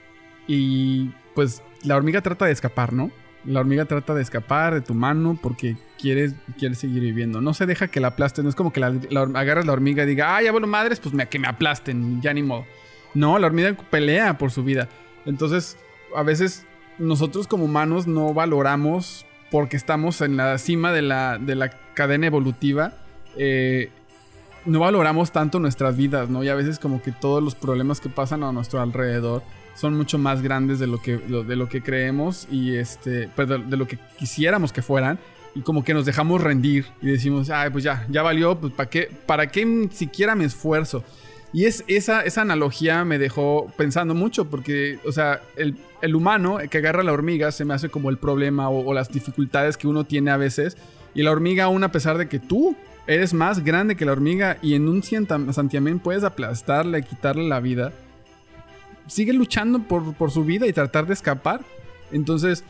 y 0.47 1.11
pues 1.35 1.63
la 1.83 1.97
hormiga 1.97 2.21
trata 2.21 2.47
de 2.47 2.53
escapar, 2.53 2.93
¿no? 2.93 3.11
La 3.45 3.61
hormiga 3.61 3.85
trata 3.85 4.15
de 4.15 4.23
escapar 4.23 4.75
de 4.75 4.81
tu 4.81 4.95
mano 4.95 5.39
porque 5.41 5.77
quieres, 5.99 6.35
quieres 6.59 6.79
seguir 6.79 7.03
viviendo. 7.03 7.41
No 7.41 7.55
se 7.55 7.67
deja 7.67 7.89
que 7.89 8.01
la 8.01 8.09
aplasten. 8.09 8.45
No 8.45 8.51
es 8.51 8.55
como 8.55 8.73
que 8.73 8.81
la, 8.81 8.95
la 9.11 9.23
agarras 9.23 9.67
la 9.67 9.73
hormiga 9.73 10.05
y 10.05 10.07
diga, 10.07 10.41
ya 10.43 10.53
bueno, 10.53 10.67
madres, 10.67 11.01
pues 11.01 11.15
me, 11.15 11.29
que 11.29 11.39
me 11.39 11.49
aplasten, 11.49 12.21
ya 12.23 12.33
ni 12.33 12.43
modo. 12.43 12.65
No, 13.15 13.39
la 13.39 13.47
hormiga 13.49 13.75
pelea 13.91 14.39
por 14.39 14.51
su 14.51 14.63
vida. 14.65 14.89
Entonces, 15.27 15.77
a 16.15 16.23
veces 16.23 16.67
nosotros 16.99 17.47
como 17.47 17.65
humanos 17.65 18.07
no 18.07 18.33
valoramos 18.33 19.27
porque 19.51 19.77
estamos 19.77 20.21
en 20.21 20.37
la 20.37 20.57
cima 20.59 20.93
de 20.93 21.03
la, 21.03 21.39
de 21.39 21.55
la 21.55 21.71
cadena 21.95 22.27
evolutiva. 22.27 22.95
eh, 23.37 23.91
no 24.65 24.81
valoramos 24.81 25.33
tanto 25.33 25.59
nuestras 25.59 25.97
vidas, 25.97 26.29
¿no? 26.29 26.45
Y 26.45 26.49
a 26.49 26.55
veces 26.55 26.79
como 26.79 27.03
que 27.03 27.11
todos 27.13 27.43
los 27.43 27.55
problemas 27.55 28.01
que 28.01 28.09
pasan 28.09 28.45
a 28.45 28.53
nuestro 28.53 28.81
alrededor 28.81 29.43
son 29.75 29.97
mucho 29.97 30.19
más 30.19 30.43
grandes 30.43 30.79
de 30.79 30.87
lo 30.87 31.01
que, 31.01 31.17
de 31.17 31.57
lo 31.57 31.69
que 31.69 31.83
creemos 31.83 32.47
y 32.51 32.77
este, 32.77 33.29
pues 33.35 33.49
de, 33.49 33.77
lo 33.77 33.87
que 33.87 33.99
quisiéramos 34.19 34.73
que 34.73 34.83
fueran. 34.83 35.19
Y 35.55 35.61
como 35.61 35.85
que 35.85 35.93
nos 35.93 36.07
dejamos 36.07 36.41
rendir 36.41 36.87
y 37.03 37.07
decimos, 37.07 37.51
ay, 37.51 37.69
pues 37.71 37.85
ya, 37.85 38.07
ya 38.09 38.23
valió, 38.23 38.59
pues 38.59 38.73
¿para 38.73 38.89
qué, 38.89 39.11
para 39.27 39.49
qué 39.49 39.89
siquiera 39.93 40.35
me 40.35 40.45
esfuerzo? 40.45 41.05
Y 41.53 41.67
es, 41.67 41.85
esa, 41.89 42.23
esa 42.23 42.41
analogía 42.41 43.05
me 43.05 43.19
dejó 43.19 43.71
pensando 43.77 44.15
mucho 44.15 44.47
porque, 44.47 44.99
o 45.05 45.13
sea, 45.13 45.43
el, 45.57 45.77
el 46.03 46.17
humano 46.17 46.59
que 46.69 46.79
agarra 46.79 47.03
la 47.03 47.13
hormiga 47.13 47.53
se 47.53 47.65
me 47.65 47.75
hace 47.75 47.89
como 47.89 48.11
el 48.11 48.19
problema 48.19 48.69
o, 48.69 48.93
las 48.93 49.11
dificultades 49.11 49.77
que 49.77 49.87
uno 49.87 50.05
tiene 50.05 50.31
a 50.31 50.37
veces. 50.37 50.77
Y 51.15 51.23
la 51.23 51.31
hormiga 51.31 51.65
aún 51.65 51.85
a 51.85 51.93
pesar 51.93 52.19
de 52.19 52.29
que 52.29 52.39
tú 52.39 52.77
eres 53.07 53.33
más 53.35 53.63
grande 53.63 53.97
que 53.97 54.05
la 54.05 54.13
hormiga 54.13 54.59
y 54.63 54.75
en 54.75 54.89
un 54.89 55.03
santiamén 55.03 55.99
puedes 55.99 56.25
aplastarle, 56.25 57.03
quitarle 57.03 57.49
la 57.49 57.61
vida, 57.61 57.93
sigue 59.07 59.33
luchando 59.33 59.81
por, 59.83 60.15
por 60.15 60.31
su 60.31 60.45
vida 60.45 60.67
y 60.67 60.73
tratar 60.73 61.07
de 61.07 61.15
escapar. 61.15 61.65
Entonces, 62.11 62.65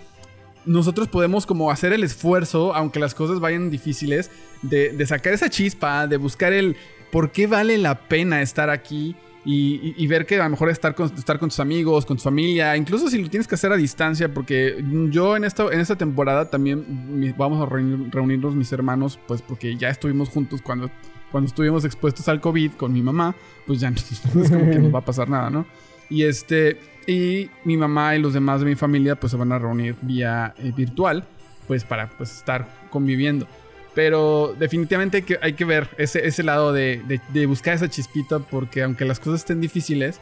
nosotros 0.65 1.09
podemos 1.09 1.45
como 1.47 1.71
hacer 1.71 1.93
el 1.93 2.05
esfuerzo, 2.05 2.75
aunque 2.75 3.01
las 3.01 3.15
cosas 3.15 3.41
vayan 3.41 3.71
difíciles, 3.71 4.31
de, 4.63 4.91
de 4.93 5.07
sacar 5.07 5.33
esa 5.33 5.51
chispa, 5.51 6.07
de 6.07 6.17
buscar 6.17 6.53
el 6.53 6.77
por 7.11 7.33
qué 7.33 7.47
vale 7.47 7.77
la 7.79 7.99
pena 8.09 8.41
estar 8.43 8.71
aquí 8.71 9.17
y, 9.45 9.75
y- 9.75 9.95
y 9.99 10.07
ver 10.07 10.25
que 10.25 10.41
a 10.41 10.45
lo 10.45 10.51
mejor 10.51 10.71
estar 10.71 10.95
con, 10.95 11.13
estar 11.15 11.39
con 11.41 11.49
tus 11.49 11.59
amigos, 11.59 12.07
con 12.07 12.17
tu 12.17 12.23
familia, 12.23 12.77
incluso 12.77 13.11
si 13.11 13.19
lo 13.21 13.29
tienes 13.29 13.49
que 13.49 13.57
hacer 13.57 13.73
a 13.73 13.77
distancia, 13.77 14.33
porque 14.33 14.83
yo 15.11 15.37
en 15.37 15.43
esta, 15.45 15.65
en 15.73 15.81
esta 15.81 15.97
temporada 15.97 16.49
también 16.49 17.35
vamos 17.37 17.61
a 17.61 17.69
reunir- 17.69 18.09
reunirnos 18.13 18.55
mis 18.55 18.71
hermanos, 18.73 19.19
pues 19.27 19.43
porque 19.43 19.77
ya 19.77 19.89
estuvimos 19.89 20.29
juntos 20.29 20.63
cuando, 20.63 20.89
cuando 21.33 21.49
estuvimos 21.49 21.85
expuestos 21.85 22.29
al 22.29 22.41
COVID 22.41 22.73
con 22.75 22.93
mi 22.93 23.03
mamá, 23.03 23.35
pues 23.67 23.81
ya 23.81 23.91
no, 23.91 23.97
es 24.43 24.51
como 24.51 24.71
que 24.71 24.79
nos 24.79 24.95
va 24.95 25.01
a 25.01 25.05
pasar 25.05 25.29
nada, 25.29 25.51
¿no? 25.51 25.67
Y 26.13 26.25
este, 26.25 26.79
y 27.07 27.49
mi 27.65 27.79
mamá 27.79 28.15
y 28.15 28.19
los 28.21 28.35
demás 28.35 28.61
de 28.61 28.67
mi 28.67 28.75
familia 28.75 29.17
pues 29.17 29.31
se 29.31 29.37
van 29.39 29.51
a 29.51 29.59
reunir 29.59 29.97
vía 30.03 30.53
eh, 30.59 30.73
virtual, 30.77 31.25
pues 31.67 31.85
para 31.85 32.09
pues 32.19 32.37
estar 32.37 32.67
conviviendo. 32.91 33.47
Pero 33.95 34.55
definitivamente 34.59 35.19
hay 35.19 35.23
que, 35.23 35.39
hay 35.41 35.53
que 35.55 35.65
ver 35.65 35.89
ese, 35.97 36.27
ese 36.27 36.43
lado 36.43 36.73
de, 36.73 37.03
de- 37.33 37.47
buscar 37.47 37.75
esa 37.75 37.89
chispita 37.89 38.39
porque 38.41 38.83
aunque 38.83 39.05
las 39.07 39.19
cosas 39.21 39.41
estén 39.41 39.61
difíciles, 39.63 40.21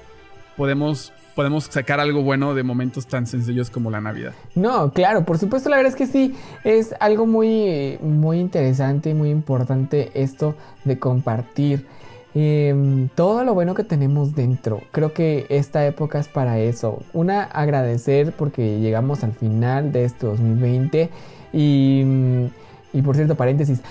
podemos, 0.57 1.13
podemos 1.35 1.65
sacar 1.65 1.99
algo 2.01 2.23
bueno 2.23 2.55
de 2.55 2.63
momentos 2.63 3.07
tan 3.07 3.27
sencillos 3.27 3.69
como 3.71 3.91
la 3.91 4.01
Navidad. 4.01 4.33
No, 4.55 4.93
claro, 4.93 5.25
por 5.25 5.39
supuesto, 5.39 5.71
la 5.71 5.77
verdad 5.77 5.93
es 5.93 5.97
que 5.97 6.07
sí, 6.07 6.35
es 6.65 6.95
algo 7.01 7.27
muy, 7.27 7.99
muy 8.01 8.39
interesante 8.39 9.11
y 9.11 9.15
muy 9.15 9.31
importante 9.31 10.11
esto 10.15 10.57
de 10.85 10.99
compartir 10.99 11.87
em, 12.35 13.09
todo 13.15 13.45
lo 13.45 13.55
bueno 13.55 13.75
que 13.75 13.85
tenemos 13.85 14.35
dentro. 14.35 14.81
Creo 14.93 15.13
que 15.13 15.47
esta 15.49 15.87
época 15.87 16.19
es 16.19 16.29
para 16.29 16.59
eso. 16.59 17.01
Una, 17.13 17.43
agradecer 17.45 18.33
porque 18.33 18.81
llegamos 18.81 19.25
al 19.25 19.33
final 19.33 19.93
de 19.93 20.05
este 20.05 20.27
2020 20.27 21.11
y, 21.53 22.03
mm, 22.05 22.45
y 22.93 23.03
por 23.03 23.17
cierto, 23.17 23.35
paréntesis. 23.35 23.83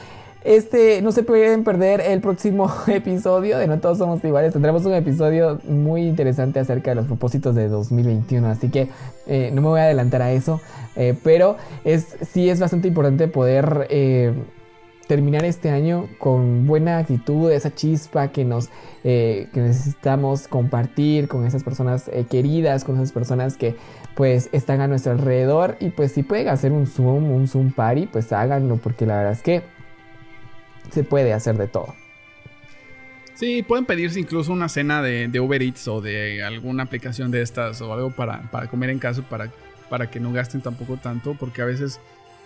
Este, 0.43 1.01
no 1.01 1.11
se 1.11 1.23
pueden 1.23 1.65
perder 1.65 1.99
el 1.99 2.21
próximo 2.21 2.71
episodio 2.87 3.57
de 3.57 3.67
No 3.67 3.79
Todos 3.79 3.97
Somos 3.97 4.23
Iguales. 4.23 4.53
Tendremos 4.53 4.85
un 4.85 4.93
episodio 4.93 5.59
muy 5.67 6.03
interesante 6.03 6.59
acerca 6.59 6.91
de 6.91 6.95
los 6.95 7.07
propósitos 7.07 7.55
de 7.55 7.67
2021. 7.67 8.47
Así 8.47 8.69
que 8.69 8.87
eh, 9.27 9.51
no 9.53 9.61
me 9.61 9.67
voy 9.67 9.79
a 9.81 9.83
adelantar 9.83 10.21
a 10.21 10.31
eso. 10.31 10.61
eh, 10.95 11.15
pero 11.23 11.57
es, 11.83 12.15
sí 12.31 12.49
es 12.49 12.59
bastante 12.59 12.87
importante 12.87 13.27
poder 13.27 13.87
eh, 13.89 14.33
terminar 15.09 15.43
este 15.43 15.71
año 15.71 16.07
con 16.19 16.67
buena 16.67 16.99
actitud, 16.99 17.51
esa 17.51 17.73
chispa 17.73 18.27
que 18.27 18.45
nos 18.45 18.69
eh, 19.03 19.47
que 19.51 19.59
necesitamos 19.59 20.47
compartir 20.47 21.27
con 21.27 21.47
esas 21.47 21.63
personas 21.63 22.07
eh, 22.09 22.27
queridas, 22.29 22.83
con 22.83 22.95
esas 22.97 23.11
personas 23.11 23.57
que 23.57 23.75
pues 24.13 24.49
están 24.51 24.81
a 24.81 24.87
nuestro 24.87 25.13
alrededor. 25.13 25.77
Y 25.79 25.89
pues 25.89 26.11
si 26.11 26.21
pueden 26.21 26.47
hacer 26.49 26.71
un 26.71 26.85
Zoom, 26.85 27.31
un 27.31 27.47
Zoom 27.47 27.71
party, 27.71 28.05
pues 28.05 28.31
háganlo. 28.31 28.77
Porque 28.77 29.07
la 29.07 29.17
verdad 29.17 29.31
es 29.31 29.41
que 29.41 29.63
se 30.91 31.03
puede 31.03 31.33
hacer 31.33 31.57
de 31.57 31.65
todo. 31.65 31.95
Sí, 33.33 33.63
pueden 33.63 33.85
pedirse 33.85 34.19
incluso 34.19 34.53
una 34.53 34.69
cena 34.69 35.01
de, 35.01 35.27
de 35.27 35.39
Uber 35.39 35.63
Eats 35.63 35.87
o 35.87 36.01
de 36.01 36.43
alguna 36.43 36.83
aplicación 36.83 37.31
de 37.31 37.41
estas 37.41 37.81
o 37.81 37.91
algo 37.91 38.11
para, 38.11 38.43
para 38.51 38.67
comer 38.67 38.91
en 38.91 38.99
casa 38.99 39.23
para, 39.23 39.51
para 39.89 40.11
que 40.11 40.19
no 40.19 40.31
gasten 40.31 40.61
tampoco 40.61 40.97
tanto, 40.97 41.33
porque 41.33 41.63
a 41.63 41.65
veces 41.65 41.99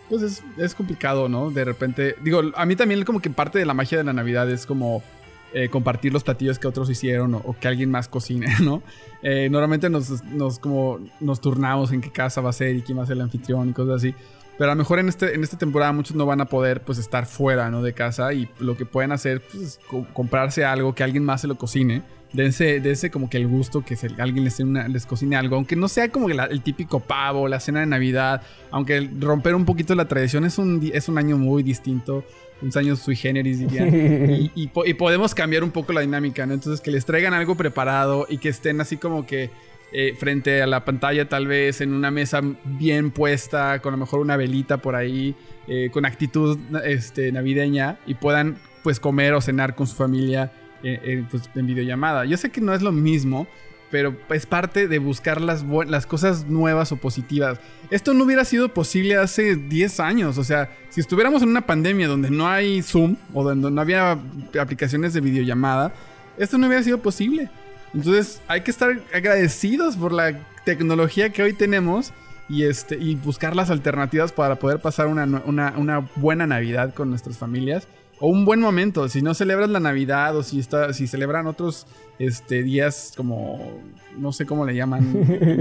pues 0.09 0.21
es, 0.21 0.43
es 0.57 0.75
complicado, 0.75 1.29
¿no? 1.29 1.49
De 1.51 1.63
repente, 1.65 2.15
digo, 2.23 2.41
a 2.55 2.65
mí 2.65 2.75
también 2.75 3.03
como 3.03 3.21
que 3.21 3.29
parte 3.29 3.59
de 3.59 3.65
la 3.65 3.73
magia 3.73 3.97
de 3.97 4.03
la 4.03 4.13
Navidad 4.13 4.49
es 4.49 4.65
como 4.65 5.01
eh, 5.53 5.69
compartir 5.69 6.11
los 6.13 6.23
platillos 6.23 6.57
que 6.59 6.67
otros 6.67 6.89
hicieron 6.89 7.35
o, 7.35 7.37
o 7.37 7.55
que 7.59 7.67
alguien 7.67 7.91
más 7.91 8.07
cocine, 8.07 8.47
¿no? 8.61 8.81
Eh, 9.21 9.49
normalmente 9.51 9.89
nos, 9.89 10.23
nos, 10.25 10.59
como, 10.59 10.99
nos 11.19 11.39
turnamos 11.41 11.91
en 11.91 12.01
qué 12.01 12.11
casa 12.11 12.41
va 12.41 12.49
a 12.49 12.53
ser 12.53 12.75
y 12.75 12.81
quién 12.81 12.97
va 12.97 13.03
a 13.03 13.05
ser 13.05 13.15
el 13.15 13.21
anfitrión 13.21 13.69
y 13.69 13.73
cosas 13.73 13.95
así. 13.97 14.13
Pero 14.57 14.71
a 14.71 14.75
lo 14.75 14.79
mejor 14.79 14.99
en, 14.99 15.09
este, 15.09 15.33
en 15.33 15.43
esta 15.43 15.57
temporada 15.57 15.91
muchos 15.93 16.15
no 16.15 16.27
van 16.27 16.39
a 16.39 16.45
poder 16.45 16.81
pues 16.81 16.99
estar 16.99 17.25
fuera 17.25 17.71
¿no? 17.71 17.81
de 17.81 17.93
casa 17.93 18.33
y 18.33 18.47
lo 18.59 18.77
que 18.77 18.85
pueden 18.85 19.11
hacer 19.11 19.41
pues, 19.41 19.63
es 19.63 19.79
co- 19.89 20.05
comprarse 20.13 20.63
algo 20.63 20.93
que 20.93 21.03
alguien 21.03 21.23
más 21.25 21.41
se 21.41 21.47
lo 21.47 21.55
cocine. 21.55 22.03
Dense, 22.33 22.79
dense 22.79 23.11
como 23.11 23.29
que 23.29 23.37
el 23.37 23.47
gusto 23.47 23.85
que 23.85 23.95
se- 23.95 24.09
alguien 24.17 24.43
les, 24.43 24.59
una- 24.59 24.87
les 24.87 25.05
cocine 25.05 25.35
algo, 25.35 25.55
aunque 25.55 25.75
no 25.75 25.87
sea 25.87 26.09
como 26.09 26.27
la- 26.29 26.45
el 26.45 26.61
típico 26.61 26.99
pavo, 26.99 27.47
la 27.47 27.59
cena 27.59 27.81
de 27.81 27.85
Navidad, 27.85 28.41
aunque 28.71 29.07
romper 29.19 29.53
un 29.53 29.65
poquito 29.65 29.93
la 29.93 30.07
tradición 30.07 30.43
es 30.43 30.57
un, 30.57 30.89
es 30.93 31.07
un 31.09 31.17
año 31.19 31.37
muy 31.37 31.61
distinto, 31.61 32.23
unos 32.61 32.75
años 32.75 32.99
sui 32.99 33.15
generis 33.15 33.59
dirían, 33.59 33.89
y, 34.31 34.51
y 34.55 34.67
po- 34.67 34.85
y 34.85 34.95
podemos 34.95 35.35
cambiar 35.35 35.63
un 35.63 35.69
poco 35.71 35.93
la 35.93 36.01
dinámica, 36.01 36.45
¿no? 36.47 36.55
Entonces 36.55 36.81
que 36.81 36.89
les 36.89 37.05
traigan 37.05 37.33
algo 37.35 37.55
preparado 37.55 38.25
y 38.27 38.39
que 38.39 38.49
estén 38.49 38.81
así 38.81 38.97
como 38.97 39.27
que 39.27 39.51
eh, 39.91 40.15
frente 40.17 40.63
a 40.63 40.65
la 40.65 40.83
pantalla 40.85 41.29
tal 41.29 41.45
vez 41.45 41.81
en 41.81 41.93
una 41.93 42.09
mesa 42.09 42.41
bien 42.65 43.11
puesta, 43.11 43.79
con 43.79 43.93
a 43.93 43.97
lo 43.97 44.05
mejor 44.05 44.21
una 44.21 44.37
velita 44.37 44.77
por 44.77 44.95
ahí, 44.95 45.35
eh, 45.67 45.91
con 45.93 46.05
actitud 46.07 46.57
este, 46.83 47.31
navideña 47.31 47.99
y 48.07 48.15
puedan 48.15 48.57
pues 48.81 48.99
comer 48.99 49.33
o 49.35 49.39
cenar 49.41 49.75
con 49.75 49.85
su 49.85 49.95
familia 49.95 50.51
eh, 50.83 50.99
eh, 51.03 51.23
pues, 51.29 51.49
en 51.55 51.65
videollamada. 51.67 52.25
Yo 52.25 52.37
sé 52.37 52.49
que 52.51 52.61
no 52.61 52.73
es 52.73 52.81
lo 52.81 52.91
mismo, 52.91 53.47
pero 53.91 54.15
es 54.29 54.45
parte 54.45 54.87
de 54.87 54.99
buscar 54.99 55.39
las, 55.39 55.63
las 55.87 56.05
cosas 56.07 56.47
nuevas 56.47 56.91
o 56.91 56.97
positivas. 56.97 57.59
Esto 57.91 58.13
no 58.13 58.23
hubiera 58.23 58.43
sido 58.43 58.69
posible 58.73 59.17
hace 59.17 59.55
10 59.55 59.99
años, 59.99 60.37
o 60.37 60.43
sea, 60.43 60.71
si 60.89 60.99
estuviéramos 61.01 61.41
en 61.43 61.49
una 61.49 61.61
pandemia 61.65 62.07
donde 62.07 62.29
no 62.31 62.47
hay 62.47 62.81
Zoom 62.81 63.15
o 63.33 63.43
donde 63.43 63.69
no 63.69 63.81
había 63.81 64.17
aplicaciones 64.59 65.13
de 65.13 65.21
videollamada, 65.21 65.93
esto 66.37 66.57
no 66.57 66.65
hubiera 66.67 66.83
sido 66.83 66.99
posible. 67.01 67.49
Entonces 67.93 68.41
hay 68.47 68.61
que 68.61 68.71
estar 68.71 68.99
agradecidos 69.13 69.95
por 69.95 70.11
la 70.11 70.33
tecnología 70.65 71.29
que 71.31 71.43
hoy 71.43 71.53
tenemos 71.53 72.11
y, 72.49 72.63
este, 72.63 72.97
y 72.97 73.13
buscar 73.15 73.55
las 73.55 73.69
alternativas 73.69 74.31
para 74.31 74.55
poder 74.55 74.79
pasar 74.79 75.05
una, 75.07 75.25
una- 75.45 75.73
una 75.77 75.99
buena 76.15 76.47
Navidad 76.47 76.93
con 76.95 77.09
nuestras 77.11 77.37
familias. 77.37 77.87
O 78.25 78.27
un 78.29 78.45
buen 78.45 78.61
momento, 78.61 79.09
si 79.09 79.21
no 79.21 79.33
celebras 79.33 79.69
la 79.69 79.81
Navidad 79.81 80.37
o 80.37 80.43
si, 80.43 80.57
está, 80.57 80.93
si 80.93 81.07
celebran 81.07 81.45
otros 81.45 81.85
este, 82.19 82.63
días 82.63 83.11
como, 83.17 83.81
no 84.17 84.31
sé 84.31 84.45
cómo 84.45 84.65
le 84.65 84.73
llaman, 84.75 85.03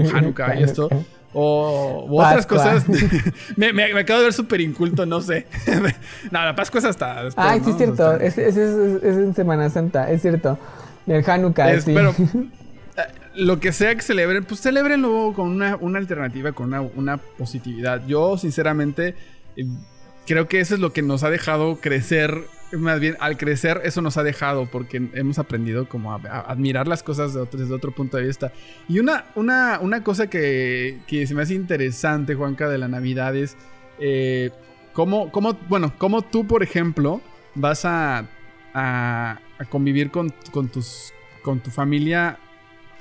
Hanukkah 0.13 0.57
y 0.57 0.63
esto, 0.63 0.87
o 1.33 2.05
u 2.09 2.21
otras 2.21 2.45
cosas. 2.45 2.85
me, 3.57 3.73
me- 3.73 3.93
me 3.93 3.99
acabo 3.99 4.19
de 4.19 4.27
ver 4.27 4.33
súper 4.33 4.61
inculto, 4.61 5.05
no 5.05 5.19
sé. 5.19 5.45
no, 6.31 6.41
la 6.45 6.55
Pascua 6.55 6.79
es 6.79 6.85
hasta 6.85 7.25
después. 7.25 7.45
Ay, 7.45 7.59
sí, 7.59 7.65
¿no? 7.65 7.71
es 7.71 7.77
cierto. 7.77 8.13
Es, 8.13 8.37
es- 8.37 8.55
es- 8.55 9.03
es 9.03 9.17
en 9.17 9.35
Semana 9.35 9.69
Santa, 9.69 10.09
es 10.09 10.21
cierto. 10.21 10.57
El 11.05 11.29
Hanukkah, 11.29 11.69
Es- 11.73 11.83
sí. 11.83 11.91
Pero 11.93 12.11
eh, 12.17 13.01
lo 13.35 13.59
que 13.59 13.73
sea 13.73 13.93
que 13.93 14.01
celebren, 14.03 14.45
pues 14.45 14.61
celebrenlo 14.61 15.33
con 15.35 15.49
una, 15.49 15.75
una 15.75 15.99
alternativa, 15.99 16.53
con 16.53 16.67
una, 16.67 16.79
una 16.81 17.17
positividad. 17.17 18.03
Yo, 18.07 18.37
sinceramente, 18.37 19.15
eh, 19.57 19.65
creo 20.25 20.47
que 20.47 20.59
eso 20.59 20.75
es 20.75 20.79
lo 20.79 20.93
que 20.93 21.01
nos 21.01 21.23
ha 21.23 21.29
dejado 21.29 21.77
crecer. 21.77 22.47
Más 22.71 22.99
bien, 22.99 23.15
al 23.19 23.37
crecer, 23.37 23.81
eso 23.83 24.01
nos 24.01 24.17
ha 24.17 24.23
dejado 24.23 24.65
porque 24.65 24.97
hemos 25.13 25.37
aprendido 25.37 25.87
como 25.87 26.11
a, 26.11 26.15
admirar 26.47 26.87
las 26.87 27.03
cosas 27.03 27.33
desde 27.51 27.73
otro 27.73 27.91
punto 27.91 28.17
de 28.17 28.23
vista. 28.23 28.51
Y 28.87 28.99
una, 28.99 29.25
una, 29.35 29.79
una 29.79 30.03
cosa 30.03 30.27
que, 30.27 30.99
que 31.05 31.27
se 31.27 31.35
me 31.35 31.43
hace 31.43 31.53
interesante, 31.53 32.33
Juanca, 32.33 32.69
de 32.69 32.79
la 32.79 32.87
Navidad 32.87 33.35
es 33.35 33.57
eh, 33.99 34.49
cómo, 34.93 35.31
cómo, 35.31 35.53
bueno, 35.69 35.93
cómo 35.97 36.23
tú, 36.23 36.47
por 36.47 36.63
ejemplo, 36.63 37.21
vas 37.53 37.85
a, 37.85 38.25
a, 38.73 39.39
a 39.59 39.65
convivir 39.65 40.09
con, 40.09 40.33
con, 40.51 40.67
tus, 40.69 41.13
con 41.43 41.59
tu 41.59 41.69
familia 41.69 42.39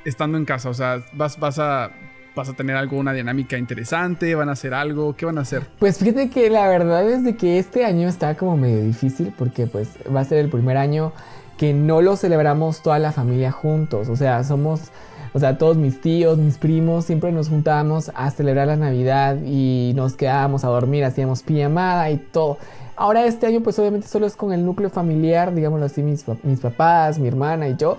estando 0.04 0.38
en 0.38 0.44
casa. 0.44 0.68
O 0.68 0.74
sea, 0.74 1.04
vas, 1.12 1.38
vas, 1.38 1.58
a, 1.58 1.92
vas 2.34 2.48
a 2.48 2.54
tener 2.54 2.76
alguna 2.76 3.12
dinámica 3.12 3.58
interesante, 3.58 4.34
van 4.34 4.48
a 4.48 4.52
hacer 4.52 4.74
algo, 4.74 5.14
¿qué 5.16 5.26
van 5.26 5.38
a 5.38 5.42
hacer? 5.42 5.66
Pues 5.78 5.98
fíjate 5.98 6.30
que 6.30 6.50
la 6.50 6.66
verdad 6.68 7.08
es 7.08 7.24
de 7.24 7.36
que 7.36 7.58
este 7.58 7.84
año 7.84 8.08
está 8.08 8.36
como 8.36 8.56
medio 8.56 8.82
difícil 8.82 9.32
porque 9.36 9.66
pues 9.66 9.90
va 10.14 10.20
a 10.20 10.24
ser 10.24 10.38
el 10.38 10.48
primer 10.48 10.76
año 10.76 11.12
que 11.58 11.72
no 11.72 12.00
lo 12.00 12.16
celebramos 12.16 12.82
toda 12.82 12.98
la 12.98 13.12
familia 13.12 13.52
juntos. 13.52 14.08
O 14.08 14.16
sea, 14.16 14.42
somos, 14.44 14.90
o 15.32 15.38
sea, 15.38 15.58
todos 15.58 15.76
mis 15.76 16.00
tíos, 16.00 16.38
mis 16.38 16.58
primos, 16.58 17.04
siempre 17.04 17.30
nos 17.32 17.48
juntábamos 17.48 18.10
a 18.14 18.30
celebrar 18.30 18.68
la 18.68 18.76
Navidad 18.76 19.36
y 19.44 19.92
nos 19.94 20.14
quedábamos 20.14 20.64
a 20.64 20.68
dormir, 20.68 21.04
hacíamos 21.04 21.42
pijamada 21.42 22.10
y 22.10 22.16
todo. 22.16 22.58
Ahora 22.96 23.26
este 23.26 23.46
año 23.46 23.62
pues 23.62 23.78
obviamente 23.78 24.08
solo 24.08 24.26
es 24.26 24.36
con 24.36 24.52
el 24.52 24.64
núcleo 24.64 24.90
familiar, 24.90 25.54
digámoslo 25.54 25.86
así, 25.86 26.02
mis, 26.02 26.24
mis 26.42 26.60
papás, 26.60 27.18
mi 27.18 27.28
hermana 27.28 27.68
y 27.68 27.76
yo. 27.76 27.98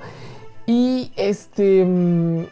Y 0.65 1.11
este... 1.15 2.49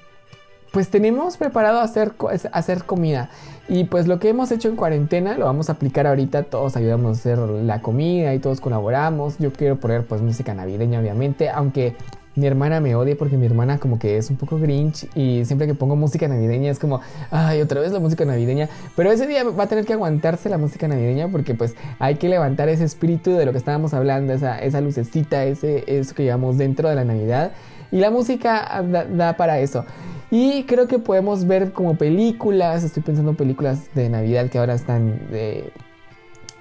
pues 0.72 0.90
tenemos 0.90 1.38
preparado 1.38 1.82
hacer, 1.82 2.14
hacer 2.52 2.84
comida. 2.84 3.30
Y 3.68 3.86
pues 3.86 4.08
lo 4.08 4.20
que 4.20 4.30
hemos 4.30 4.52
hecho 4.52 4.70
en 4.70 4.76
cuarentena 4.76 5.38
lo 5.38 5.46
vamos 5.46 5.70
a 5.70 5.74
aplicar 5.74 6.08
ahorita. 6.08 6.44
Todos 6.44 6.76
ayudamos 6.76 7.18
a 7.18 7.20
hacer 7.20 7.38
la 7.40 7.82
comida 7.82 8.34
y 8.34 8.40
todos 8.40 8.62
colaboramos. 8.62 9.38
Yo 9.38 9.52
quiero 9.54 9.80
poner 9.80 10.06
pues 10.06 10.22
música 10.22 10.54
navideña 10.54 11.00
obviamente. 11.00 11.50
Aunque 11.50 11.96
mi 12.36 12.48
hermana 12.48 12.80
me 12.80 12.96
odia 12.96 13.18
porque 13.18 13.36
mi 13.36 13.46
hermana 13.46 13.78
como 13.78 14.00
que 14.00 14.18
es 14.18 14.30
un 14.30 14.38
poco 14.38 14.58
grinch. 14.58 15.08
Y 15.16 15.44
siempre 15.46 15.68
que 15.68 15.74
pongo 15.74 15.96
música 15.96 16.28
navideña 16.28 16.72
es 16.72 16.80
como, 16.80 17.02
ay, 17.30 17.62
otra 17.62 17.82
vez 17.82 17.92
la 17.92 18.00
música 18.00 18.26
navideña. 18.26 18.70
Pero 18.96 19.12
ese 19.12 19.28
día 19.28 19.44
va 19.44 19.64
a 19.64 19.68
tener 19.68 19.86
que 19.86 19.94
aguantarse 19.94 20.50
la 20.50 20.58
música 20.58 20.88
navideña 20.88 21.28
porque 21.28 21.54
pues 21.54 21.76
hay 22.00 22.16
que 22.16 22.30
levantar 22.30 22.70
ese 22.70 22.86
espíritu 22.86 23.32
de 23.32 23.46
lo 23.46 23.52
que 23.52 23.58
estábamos 23.58 23.94
hablando. 23.94 24.34
Esa, 24.34 24.60
esa 24.60 24.80
lucecita, 24.80 25.44
ese, 25.44 25.84
eso 25.88 26.16
que 26.16 26.24
llevamos 26.24 26.58
dentro 26.58 26.90
de 26.90 26.96
la 26.96 27.04
Navidad. 27.04 27.52
Y 27.92 27.98
la 27.98 28.10
música 28.10 28.84
da, 29.10 29.36
para 29.38 29.60
eso. 29.60 29.86
Y 30.30 30.64
creo 30.64 30.88
que 30.88 31.00
podemos 31.00 31.46
ver 31.46 31.74
como 31.74 31.96
películas, 31.96 32.84
estoy 32.84 33.04
pensando 33.04 33.32
en 33.32 33.38
películas 33.38 33.94
de 33.94 34.10
Navidad 34.10 34.50
que 34.50 34.60
ahora 34.60 34.76
están 34.76 35.20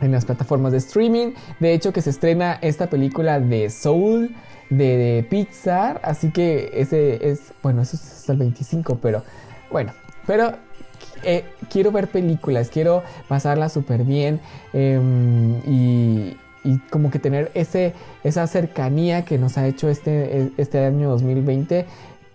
en 0.01 0.13
las 0.13 0.25
plataformas 0.25 0.73
de 0.73 0.79
streaming. 0.79 1.33
De 1.61 1.73
hecho 1.73 1.93
que 1.93 2.03
se 2.03 2.11
estrena 2.11 2.59
esta 2.63 2.91
película 2.91 3.39
de 3.39 3.71
Soul 3.71 4.35
de, 4.71 4.97
de 4.97 5.23
Pixar, 5.29 6.01
así 6.03 6.31
que 6.31 6.71
ese 6.75 7.29
es, 7.29 7.53
bueno, 7.63 7.83
eso 7.83 7.97
es 7.97 8.03
hasta 8.03 8.33
el 8.33 8.39
25, 8.39 8.99
pero 9.01 9.23
bueno, 9.71 9.93
pero 10.27 10.53
eh, 11.23 11.45
quiero 11.69 11.93
ver 11.93 12.09
películas, 12.09 12.71
quiero 12.71 13.03
pasarla 13.29 13.69
súper 13.69 14.05
bien 14.05 14.41
em, 14.73 15.59
y, 15.67 16.37
y 16.65 16.79
como 16.91 17.11
que 17.11 17.19
tener 17.19 17.51
ese, 17.55 17.95
esa 18.25 18.47
cercanía 18.47 19.25
que 19.25 19.39
nos 19.39 19.59
ha 19.59 19.67
hecho 19.67 19.89
este, 19.89 20.53
este 20.57 20.85
año 20.85 21.11
2020 21.11 21.87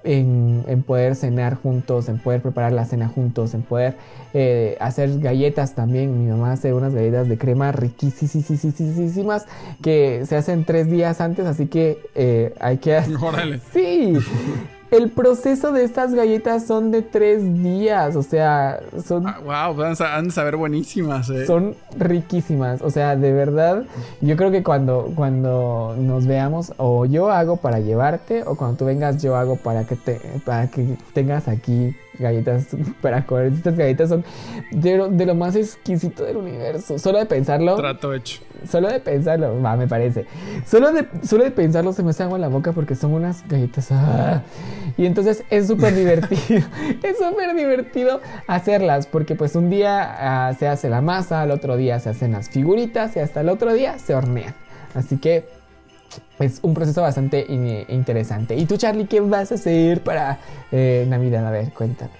en, 0.06 0.64
en 0.68 0.84
poder 0.84 1.16
cenar 1.16 1.56
juntos, 1.56 2.08
en 2.10 2.20
poder 2.20 2.42
preparar 2.42 2.72
la 2.72 2.86
cena 2.86 3.08
juntos, 3.08 3.54
en 3.54 3.64
poder 3.64 3.96
eh, 4.34 4.78
hacer 4.80 5.20
galletas 5.20 5.74
también. 5.74 6.24
Mi 6.24 6.30
mamá 6.30 6.54
hace 6.54 6.74
unas 6.74 6.94
galletas 6.94 7.28
de 7.28 7.38
crema 7.38 7.72
riquísimas 7.72 9.46
que 9.82 10.24
se 10.26 10.36
hacen 10.36 10.64
tres 10.64 10.90
días 10.90 11.20
antes, 11.22 11.46
así 11.46 11.68
que 11.68 12.00
eh, 12.14 12.54
hay 12.60 12.78
que... 12.78 12.98
Órale. 13.22 13.60
Sí, 13.74 14.14
el 14.92 15.10
proceso 15.10 15.72
de 15.72 15.84
estas 15.84 16.14
galletas 16.14 16.68
son 16.68 16.92
de 16.92 17.02
tres 17.02 17.42
días, 17.64 18.16
o 18.16 18.24
sea, 18.24 18.80
son 19.04 19.28
Ah, 19.28 19.40
wow, 19.44 19.76
van 19.76 19.92
a, 19.92 20.32
saber 20.32 20.56
buenísimas, 20.56 21.30
eh. 21.30 21.46
son 21.46 21.76
riquísimas. 21.98 22.82
O 22.82 22.90
sea, 22.90 23.16
de 23.16 23.32
verdad, 23.32 23.84
yo 24.22 24.36
creo 24.38 24.52
que 24.52 24.64
cuando, 24.64 25.12
cuando 25.16 25.96
nos 25.98 26.28
veamos, 26.28 26.74
o 26.78 27.06
yo 27.06 27.32
hago 27.32 27.58
para 27.58 27.80
llevarte, 27.80 28.44
o 28.44 28.56
cuando 28.56 28.78
tú 28.78 28.86
vengas, 28.86 29.22
yo 29.22 29.36
hago 29.36 29.56
para 29.56 29.86
que, 29.86 29.96
te, 29.96 30.20
para 30.46 30.68
que 30.68 30.98
tengas 31.14 31.48
aquí 31.48 31.96
galletas 32.20 32.68
para 33.01 33.26
comer. 33.26 33.53
Estas 33.53 33.76
galletas 33.78 34.09
son 34.09 34.24
de 34.72 34.97
lo, 34.97 35.09
de 35.09 35.26
lo 35.26 35.36
más 35.36 35.55
exquisito 35.55 36.24
del 36.24 36.38
universo. 36.38 36.97
Solo 36.99 37.20
de 37.20 37.26
pensarlo, 37.26 37.76
Trato 37.76 38.13
hecho. 38.13 38.41
solo 38.70 38.88
de 38.89 38.99
pensarlo, 38.99 39.61
va, 39.61 39.76
me 39.76 39.88
parece. 39.88 40.26
Solo 40.66 40.91
de, 40.91 41.05
solo 41.24 41.43
de 41.43 41.51
pensarlo 41.51 41.93
se 41.93 42.03
me 42.03 42.11
hace 42.11 42.24
agua 42.24 42.38
en 42.38 42.41
la 42.41 42.47
boca 42.49 42.72
porque 42.72 42.95
son 42.95 43.13
unas 43.13 43.47
galletas. 43.47 43.89
ah. 43.91 44.41
Y 44.97 45.05
entonces 45.05 45.43
es 45.49 45.68
súper 45.68 45.93
divertido. 45.95 46.66
es 47.03 47.18
súper 47.18 47.55
divertido 47.55 48.22
hacerlas 48.47 49.07
porque 49.07 49.36
pues 49.36 49.55
un 49.55 49.70
día 49.70 50.47
ah, 50.49 50.53
se 50.57 50.68
hace 50.68 50.89
la 50.89 51.01
masa, 51.01 51.41
al 51.41 51.51
otro 51.51 51.76
día 51.78 51.99
se 51.99 52.09
hacen 52.09 52.32
las 52.32 52.49
figuritas 52.49 53.16
y 53.16 53.20
hasta 53.20 53.41
el 53.41 53.49
otro 53.49 53.74
día 53.74 53.99
se 53.99 54.16
hornean. 54.16 54.53
Así 54.93 55.18
que 55.18 55.45
es 56.39 56.59
un 56.61 56.74
proceso 56.74 57.01
bastante 57.01 57.45
in- 57.47 57.86
interesante. 57.89 58.55
¿Y 58.55 58.66
tú, 58.66 58.78
Charlie, 58.78 59.05
qué 59.05 59.20
vas 59.22 59.51
a 59.51 59.55
hacer 59.55 60.01
para 60.03 60.39
eh, 60.72 61.05
Navidad? 61.07 61.47
A 61.47 61.51
ver, 61.51 61.72
cuéntame. 61.74 62.11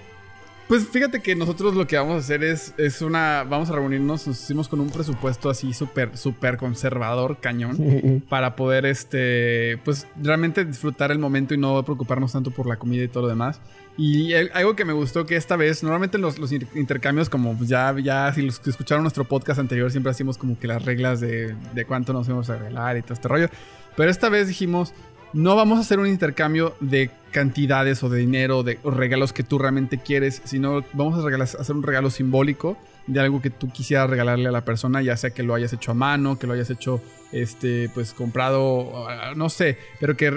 Pues 0.68 0.88
fíjate 0.88 1.22
que 1.22 1.36
nosotros 1.36 1.76
lo 1.76 1.86
que 1.86 1.96
vamos 1.96 2.16
a 2.16 2.18
hacer 2.18 2.44
es, 2.44 2.74
es 2.80 3.04
una. 3.04 3.44
Vamos 3.44 3.70
a 3.70 3.74
reunirnos, 3.74 4.26
nos 4.26 4.42
hicimos 4.42 4.68
con 4.68 4.80
un 4.80 4.90
presupuesto 4.90 5.48
así 5.52 5.74
súper, 5.74 6.18
súper 6.18 6.58
conservador, 6.58 7.38
cañón. 7.40 8.24
Para 8.30 8.56
poder, 8.56 8.88
este. 8.88 9.78
Pues 9.86 10.08
realmente 10.20 10.66
disfrutar 10.66 11.12
el 11.12 11.20
momento 11.20 11.54
y 11.54 11.60
no 11.60 11.84
preocuparnos 11.84 12.32
tanto 12.34 12.50
por 12.50 12.66
la 12.66 12.78
comida 12.78 13.04
y 13.04 13.08
todo 13.08 13.24
lo 13.24 13.30
demás. 13.30 13.62
Y 13.96 14.34
algo 14.34 14.76
que 14.76 14.86
me 14.86 14.92
gustó 14.94 15.28
que 15.28 15.36
esta 15.36 15.56
vez, 15.56 15.84
normalmente 15.84 16.18
los, 16.18 16.40
los 16.40 16.52
inter- 16.52 16.68
intercambios, 16.76 17.30
como 17.30 17.56
pues, 17.56 17.70
ya, 17.70 17.96
ya, 18.04 18.34
si 18.34 18.42
los 18.42 18.60
que 18.60 18.72
escucharon 18.72 19.04
nuestro 19.04 19.24
podcast 19.24 19.60
anterior, 19.60 19.92
siempre 19.92 20.12
hacíamos 20.12 20.38
como 20.40 20.58
que 20.58 20.66
las 20.68 20.84
reglas 20.84 21.20
de, 21.22 21.56
de 21.76 21.86
cuánto 21.86 22.12
nos 22.12 22.26
íbamos 22.28 22.50
a 22.50 22.58
regalar 22.58 22.98
y 22.98 23.04
todo 23.04 23.14
este 23.14 23.28
rollo. 23.28 23.50
Pero 23.96 24.10
esta 24.10 24.30
vez 24.30 24.48
dijimos, 24.48 24.94
no 25.34 25.56
vamos 25.56 25.78
a 25.78 25.82
hacer 25.82 26.00
un 26.00 26.08
intercambio 26.08 26.76
de 26.80 27.10
cantidades 27.32 28.02
o 28.04 28.10
de 28.10 28.20
dinero 28.20 28.64
de, 28.64 28.80
regalos 28.86 29.34
que 29.34 29.44
tú 29.44 29.58
realmente 29.58 29.98
quieres, 29.98 30.42
sino 30.46 30.86
vamos 30.94 31.24
a 31.24 31.44
hacer 31.44 31.76
un 31.76 31.84
regalo 31.84 32.10
simbólico 32.10 32.78
de 33.08 33.20
algo 33.20 33.42
que 33.42 33.50
tú 33.50 33.70
quisieras 33.70 34.10
regalarle 34.10 34.48
a 34.48 34.52
la 34.52 34.64
persona, 34.64 35.02
ya 35.02 35.18
sea 35.18 35.32
que 35.32 35.44
lo 35.44 35.54
hayas 35.54 35.74
hecho 35.74 35.92
a 35.92 35.94
mano, 35.94 36.40
que 36.40 36.48
lo 36.48 36.54
hayas 36.54 36.70
hecho, 36.70 37.02
este, 37.32 37.90
pues 37.94 38.14
comprado, 38.14 39.08
ah, 39.10 39.34
no 39.36 39.50
sé, 39.50 39.78
pero 40.00 40.16
que, 40.16 40.32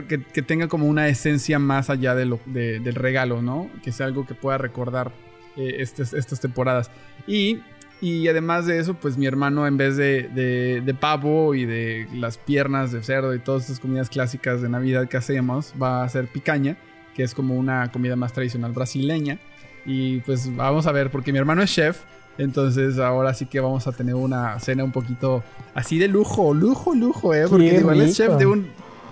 tenga 0.46 0.68
como 0.68 0.86
una 0.86 1.08
esencia 1.08 1.58
más 1.58 1.88
allá 1.88 2.14
del 2.16 2.94
regalo, 2.94 3.40
¿no? 3.40 3.70
Que 3.82 3.92
sea 3.92 4.06
algo 4.06 4.26
que 4.26 4.34
pueda 4.34 4.58
recordar 4.58 5.12
eh, 5.56 5.76
estas, 5.78 6.12
estas 6.12 6.40
temporadas. 6.40 6.90
Y, 7.26 7.60
y 8.00 8.28
además 8.28 8.66
de 8.66 8.78
eso, 8.78 8.94
pues 8.94 9.16
mi 9.18 9.26
hermano 9.26 9.66
en 9.66 9.76
vez 9.76 9.96
de, 9.96 10.28
de- 10.28 10.80
de 10.84 10.94
pavo 10.94 11.54
y 11.54 11.64
de 11.66 12.06
las 12.14 12.38
piernas 12.38 12.92
de 12.92 13.02
cerdo 13.02 13.34
y 13.34 13.38
todas 13.38 13.62
estas 13.64 13.80
comidas 13.80 14.08
clásicas 14.08 14.62
de 14.62 14.68
Navidad 14.68 15.08
que 15.08 15.16
hacemos, 15.16 15.72
va 15.80 16.02
a 16.02 16.04
hacer 16.04 16.28
picaña, 16.28 16.76
que 17.14 17.22
es 17.24 17.34
como 17.34 17.54
una 17.56 17.90
comida 17.90 18.14
más 18.16 18.32
tradicional 18.32 18.72
brasileña. 18.72 19.38
Y 19.84 20.20
pues 20.20 20.54
vamos 20.54 20.86
a 20.86 20.92
ver, 20.92 21.10
porque 21.10 21.32
mi 21.32 21.38
hermano 21.38 21.62
es 21.62 21.72
chef, 21.72 22.02
entonces 22.36 22.98
ahora 22.98 23.34
sí 23.34 23.46
que 23.46 23.58
vamos 23.58 23.86
a 23.88 23.92
tener 23.92 24.14
una 24.14 24.58
cena 24.60 24.84
un 24.84 24.92
poquito 24.92 25.42
así 25.74 25.98
de 25.98 26.06
lujo, 26.08 26.54
lujo, 26.54 26.94
lujo, 26.94 27.34
¿eh? 27.34 27.46
Porque 27.48 27.70
Qué 27.70 27.76
igual 27.78 28.00
es 28.02 28.16
chef 28.16 28.34
de 28.36 28.46
un, 28.46 28.68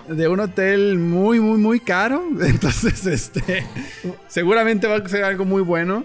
de 0.07 0.27
un 0.29 0.39
hotel 0.39 0.97
muy, 0.99 1.39
muy, 1.41 1.57
muy 1.57 1.79
caro. 1.81 2.23
Entonces, 2.41 3.05
este, 3.05 3.65
seguramente 4.27 4.87
va 4.87 4.97
a 4.97 5.07
ser 5.09 5.23
algo 5.23 5.43
muy 5.45 5.61
bueno. 5.61 6.03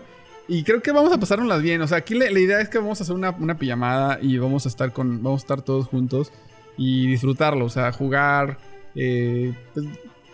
Y 0.48 0.64
creo 0.64 0.82
que 0.82 0.92
vamos 0.92 1.12
a 1.12 1.18
pasárnoslas 1.18 1.62
bien. 1.62 1.80
O 1.82 1.86
sea, 1.86 1.98
aquí 1.98 2.14
la, 2.14 2.30
idea 2.30 2.60
es 2.60 2.68
que 2.68 2.78
vamos 2.78 3.00
a 3.00 3.04
hacer 3.04 3.14
una, 3.14 3.30
una 3.30 3.56
pijamada 3.56 4.18
y 4.20 4.38
vamos 4.38 4.66
a 4.66 4.68
estar 4.68 4.92
con, 4.92 5.22
vamos 5.22 5.42
a 5.42 5.44
estar 5.44 5.62
todos 5.62 5.86
juntos 5.86 6.32
y 6.76 7.06
disfrutarlo. 7.06 7.64
O 7.64 7.70
sea, 7.70 7.92
jugar. 7.92 8.58
eh, 8.94 9.54
pues, 9.74 9.86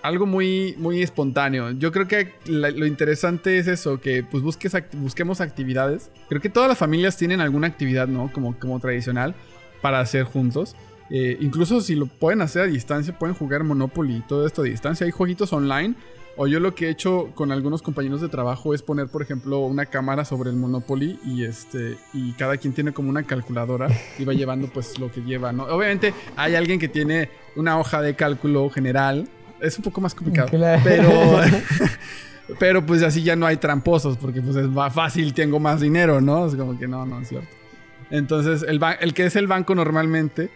algo 0.02 0.26
muy, 0.26 0.74
muy 0.78 1.02
espontáneo. 1.02 1.72
Yo 1.72 1.92
creo 1.92 2.06
que 2.06 2.32
lo 2.46 2.86
interesante 2.86 3.58
es 3.58 3.66
eso, 3.66 4.00
que 4.00 4.22
pues 4.22 4.42
busques 4.42 4.72
busquemos 4.92 5.40
actividades. 5.40 6.10
Creo 6.28 6.40
que 6.40 6.48
todas 6.48 6.68
las 6.68 6.78
familias 6.78 7.16
tienen 7.16 7.40
alguna 7.40 7.66
actividad, 7.66 8.08
¿no? 8.08 8.32
Como, 8.32 8.58
como 8.58 8.78
tradicional 8.80 9.34
para 9.80 10.00
hacer 10.00 10.24
juntos. 10.24 10.76
Eh, 11.10 11.38
incluso 11.40 11.80
si 11.80 11.94
lo 11.94 12.06
pueden 12.06 12.42
hacer 12.42 12.62
a 12.62 12.66
distancia, 12.66 13.18
pueden 13.18 13.34
jugar 13.34 13.64
Monopoly 13.64 14.16
y 14.16 14.20
todo 14.20 14.46
esto 14.46 14.62
a 14.62 14.64
distancia. 14.64 15.04
Hay 15.04 15.10
jueguitos 15.10 15.52
online. 15.52 15.94
O 16.40 16.46
yo 16.46 16.60
lo 16.60 16.72
que 16.72 16.86
he 16.86 16.90
hecho 16.90 17.32
con 17.34 17.50
algunos 17.50 17.82
compañeros 17.82 18.20
de 18.20 18.28
trabajo 18.28 18.72
es 18.72 18.82
poner, 18.82 19.08
por 19.08 19.22
ejemplo, 19.22 19.58
una 19.58 19.86
cámara 19.86 20.24
sobre 20.24 20.50
el 20.50 20.56
Monopoly 20.56 21.18
y 21.24 21.42
este 21.42 21.98
y 22.14 22.30
cada 22.34 22.56
quien 22.56 22.72
tiene 22.72 22.92
como 22.92 23.10
una 23.10 23.24
calculadora 23.24 23.88
y 24.20 24.24
va 24.24 24.32
llevando 24.34 24.68
pues 24.68 25.00
lo 25.00 25.10
que 25.10 25.20
lleva, 25.20 25.50
¿no? 25.50 25.64
Obviamente 25.64 26.14
hay 26.36 26.54
alguien 26.54 26.78
que 26.78 26.88
tiene 26.88 27.28
una 27.56 27.76
hoja 27.76 28.00
de 28.00 28.14
cálculo 28.14 28.70
general. 28.70 29.28
Es 29.60 29.76
un 29.78 29.82
poco 29.82 30.00
más 30.00 30.14
complicado. 30.14 30.48
Claro. 30.48 30.80
Pero 30.84 31.10
pero 32.60 32.86
pues 32.86 33.02
así 33.02 33.24
ya 33.24 33.34
no 33.34 33.44
hay 33.44 33.56
tramposos 33.56 34.16
porque 34.16 34.40
pues 34.40 34.54
es 34.54 34.68
más 34.68 34.94
fácil, 34.94 35.34
tengo 35.34 35.58
más 35.58 35.80
dinero, 35.80 36.20
¿no? 36.20 36.46
Es 36.46 36.54
como 36.54 36.78
que 36.78 36.86
no, 36.86 37.04
no 37.04 37.20
es 37.20 37.30
cierto. 37.30 37.48
Entonces, 38.10 38.64
el, 38.66 38.80
el 39.00 39.12
que 39.12 39.26
es 39.26 39.34
el 39.34 39.48
banco 39.48 39.74
normalmente 39.74 40.50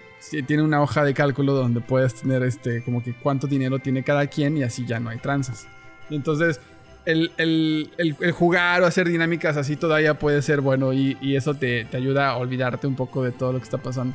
tiene 0.47 0.63
una 0.63 0.81
hoja 0.83 1.05
de 1.05 1.15
cálculo 1.15 1.53
donde 1.53 1.81
puedes 1.81 2.15
tener 2.15 2.43
este, 2.43 2.83
como 2.85 3.03
que 3.03 3.15
cuánto 3.15 3.47
dinero 3.47 3.79
tiene 3.79 4.03
cada 4.03 4.27
quien 4.27 4.57
y 4.57 4.63
así 4.63 4.87
ya 4.87 5.01
no 5.01 5.11
hay 5.11 5.19
tranzas. 5.19 5.67
Entonces, 6.11 6.61
el, 7.05 7.33
el- 7.37 7.91
el- 7.99 8.17
el 8.21 8.33
jugar 8.33 8.83
o 8.83 8.87
hacer 8.87 9.09
dinámicas 9.09 9.57
así 9.57 9.77
todavía 9.77 10.19
puede 10.19 10.41
ser 10.43 10.61
bueno 10.61 10.93
y, 10.93 11.17
y 11.21 11.37
eso 11.37 11.55
te, 11.55 11.85
te 11.87 11.97
ayuda 11.97 12.29
a 12.31 12.37
olvidarte 12.37 12.87
un 12.87 12.95
poco 12.95 13.23
de 13.25 13.33
todo 13.33 13.53
lo 13.53 13.59
que 13.59 13.65
está 13.65 13.79
pasando. 13.79 14.15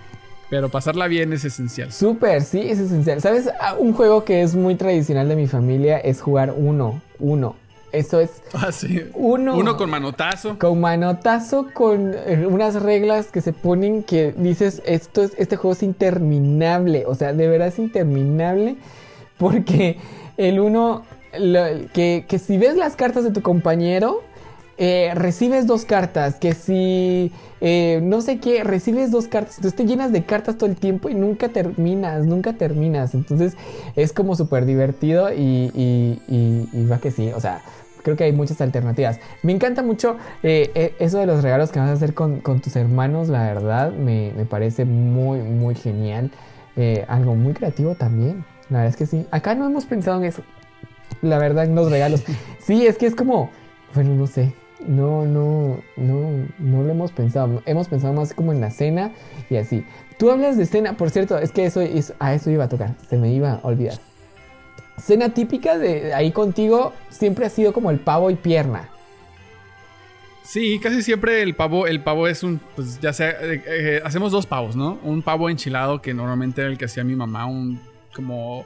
Pero 0.49 0.70
pasarla 0.70 1.08
bien 1.08 1.34
es 1.34 1.43
esencial. 1.43 1.91
Súper, 1.91 2.41
sí, 2.41 2.62
es 2.62 2.80
esencial. 2.80 3.20
¿Sabes? 3.22 3.49
Ah, 3.60 3.76
Un 3.78 3.91
juego 3.91 4.24
que 4.24 4.41
es 4.41 4.55
muy 4.55 4.76
tradicional 4.76 5.28
de 5.28 5.36
mi 5.36 5.47
familia 5.47 5.97
es 5.97 6.22
jugar 6.22 6.53
uno, 6.55 7.01
uno. 7.20 7.58
Eso 7.91 8.19
es 8.19 8.41
Así. 8.53 9.05
uno. 9.13 9.55
Uno 9.57 9.77
con 9.77 9.89
manotazo. 9.89 10.57
Con 10.59 10.79
manotazo, 10.81 11.67
con 11.73 12.13
eh, 12.13 12.45
unas 12.49 12.81
reglas 12.81 13.27
que 13.31 13.41
se 13.41 13.53
ponen 13.53 14.03
que 14.03 14.33
dices, 14.38 14.81
esto 14.85 15.23
es, 15.23 15.31
este 15.38 15.55
juego 15.55 15.73
es 15.73 15.83
interminable. 15.83 17.05
O 17.07 17.15
sea, 17.15 17.33
de 17.33 17.47
verdad 17.47 17.67
es 17.69 17.79
interminable. 17.79 18.75
Porque 19.38 19.97
el 20.38 20.59
uno, 20.59 21.03
lo- 21.38 21.88
que, 21.93 22.25
que 22.27 22.39
si 22.39 22.57
ves 22.57 22.75
las 22.75 22.95
cartas 22.95 23.23
de 23.23 23.31
tu 23.31 23.41
compañero, 23.41 24.21
eh, 24.78 25.11
recibes 25.15 25.67
dos 25.67 25.86
cartas. 25.86 26.36
Que 26.36 26.53
si 26.53 27.32
eh, 27.61 27.99
no 28.03 28.21
sé 28.21 28.39
qué, 28.39 28.63
recibes 28.63 29.11
dos 29.11 29.28
cartas. 29.28 29.57
Entonces 29.57 29.75
te 29.78 29.86
llenas 29.86 30.11
de 30.11 30.23
cartas 30.23 30.57
todo 30.57 30.69
el 30.69 30.75
tiempo 30.75 31.09
y 31.09 31.15
nunca 31.15 31.49
terminas, 31.49 32.25
nunca 32.25 32.53
terminas. 32.53 33.13
Entonces 33.15 33.55
es 33.95 34.13
como 34.13 34.36
súper 34.36 34.65
divertido 34.65 35.32
y, 35.34 35.71
y, 35.73 36.21
y- 36.28 36.69
y 36.73 36.86
va 36.86 36.99
que 36.99 37.11
sí. 37.11 37.32
O 37.36 37.39
sea, 37.41 37.61
creo 38.03 38.15
que 38.15 38.23
hay 38.25 38.32
muchas 38.32 38.61
alternativas. 38.61 39.19
Me 39.43 39.51
encanta 39.51 39.84
mucho 39.84 40.17
eh, 40.43 40.93
eso 40.99 41.19
de 41.19 41.25
los 41.25 41.43
regalos 41.43 41.71
que 41.71 41.80
vas 41.80 41.89
a 41.89 41.93
hacer 41.93 42.13
con, 42.13 42.39
con 42.39 42.61
tus 42.61 42.75
hermanos, 42.75 43.28
la 43.30 43.43
verdad, 43.43 43.91
me, 43.91 44.32
me 44.38 44.45
parece 44.45 44.86
muy, 44.86 45.39
muy 45.39 45.75
genial. 45.75 46.32
Eh, 46.75 47.03
algo 47.07 47.34
muy 47.36 47.53
creativo 47.53 47.95
también. 47.95 48.45
La 48.69 48.80
verdad 48.80 48.91
es 48.91 48.95
que 48.97 49.05
sí. 49.07 49.25
Acá 49.32 49.55
no 49.55 49.65
hemos 49.65 49.86
pensado 49.86 50.19
en 50.19 50.25
eso. 50.25 50.43
La 51.21 51.39
verdad, 51.39 51.65
en 51.65 51.73
los 51.75 51.89
regalos. 51.89 52.23
Sí, 52.59 52.86
es 52.86 52.97
que 52.97 53.07
es 53.07 53.15
como, 53.15 53.49
bueno, 53.95 54.13
no 54.13 54.28
sé. 54.28 54.53
No, 54.86 55.25
no, 55.25 55.80
no, 55.95 56.45
no 56.59 56.84
lo 56.84 56.91
hemos 56.91 57.11
pensado. 57.11 57.63
Hemos 57.65 57.88
pensado 57.88 58.13
más 58.13 58.34
como 58.34 58.51
en 58.51 58.61
la 58.61 58.69
cena 58.69 59.11
y 59.49 59.55
así. 59.57 59.84
Tú 60.19 60.30
hablas 60.32 60.57
de 60.57 60.65
cena, 60.65 60.97
por 60.97 61.09
cierto, 61.09 61.38
es 61.38 61.51
que 61.51 61.65
eso, 61.65 61.82
es- 61.82 62.13
a 62.19 62.34
eso 62.34 62.49
iba 62.51 62.65
a 62.65 62.69
tocar. 62.69 62.93
Se 63.09 63.17
me 63.17 63.32
iba 63.34 63.53
a 63.53 63.59
olvidar. 63.63 63.97
Cena 64.97 65.30
típica 65.34 65.78
de 65.78 66.13
ahí 66.13 66.32
contigo 66.32 66.93
siempre 67.09 67.45
ha 67.45 67.49
sido 67.49 67.73
como 67.73 67.91
el 67.91 67.99
pavo 67.99 68.30
y 68.32 68.36
pierna. 68.36 68.89
Sí, 70.43 70.80
casi 70.82 71.01
siempre 71.03 71.41
el 71.41 71.55
pavo, 71.55 71.88
el 71.88 72.01
pavo 72.01 72.28
es 72.28 72.41
un, 72.41 72.59
pues 72.75 72.99
ya 73.01 73.11
sea, 73.11 73.32
eh, 73.32 73.61
eh, 73.67 74.01
hacemos 74.05 74.32
dos 74.32 74.45
pavos, 74.45 74.75
¿no? 74.78 74.97
Un 75.03 75.21
pavo 75.21 75.49
enchilado 75.49 76.01
que 76.01 76.13
normalmente 76.13 76.61
era 76.61 76.69
el 76.69 76.78
que 76.78 76.86
hacía 76.86 77.03
mi 77.03 77.15
mamá, 77.15 77.45
un 77.47 77.82
como, 78.15 78.65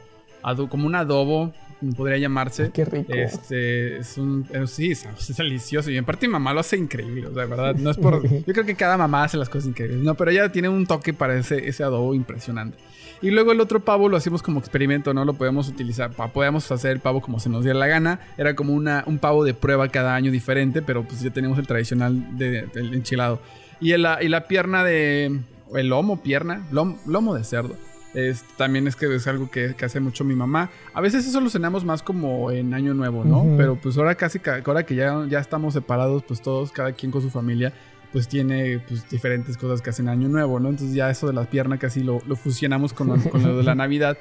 como 0.70 0.86
un 0.86 0.96
adobo, 0.96 1.52
podría 1.96 2.18
llamarse. 2.18 2.72
Qué 2.72 2.86
rico. 2.86 3.14
Este, 3.14 3.98
es 3.98 4.18
un, 4.18 4.46
eh, 4.54 4.66
sí, 4.68 4.92
es, 4.92 5.06
es 5.30 5.38
delicioso 5.38 5.90
y 5.92 5.98
en 5.98 6.06
parte 6.06 6.28
mi 6.28 6.34
mamá 6.34 6.54
lo 6.54 6.60
hace 6.60 6.78
increíble, 6.78 7.28
o 7.28 7.34
sea, 7.34 7.44
de 7.44 7.50
verdad, 7.50 7.76
no 7.76 7.90
es 7.92 7.98
por, 7.98 8.22
yo 8.46 8.54
creo 8.54 8.66
que 8.66 8.76
cada 8.76 8.98
mamá 8.98 9.24
hace 9.24 9.38
las 9.38 9.50
cosas 9.50 9.68
increíbles, 9.70 10.00
no, 10.02 10.16
pero 10.16 10.32
ella 10.32 10.52
tiene 10.52 10.70
un 10.70 10.86
toque 10.86 11.14
para 11.14 11.38
ese, 11.38 11.68
ese 11.68 11.84
adobo 11.84 12.14
impresionante. 12.14 12.78
Y 13.24 13.30
luego 13.30 13.52
el 13.52 13.60
otro 13.62 13.80
pavo 13.82 14.10
lo 14.10 14.18
hacemos 14.18 14.42
como 14.42 14.60
experimento, 14.60 15.14
¿no? 15.14 15.26
Lo 15.26 15.34
podemos 15.36 15.70
utilizar, 15.70 16.10
podemos 16.34 16.72
hacer 16.72 16.92
el 16.92 17.00
pavo 17.02 17.22
como 17.22 17.40
se 17.40 17.50
nos 17.50 17.64
diera 17.64 17.78
la 17.78 17.86
gana. 17.86 18.20
Era 18.36 18.56
como 18.56 18.74
una, 18.74 19.04
un 19.06 19.20
pavo 19.20 19.44
de 19.44 19.54
prueba 19.54 19.88
cada 19.90 20.16
año 20.16 20.32
diferente, 20.32 20.82
pero 20.82 21.04
pues 21.04 21.22
ya 21.22 21.30
teníamos 21.30 21.60
el 21.60 21.68
tradicional 21.68 22.36
de- 22.36 22.66
del 22.74 22.96
enchilado. 22.96 23.40
Y, 23.80 23.92
el- 23.92 24.02
la, 24.02 24.24
y 24.24 24.28
la 24.28 24.48
pierna 24.48 24.84
de... 24.84 25.40
El 25.76 25.88
lomo, 25.90 26.24
pierna, 26.24 26.68
lom- 26.72 26.98
lomo 27.06 27.36
de 27.36 27.44
cerdo. 27.44 27.76
Es, 28.14 28.44
también 28.58 28.88
es 28.88 28.96
que 28.96 29.14
es 29.16 29.26
algo 29.28 29.50
que, 29.50 29.74
que 29.76 29.86
hace 29.86 30.00
mucho 30.00 30.24
mi 30.24 30.36
mamá. 30.36 30.70
A 30.94 31.00
veces 31.02 31.26
eso 31.26 31.40
lo 31.40 31.50
cenamos 31.50 31.86
más 31.86 32.04
como 32.04 32.52
en 32.52 32.74
Año 32.74 32.94
Nuevo, 32.94 33.24
¿no? 33.24 33.46
Pero 33.58 33.76
pues 33.76 33.98
ahora 33.98 34.16
casi, 34.16 34.40
ca- 34.40 34.62
ahora 34.66 34.86
que 34.86 34.96
ya, 34.96 35.26
ya 35.30 35.40
estamos 35.40 35.74
separados, 35.74 36.24
pues 36.24 36.42
todos, 36.42 36.72
cada 36.72 36.92
quien 36.92 37.12
con 37.12 37.22
su 37.22 37.30
familia, 37.30 37.72
pues 38.12 38.28
tiene 38.28 38.80
pues, 38.80 39.08
diferentes 39.10 39.56
cosas 39.58 39.82
que 39.82 39.92
hacen 39.92 40.10
Año 40.10 40.28
Nuevo, 40.28 40.60
¿no? 40.60 40.68
Entonces 40.70 40.94
ya 40.94 41.10
eso 41.10 41.28
de 41.28 41.34
la 41.34 41.46
pierna 41.46 41.78
casi 41.80 42.04
lo, 42.04 42.22
lo 42.28 42.36
fusionamos 42.36 42.92
con 42.92 43.08
lo, 43.08 43.18
con 43.30 43.42
lo 43.44 43.56
de 43.58 43.64
la 43.64 43.76
Navidad. 43.76 44.18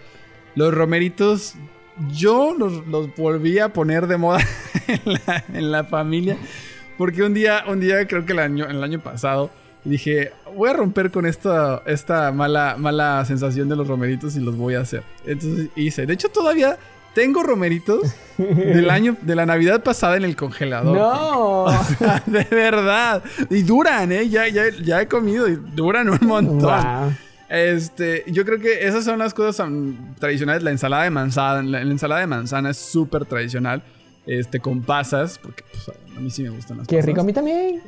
Los 0.54 0.72
romeritos, 0.72 1.54
yo 2.12 2.54
los, 2.56 2.86
los 2.86 3.14
volví 3.16 3.58
a 3.58 3.70
poner 3.72 4.06
de 4.06 4.16
moda 4.18 4.38
en 4.86 5.12
la, 5.26 5.44
en 5.52 5.72
la 5.72 5.84
familia. 5.84 6.36
Porque 6.96 7.22
un 7.22 7.34
día, 7.34 7.64
un 7.66 7.80
día 7.80 8.06
creo 8.06 8.24
que 8.26 8.32
el 8.34 8.38
año, 8.40 8.66
el 8.66 8.82
año 8.84 9.00
pasado, 9.00 9.50
dije, 9.84 10.32
voy 10.56 10.68
a 10.70 10.72
romper 10.74 11.10
con 11.10 11.26
esta, 11.26 11.82
esta 11.86 12.32
mala, 12.32 12.76
mala 12.78 13.24
sensación 13.24 13.68
de 13.68 13.76
los 13.76 13.88
romeritos 13.88 14.36
y 14.36 14.40
los 14.40 14.56
voy 14.56 14.74
a 14.74 14.80
hacer. 14.80 15.02
Entonces 15.26 15.68
hice. 15.76 16.06
De 16.06 16.14
hecho, 16.14 16.28
todavía 16.28 16.78
tengo 17.14 17.42
romeritos 17.42 18.02
del 18.38 18.88
año, 18.90 19.16
de 19.22 19.34
la 19.34 19.46
Navidad 19.46 19.82
pasada 19.82 20.16
en 20.16 20.24
el 20.24 20.36
congelador. 20.36 20.96
No. 20.96 21.66
de 22.26 22.44
verdad. 22.50 23.22
Y 23.48 23.62
duran, 23.62 24.12
¿eh? 24.12 24.28
Ya, 24.28 24.46
ya, 24.48 24.64
ya 24.82 25.00
he 25.02 25.06
comido 25.08 25.48
y 25.48 25.56
duran 25.74 26.08
un 26.10 26.18
montón. 26.22 26.60
Wow. 26.60 27.12
Este, 27.48 28.22
yo 28.28 28.44
creo 28.44 28.60
que 28.60 28.86
esas 28.86 29.02
son 29.04 29.18
las 29.18 29.34
cosas 29.34 29.68
tradicionales. 30.20 30.62
La 30.62 30.70
ensalada 30.70 31.02
de 31.04 31.10
manzana, 31.10 31.62
la, 31.62 31.84
la 31.84 31.90
ensalada 31.90 32.20
de 32.20 32.26
manzana 32.28 32.70
es 32.70 32.76
súper 32.76 33.24
tradicional. 33.24 33.82
este, 34.26 34.60
con 34.60 34.82
pasas, 34.82 35.38
porque 35.42 35.64
pues, 35.72 35.88
a 36.16 36.20
mí 36.20 36.30
sí 36.30 36.42
me 36.44 36.50
gustan 36.50 36.78
las 36.78 36.86
Qué 36.86 36.96
pasas. 36.96 37.06
rico, 37.06 37.20
a 37.22 37.24
mí 37.24 37.32
también. 37.32 37.80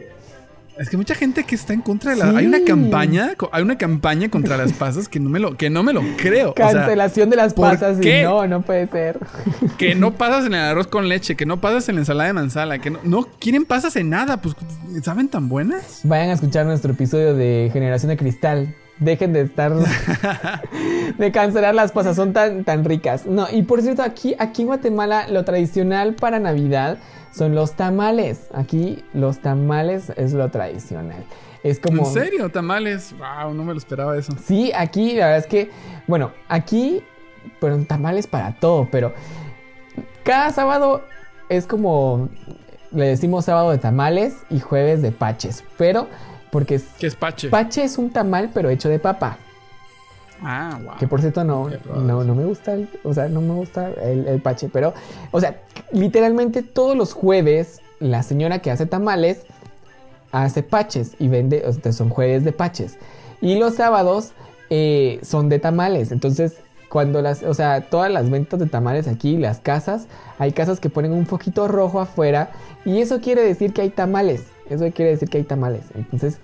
Es 0.78 0.88
que 0.88 0.96
mucha 0.96 1.14
gente 1.14 1.44
que 1.44 1.54
está 1.54 1.74
en 1.74 1.82
contra 1.82 2.12
de 2.12 2.16
la... 2.16 2.30
Sí. 2.30 2.36
Hay 2.36 2.46
una 2.46 2.64
campaña, 2.64 3.32
hay 3.52 3.62
una 3.62 3.76
campaña 3.76 4.30
contra 4.30 4.56
las 4.56 4.72
pasas 4.72 5.08
que 5.08 5.20
no 5.20 5.28
me 5.28 5.38
lo, 5.38 5.56
que 5.56 5.68
no 5.68 5.82
me 5.82 5.92
lo 5.92 6.02
creo. 6.16 6.50
O 6.50 6.54
sea, 6.56 6.72
Cancelación 6.72 7.28
de 7.30 7.36
las 7.36 7.54
¿por 7.54 7.70
pasas. 7.70 7.98
qué? 7.98 8.22
no, 8.22 8.46
no 8.46 8.62
puede 8.62 8.86
ser. 8.88 9.18
que 9.78 9.94
no 9.94 10.14
pasas 10.14 10.46
en 10.46 10.54
el 10.54 10.60
arroz 10.60 10.86
con 10.86 11.08
leche, 11.08 11.36
que 11.36 11.44
no 11.44 11.60
pasas 11.60 11.88
en 11.88 11.96
la 11.96 12.00
ensalada 12.00 12.28
de 12.28 12.32
manzana, 12.32 12.78
que 12.78 12.90
no, 12.90 13.00
no 13.04 13.28
quieren 13.38 13.64
pasas 13.66 13.96
en 13.96 14.10
nada, 14.10 14.38
pues 14.38 14.54
¿saben 15.02 15.28
tan 15.28 15.48
buenas? 15.48 16.00
Vayan 16.04 16.30
a 16.30 16.32
escuchar 16.32 16.64
nuestro 16.64 16.92
episodio 16.92 17.34
de 17.34 17.70
Generación 17.72 18.08
de 18.08 18.16
Cristal. 18.16 18.74
Dejen 18.98 19.32
de 19.32 19.42
estar. 19.42 19.72
de 21.18 21.32
cancelar 21.32 21.74
las 21.74 21.92
pasas, 21.92 22.14
son 22.16 22.32
tan, 22.32 22.64
tan 22.64 22.84
ricas. 22.84 23.26
No, 23.26 23.46
y 23.50 23.62
por 23.62 23.82
cierto, 23.82 24.02
aquí, 24.02 24.34
aquí 24.38 24.62
en 24.62 24.68
Guatemala 24.68 25.26
lo 25.28 25.44
tradicional 25.44 26.14
para 26.14 26.38
Navidad 26.38 26.98
son 27.32 27.54
los 27.54 27.72
tamales. 27.72 28.48
Aquí 28.54 29.04
los 29.12 29.40
tamales 29.40 30.12
es 30.16 30.32
lo 30.32 30.48
tradicional. 30.50 31.24
Es 31.62 31.80
como. 31.80 32.06
¿En 32.06 32.12
serio? 32.12 32.48
Tamales. 32.50 33.14
Wow, 33.18 33.54
no 33.54 33.64
me 33.64 33.72
lo 33.72 33.78
esperaba 33.78 34.16
eso. 34.16 34.32
Sí, 34.44 34.72
aquí 34.74 35.14
la 35.14 35.26
verdad 35.26 35.38
es 35.38 35.46
que, 35.46 35.70
bueno, 36.06 36.32
aquí, 36.48 37.02
pero 37.60 37.82
tamales 37.84 38.26
para 38.26 38.54
todo, 38.56 38.88
pero 38.90 39.12
cada 40.24 40.50
sábado 40.50 41.02
es 41.48 41.66
como, 41.66 42.28
le 42.92 43.06
decimos 43.06 43.44
sábado 43.44 43.70
de 43.70 43.78
tamales 43.78 44.36
y 44.50 44.60
jueves 44.60 45.02
de 45.02 45.12
paches, 45.12 45.64
pero 45.76 46.08
porque 46.50 46.76
es, 46.76 46.84
¿Qué 46.98 47.06
es 47.06 47.16
pache? 47.16 47.48
pache 47.48 47.82
es 47.84 47.98
un 47.98 48.10
tamal 48.10 48.50
pero 48.52 48.68
hecho 48.68 48.88
de 48.88 48.98
papa, 48.98 49.38
ah, 50.42 50.78
wow. 50.84 50.96
que 50.98 51.06
por 51.08 51.20
cierto 51.20 51.44
no, 51.44 51.70
no, 51.96 52.24
no 52.24 52.34
me 52.34 52.44
gusta, 52.44 52.74
el- 52.74 52.88
o 53.04 53.14
sea, 53.14 53.28
no 53.28 53.40
me 53.40 53.54
gusta 53.54 53.88
el, 53.90 54.26
el 54.26 54.40
pache, 54.40 54.68
pero, 54.72 54.92
o 55.30 55.40
sea, 55.40 55.60
literalmente 55.92 56.62
todos 56.62 56.96
los 56.96 57.12
jueves 57.12 57.80
la 58.00 58.22
señora 58.22 58.58
que 58.60 58.70
hace 58.70 58.86
tamales 58.86 59.44
hace 60.32 60.62
paches 60.62 61.12
y 61.18 61.28
vende, 61.28 61.62
o 61.66 61.72
sea, 61.72 61.92
son 61.92 62.08
jueves 62.08 62.44
de 62.44 62.52
paches. 62.52 62.96
Y 63.40 63.58
los 63.58 63.74
sábados 63.74 64.32
eh, 64.70 65.20
son 65.22 65.48
de 65.48 65.58
tamales. 65.58 66.10
Entonces, 66.10 66.54
cuando 66.88 67.22
las, 67.22 67.42
o 67.42 67.54
sea, 67.54 67.82
todas 67.90 68.10
las 68.10 68.30
ventas 68.30 68.58
de 68.58 68.66
tamales 68.66 69.08
aquí, 69.08 69.36
las 69.36 69.60
casas, 69.60 70.06
hay 70.38 70.52
casas 70.52 70.80
que 70.80 70.88
ponen 70.90 71.12
un 71.12 71.26
foquito 71.26 71.68
rojo 71.68 72.00
afuera 72.00 72.50
y 72.84 73.00
eso 73.00 73.20
quiere 73.20 73.42
decir 73.42 73.72
que 73.72 73.82
hay 73.82 73.90
tamales. 73.90 74.44
Eso 74.70 74.90
quiere 74.92 75.10
decir 75.10 75.28
que 75.28 75.38
hay 75.38 75.44
tamales. 75.44 75.82
Entonces, 75.94 76.38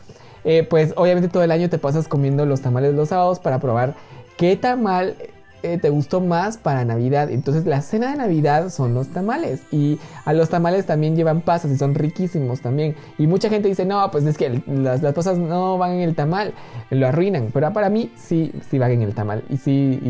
eh, 0.45 0.67
pues 0.69 0.93
obviamente 0.97 1.29
todo 1.29 1.43
el 1.43 1.51
año 1.51 1.69
te 1.69 1.79
pasas 1.79 2.09
comiendo 2.09 2.47
los 2.47 2.61
tamales 2.61 2.95
los 2.95 3.09
sábados 3.11 3.39
para 3.39 3.59
probar 3.59 3.95
qué 4.37 4.57
tamal 4.57 5.17
eh, 5.65 5.77
te 5.77 5.91
gustó 5.91 6.21
más 6.21 6.57
para 6.57 6.85
Navidad. 6.85 7.31
Entonces 7.31 7.67
la 7.67 7.83
cena 7.83 8.13
de 8.13 8.17
Navidad 8.17 8.71
son 8.71 8.95
los 8.95 9.09
tamales. 9.09 9.61
Y 9.73 9.99
a 10.25 10.33
los 10.33 10.49
tamales 10.49 10.87
también 10.87 11.17
llevan 11.17 11.41
pasas 11.41 11.73
y 11.73 11.77
son 11.77 11.95
riquísimos 11.95 12.61
también. 12.61 12.95
Y 13.19 13.27
mucha 13.27 13.49
gente 13.49 13.69
dice, 13.69 13.85
no, 13.85 14.09
pues 14.13 14.25
es 14.25 14.39
que 14.39 14.63
las, 14.67 15.03
las 15.03 15.15
pasas 15.15 15.37
no 15.37 15.77
van 15.77 15.93
en 15.93 16.01
el 16.01 16.15
tamal, 16.15 16.55
lo 16.91 17.09
arruinan. 17.09 17.51
Pero 17.53 17.73
para 17.73 17.91
mí 17.91 18.13
sí, 18.17 18.53
sí 18.71 18.79
van 18.79 18.93
en 18.93 19.03
el 19.03 19.15
tamal. 19.15 19.43
Y 19.49 19.57
sí, 19.57 20.01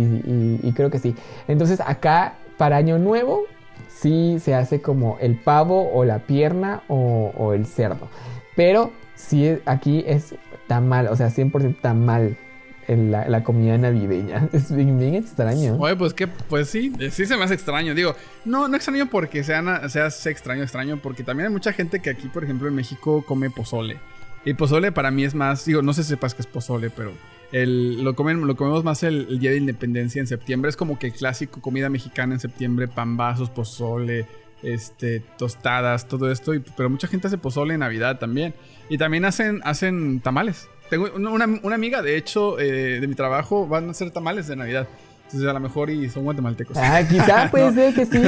y, 0.63 0.73
creo 0.73 0.91
que 0.91 0.99
sí. 0.99 1.17
Entonces 1.49 1.81
acá 1.81 2.35
para 2.59 2.77
Año 2.77 2.99
Nuevo 2.99 3.45
sí 3.89 4.37
se 4.41 4.55
hace 4.55 4.83
como 4.83 5.17
el 5.21 5.37
pavo 5.37 5.91
o 5.93 6.05
la 6.05 6.19
pierna 6.19 6.83
o 6.89 7.55
el 7.55 7.65
cerdo. 7.65 8.09
Pero 8.55 8.91
sí 9.19 9.59
aquí 9.67 10.05
es 10.07 10.35
tamal, 10.69 11.09
o 11.09 11.17
sea, 11.17 11.29
100% 11.29 11.81
tamal 11.81 12.39
en 12.87 13.11
la, 13.11 13.45
comida 13.45 13.77
navideña. 13.77 14.49
Es 14.53 14.75
bien, 14.75 15.15
extraño. 15.15 15.77
Oye, 15.79 15.95
pues 15.95 16.15
que, 16.15 16.27
pues 16.27 16.71
sí, 16.71 16.91
sí 17.11 17.27
se 17.27 17.37
me 17.37 17.45
hace 17.45 17.55
extraño. 17.55 17.95
Digo, 17.95 18.17
no, 18.47 18.67
no 18.67 18.77
extraño 18.77 19.11
porque 19.11 19.45
sea, 19.45 19.89
sea, 19.89 20.07
extraño, 20.07 20.63
extraño, 20.63 20.99
porque 21.03 21.23
también 21.23 21.49
hay 21.49 21.53
mucha 21.53 21.73
gente 21.73 22.01
que 22.01 22.11
aquí, 22.11 22.29
por 22.29 22.45
ejemplo, 22.45 22.67
en 22.67 22.75
México 22.75 23.23
come 23.27 23.51
pozole. 23.51 23.99
Y 24.45 24.55
pozole 24.55 24.93
para 24.93 25.11
mí 25.11 25.25
es 25.25 25.35
más, 25.35 25.67
digo, 25.67 25.83
no 25.83 25.93
sé 25.93 26.03
si 26.03 26.11
sepas 26.11 26.35
que 26.35 26.41
es 26.41 26.47
pozole, 26.47 26.89
pero 26.89 27.13
el, 27.53 28.03
lo, 28.03 28.15
comen, 28.15 28.47
lo 28.47 28.57
comemos 28.57 28.85
más 28.85 29.03
el, 29.03 29.39
día 29.39 29.51
de 29.51 29.59
independencia 29.59 30.21
en 30.21 30.27
septiembre. 30.27 30.71
Es 30.71 30.77
como 30.77 30.99
que 30.99 31.09
el 31.09 31.13
clásico 31.13 31.61
comida 31.61 31.91
mexicana 31.91 32.35
en 32.35 32.41
septiembre, 32.41 32.89
pambazos, 32.89 33.51
pozole, 33.51 34.27
este, 34.63 35.21
tostadas, 35.37 36.09
todo 36.09 36.31
esto. 36.33 36.53
Pero 36.75 36.89
mucha 36.89 37.09
gente 37.09 37.27
hace 37.27 37.37
pozole 37.37 37.75
en 37.75 37.81
Navidad 37.81 38.19
también. 38.19 38.55
Y 38.89 38.99
también 38.99 39.25
hacen, 39.25 39.61
hacen 39.65 40.21
tamales. 40.21 40.69
Tengo 40.91 41.09
una, 41.15 41.31
una- 41.31 41.75
amiga, 41.75 42.01
de 42.03 42.17
hecho, 42.17 42.59
eh, 42.59 42.99
de 43.01 43.07
mi 43.07 43.15
trabajo, 43.15 43.67
van 43.67 43.89
a 43.89 43.91
hacer 43.91 44.11
tamales 44.11 44.47
de 44.49 44.57
Navidad. 44.57 44.87
Entonces 45.27 45.47
a 45.47 45.53
lo 45.53 45.61
mejor 45.61 45.91
y 45.91 46.09
son 46.09 46.25
guatemaltecos. 46.25 46.75
Ah, 46.79 47.03
quizá 47.07 47.49
puede 47.51 47.71
ser 47.75 47.93
que 47.95 48.07
sí. 48.07 48.19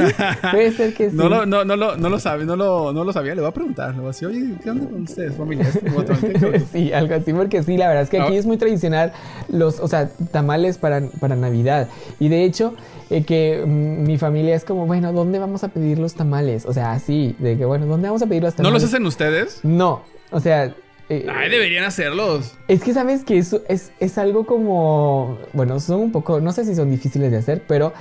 Puede 0.51 0.71
ser 0.71 0.93
que 0.93 1.09
sí. 1.09 1.15
No 1.15 1.29
lo, 1.29 1.47
no, 1.47 1.65
no, 1.65 1.75
lo, 1.75 1.97
no 1.97 2.09
lo 2.09 2.19
sabe, 2.19 2.45
no 2.45 2.55
lo, 2.55 2.93
no 2.93 3.03
lo 3.03 3.11
sabía. 3.11 3.33
Le 3.33 3.41
voy 3.41 3.49
a 3.49 3.53
preguntar. 3.53 3.89
Le 3.95 4.01
voy 4.01 4.05
a 4.05 4.07
decir, 4.09 4.27
oye, 4.27 4.53
¿qué 4.63 4.69
onda 4.69 4.85
con 4.87 5.01
ustedes, 5.01 5.35
familia? 5.35 5.65
Sí, 6.71 6.93
algo 6.93 7.15
así, 7.15 7.33
porque 7.33 7.63
sí, 7.63 7.75
la 7.77 7.87
verdad 7.87 8.03
es 8.03 8.09
que 8.11 8.19
aquí 8.21 8.35
Ah. 8.35 8.39
es 8.39 8.45
muy 8.45 8.57
tradicional 8.57 9.13
los, 9.49 9.79
o 9.79 9.87
sea, 9.87 10.09
tamales 10.31 10.77
para, 10.77 11.01
para 11.19 11.35
Navidad. 11.35 11.89
Y 12.19 12.29
de 12.29 12.43
hecho, 12.43 12.75
eh, 13.09 13.23
que 13.23 13.63
mi 13.65 14.19
familia 14.19 14.55
es 14.55 14.63
como, 14.63 14.85
bueno, 14.85 15.11
¿dónde 15.11 15.39
vamos 15.39 15.63
a 15.63 15.69
pedir 15.69 15.97
los 15.97 16.13
tamales? 16.13 16.67
O 16.67 16.73
sea, 16.73 16.91
así, 16.91 17.35
de 17.39 17.57
que, 17.57 17.65
bueno, 17.65 17.87
¿dónde 17.87 18.09
vamos 18.09 18.21
a 18.21 18.27
pedir 18.27 18.43
los 18.43 18.53
¿No 18.53 18.57
tamales? 18.57 18.83
los 18.83 18.91
hacen 18.93 19.05
ustedes? 19.07 19.59
No, 19.63 20.03
o 20.31 20.39
sea... 20.39 20.73
eh, 21.09 21.27
Ay, 21.29 21.49
deberían 21.49 21.83
hacerlos. 21.83 22.55
Es 22.67 22.81
que 22.83 22.93
sabes 22.93 23.23
que 23.23 23.37
eso 23.37 23.61
es, 23.67 23.91
es 23.99 24.17
algo 24.17 24.45
como, 24.45 25.37
bueno, 25.53 25.79
son 25.79 25.99
un 25.99 26.11
poco, 26.11 26.39
no 26.39 26.51
sé 26.51 26.65
si 26.65 26.73
son 26.75 26.89
difíciles 26.89 27.31
de 27.31 27.37
hacer, 27.37 27.63
pero 27.67 27.93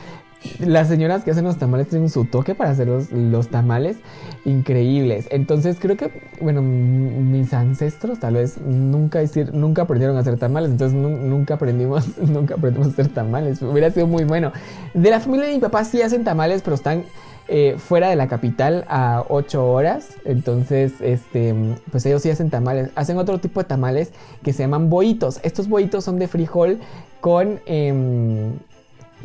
las 0.59 0.89
señoras 0.89 1.23
que 1.23 1.33
hacen 1.33 1.45
los 1.45 1.59
tamales 1.59 1.89
tienen 1.89 2.09
su 2.09 2.25
toque 2.25 2.55
para 2.55 2.71
hacer 2.71 2.87
los, 2.89 3.11
los 3.13 3.49
tamales 3.49 3.99
increíbles. 4.47 5.27
Entonces 5.31 5.77
creo 5.79 5.97
que, 5.99 6.11
bueno, 6.41 6.63
mis 6.63 7.53
ancestros 7.53 8.21
tal 8.21 8.35
vez 8.35 8.59
nunca, 8.59 9.23
hicieron- 9.23 9.55
nunca 9.61 9.83
aprendieron 9.83 10.17
a 10.17 10.21
hacer 10.21 10.39
tamales, 10.39 10.71
entonces 10.71 10.97
nu- 10.99 11.11
nunca 11.29 11.55
aprendimos, 11.55 12.19
nunca 12.27 12.55
aprendimos 12.55 12.89
a 12.89 12.91
hacer 12.93 13.09
tamales. 13.09 13.61
Hubiera 13.61 13.91
sido 13.91 14.07
muy 14.07 14.25
bueno. 14.25 14.53
De 14.95 15.11
la 15.11 15.21
familia 15.21 15.47
de 15.47 15.55
mi 15.55 15.61
papá 15.61 15.85
sí 15.85 16.01
hacen 16.01 16.25
tamales, 16.25 16.63
pero 16.63 16.75
están 16.75 17.05
eh, 17.53 17.75
fuera 17.79 18.09
de 18.09 18.15
la 18.15 18.29
capital 18.29 18.85
a 18.89 19.25
8 19.29 19.67
horas. 19.69 20.11
Entonces, 20.25 20.93
este, 21.01 21.53
pues 21.91 22.07
ellos 22.07 22.23
sí 22.23 22.31
hacen 22.31 22.49
tamales. 22.49 22.91
Hacen 22.95 23.19
otro 23.19 23.41
tipo 23.41 23.61
de 23.61 23.65
tamales 23.65 24.13
que 24.45 24.53
se 24.53 24.63
llaman 24.63 24.89
boitos. 24.89 25.41
Estos 25.43 25.69
boitos 25.69 26.05
son 26.05 26.21
de 26.21 26.29
frijol 26.29 26.79
con, 27.21 27.59
em, 27.67 28.53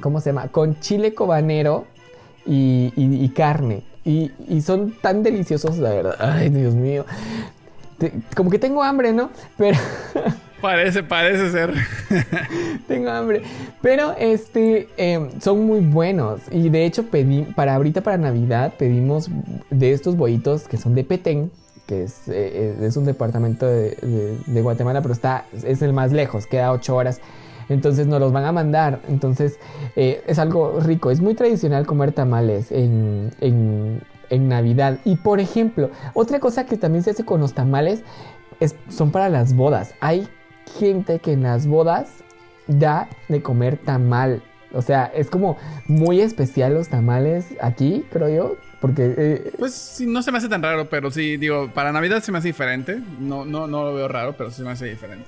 ¿cómo 0.02 0.22
se 0.22 0.32
llama? 0.32 0.48
Con 0.48 0.80
chile 0.80 1.14
cobanero 1.14 1.86
y, 2.48 2.92
y- 2.96 3.30
carne. 3.30 3.84
Y, 4.04 4.32
son 4.62 4.96
tan 5.02 5.22
deliciosos, 5.22 5.78
la 5.78 5.92
verdad. 5.92 6.16
Ay, 6.18 6.50
Dios 6.50 6.74
mío. 6.74 7.06
Como 8.36 8.50
que 8.50 8.58
tengo 8.58 8.82
hambre, 8.82 9.14
¿no? 9.14 9.30
Pero... 9.56 9.78
Parece, 10.62 11.04
parece 11.04 11.52
ser. 11.52 11.74
Tengo 12.88 13.10
hambre. 13.10 13.42
Pero 13.82 14.14
este 14.18 14.88
em, 14.98 15.30
son 15.42 15.66
muy 15.66 15.82
buenos. 15.82 16.42
Y 16.52 16.70
de 16.70 16.86
hecho, 16.86 17.06
pedí, 17.08 17.44
para 17.56 17.76
ahorita 17.76 18.02
para 18.02 18.18
Navidad, 18.18 18.74
pedimos 18.78 19.30
de 19.70 19.92
estos 19.92 20.16
bollitos 20.16 20.68
que 20.68 20.78
son 20.78 20.96
de 20.96 21.04
Petén, 21.04 21.52
que 21.88 22.04
es, 22.04 22.28
eh, 22.28 22.76
es 22.82 22.98
un 22.98 23.06
departamento 23.06 23.66
de, 23.68 23.92
de- 24.02 24.38
de 24.48 24.62
Guatemala, 24.62 25.02
pero 25.02 25.14
está, 25.14 25.46
es 25.64 25.82
el 25.82 25.94
más 25.94 26.12
lejos, 26.12 26.48
queda 26.48 26.72
ocho 26.72 26.96
horas. 26.96 27.22
Entonces 27.70 28.08
nos 28.08 28.20
los 28.20 28.32
van 28.32 28.46
a 28.46 28.52
mandar. 28.52 29.00
Entonces 29.08 29.60
eh, 29.96 30.24
es 30.26 30.40
algo 30.40 30.80
rico. 30.80 31.12
Es 31.12 31.20
muy 31.22 31.36
tradicional 31.36 31.86
comer 31.86 32.12
tamales 32.12 32.72
en, 32.72 33.32
en- 33.42 34.02
en 34.30 34.48
Navidad. 34.50 35.00
Y 35.06 35.18
por 35.18 35.40
ejemplo, 35.40 35.92
otra 36.14 36.40
cosa 36.40 36.66
que 36.66 36.78
también 36.78 37.04
se 37.04 37.12
hace 37.12 37.26
con 37.26 37.40
los 37.42 37.54
tamales 37.54 38.04
es- 38.60 38.76
son 38.90 39.12
para 39.12 39.30
las 39.30 39.56
bodas. 39.56 39.94
Hay 40.00 40.28
gente 40.80 41.20
que 41.20 41.34
en 41.34 41.44
las 41.44 41.68
bodas 41.68 42.24
da 42.68 43.10
de 43.28 43.42
comer 43.42 43.78
tamal. 43.78 44.42
O 44.74 44.82
sea, 44.82 45.06
es 45.06 45.30
como 45.30 45.58
muy 45.88 46.20
especial 46.20 46.74
los 46.74 46.90
tamales 46.90 47.48
aquí, 47.62 48.06
creo 48.12 48.30
yo. 48.30 48.58
Porque 48.82 49.14
eh, 49.18 49.52
Pues 49.58 49.74
sí, 49.74 50.06
no 50.06 50.22
se 50.22 50.32
me 50.32 50.38
hace 50.38 50.50
tan 50.50 50.62
raro, 50.62 50.90
pero 50.90 51.10
sí, 51.12 51.38
digo, 51.38 51.70
para 51.74 51.92
Navidad 51.92 52.22
se 52.22 52.32
me 52.32 52.40
hace 52.40 52.50
diferente. 52.50 53.00
No, 53.20 53.46
no, 53.46 53.68
no 53.68 53.86
lo 53.86 53.94
veo 53.94 54.08
raro, 54.08 54.34
pero 54.38 54.52
sí 54.52 54.58
se 54.58 54.64
me 54.64 54.72
hace 54.72 54.86
diferente. 54.86 55.26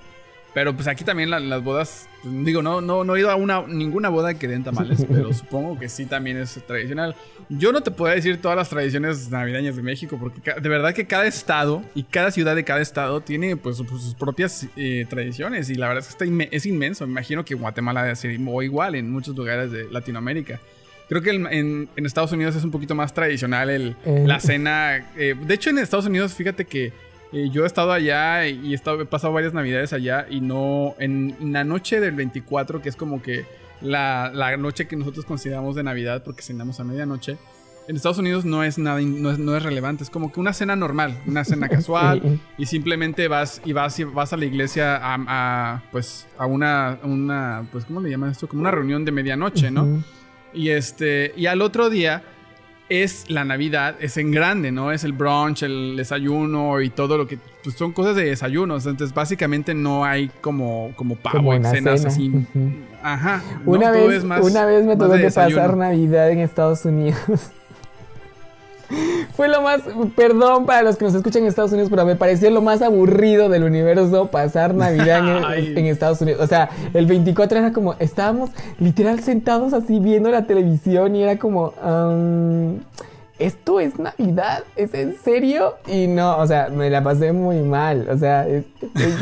Pero 0.58 0.74
pues 0.76 0.88
aquí 0.88 1.04
también 1.04 1.30
la- 1.30 1.40
las 1.40 1.64
bodas, 1.64 2.10
pues, 2.24 2.34
digo, 2.44 2.64
no, 2.64 2.82
no, 2.82 3.04
no 3.04 3.16
he 3.16 3.20
ido 3.20 3.30
a 3.30 3.36
una, 3.36 3.62
ninguna 3.68 4.10
boda 4.10 4.34
que 4.34 4.48
den 4.48 4.64
tamales, 4.64 5.06
pero 5.08 5.32
supongo 5.32 5.78
que 5.78 5.88
sí 5.88 6.08
también 6.08 6.36
es 6.38 6.60
tradicional. 6.66 7.16
Yo 7.48 7.72
no 7.72 7.82
te 7.82 7.92
puedo 7.92 8.12
decir 8.12 8.42
todas 8.42 8.58
las 8.58 8.68
tradiciones 8.68 9.30
navideñas 9.30 9.76
de 9.76 9.84
México, 9.84 10.18
porque 10.20 10.42
de 10.60 10.68
verdad 10.68 10.96
que 10.96 11.06
cada 11.06 11.28
estado 11.28 11.84
y 11.94 12.02
cada 12.02 12.32
ciudad 12.32 12.56
de 12.56 12.64
cada 12.64 12.82
estado 12.82 13.22
tiene 13.22 13.56
pues, 13.56 13.78
su- 13.78 13.86
sus 13.86 14.16
propias 14.16 14.66
eh, 14.76 15.06
tradiciones 15.08 15.70
y 15.70 15.76
la 15.76 15.90
verdad 15.90 16.02
es 16.02 16.08
que 16.08 16.12
está 16.14 16.26
inme- 16.26 16.50
es 16.52 16.66
inmenso. 16.66 17.06
Me 17.06 17.12
imagino 17.12 17.46
que 17.46 17.54
Guatemala 17.54 18.02
debe 18.02 18.16
ser 18.16 18.36
o 18.48 18.64
igual 18.64 18.96
en 18.96 19.12
muchos 19.12 19.36
lugares 19.36 19.72
de 19.72 19.86
Latinoamérica. 19.92 20.60
Creo 21.08 21.22
que 21.22 21.30
el- 21.30 21.46
en, 21.52 21.88
en 21.96 22.06
Estados 22.08 22.32
Unidos 22.32 22.56
es 22.56 22.64
un 22.64 22.72
poquito 22.72 22.96
más 22.96 23.14
tradicional 23.14 23.70
el, 23.70 23.96
Eh. 24.06 24.24
la 24.26 24.40
cena. 24.40 25.06
eh, 25.18 25.36
de 25.40 25.54
hecho, 25.54 25.70
en 25.70 25.78
Estados 25.78 26.08
Unidos, 26.08 26.34
fíjate 26.34 26.66
que 26.66 26.92
eh, 27.34 27.50
yo 27.52 27.64
he 27.64 27.68
estado 27.68 27.92
allá 27.92 28.48
y 28.48 28.72
he, 28.72 28.76
estado- 28.76 29.02
he 29.02 29.06
pasado 29.06 29.34
varias 29.34 29.54
navidades 29.54 29.94
allá 29.94 30.26
y 30.30 30.42
no. 30.42 30.96
En 31.00 31.36
la 31.54 31.64
noche 31.64 32.00
del 32.00 32.16
24, 32.16 32.82
que 32.82 32.90
es 32.90 32.96
como 32.96 33.22
que 33.22 33.46
la, 33.82 34.32
la 34.34 34.56
noche 34.58 34.88
que 34.88 34.96
nosotros 34.96 35.26
consideramos 35.26 35.76
de 35.76 35.84
Navidad, 35.84 36.24
porque 36.24 36.42
cenamos 36.42 36.80
a 36.80 36.84
medianoche, 36.84 37.38
en 37.90 37.96
Estados 37.96 38.18
Unidos 38.18 38.44
no 38.44 38.64
es 38.64 38.78
nada, 38.78 39.00
no 39.00 39.32
es, 39.32 39.40
no 39.40 39.56
es 39.56 39.64
relevante. 39.64 40.04
Es 40.04 40.10
como 40.10 40.30
que 40.32 40.40
una 40.42 40.52
cena 40.52 40.76
normal, 40.76 41.18
una 41.26 41.46
cena 41.46 41.70
casual. 41.78 42.40
Y 42.58 42.66
simplemente 42.66 43.28
vas 43.30 43.62
y 43.64 43.72
vas 43.72 43.98
y 44.00 44.04
vas 44.04 44.34
a 44.34 44.38
la 44.38 44.44
iglesia 44.46 44.98
a, 44.98 45.16
a, 45.28 45.84
pues 45.92 46.28
a 46.38 46.46
una, 46.46 46.98
una, 47.04 47.66
pues 47.72 47.86
¿cómo 47.86 48.02
le 48.02 48.10
llaman 48.10 48.32
esto? 48.32 48.48
Como 48.50 48.62
una 48.62 48.72
reunión 48.72 49.06
de 49.06 49.12
medianoche, 49.14 49.72
¿no? 49.72 50.04
Y 50.54 50.70
este, 50.70 51.34
y 51.38 51.46
al 51.46 51.62
otro 51.62 51.90
día 51.90 52.24
es 52.90 53.30
la 53.30 53.44
Navidad, 53.44 53.96
es 54.00 54.16
en 54.18 54.32
grande, 54.32 54.72
¿no? 54.72 54.92
Es 54.92 55.04
el 55.04 55.12
brunch, 55.14 55.64
el 55.64 55.96
desayuno 55.98 56.80
y 56.82 56.90
todo 56.90 57.18
lo 57.18 57.28
que 57.28 57.38
pues 57.64 57.76
son 57.76 57.92
cosas 57.92 58.16
de 58.16 58.24
desayunos. 58.26 58.86
Entonces, 58.86 59.14
básicamente 59.14 59.74
no 59.74 60.06
hay 60.06 60.30
como, 60.42 60.92
como 60.96 61.16
pavo 61.16 61.38
Como 61.38 61.54
en 61.54 61.66
cenas 61.66 62.00
cena. 62.02 62.12
así. 62.14 62.32
Ajá. 63.04 63.44
¿no? 63.66 63.72
Una, 63.74 63.92
Todo 63.92 64.08
vez, 64.08 64.24
más- 64.24 64.42
una 64.42 64.66
vez 64.66 64.86
me 64.86 64.96
tuve 64.96 65.18
de 65.18 65.24
que 65.28 65.32
pasar 65.32 65.76
Navidad 65.76 66.32
en 66.32 66.40
Estados 66.40 66.86
Unidos. 66.86 67.52
Fue 69.36 69.48
lo 69.48 69.62
más, 69.62 69.82
perdón 70.16 70.66
para 70.66 70.84
los 70.84 70.98
que 70.98 71.06
nos 71.06 71.14
escuchan 71.14 71.44
en 71.44 71.50
Estados 71.50 71.72
Unidos, 71.72 71.90
pero 71.90 72.06
me 72.06 72.16
pareció 72.16 72.50
lo 72.52 72.62
más 72.62 72.82
aburrido 72.82 73.50
del 73.50 73.64
universo 73.64 74.28
pasar 74.28 74.74
Navidad 74.74 75.58
en, 75.58 75.86
Estados 75.86 76.22
Unidos. 76.22 76.42
O 76.42 76.48
sea, 76.48 76.70
el 76.94 77.06
24 77.06 77.60
era 77.60 77.74
como, 77.74 77.96
estábamos 78.00 78.50
literal 78.80 79.20
sentados 79.22 79.74
así 79.74 80.00
viendo 80.00 80.30
la 80.30 80.46
televisión 80.46 81.16
y 81.16 81.24
era 81.24 81.38
como, 81.38 81.74
"Am, 81.82 82.80
¿esto 83.40 83.80
es 83.80 83.98
Navidad? 84.00 84.64
¿Es 84.76 84.94
en 84.94 85.16
serio? 85.24 85.76
Y 85.88 86.08
no, 86.08 86.38
o 86.38 86.48
sea, 86.48 86.70
me 86.70 86.90
la 86.90 87.04
pasé 87.04 87.32
muy 87.34 87.58
mal. 87.62 88.08
O 88.10 88.18
sea, 88.18 88.48
es- 88.48 88.66
es- 88.96 89.16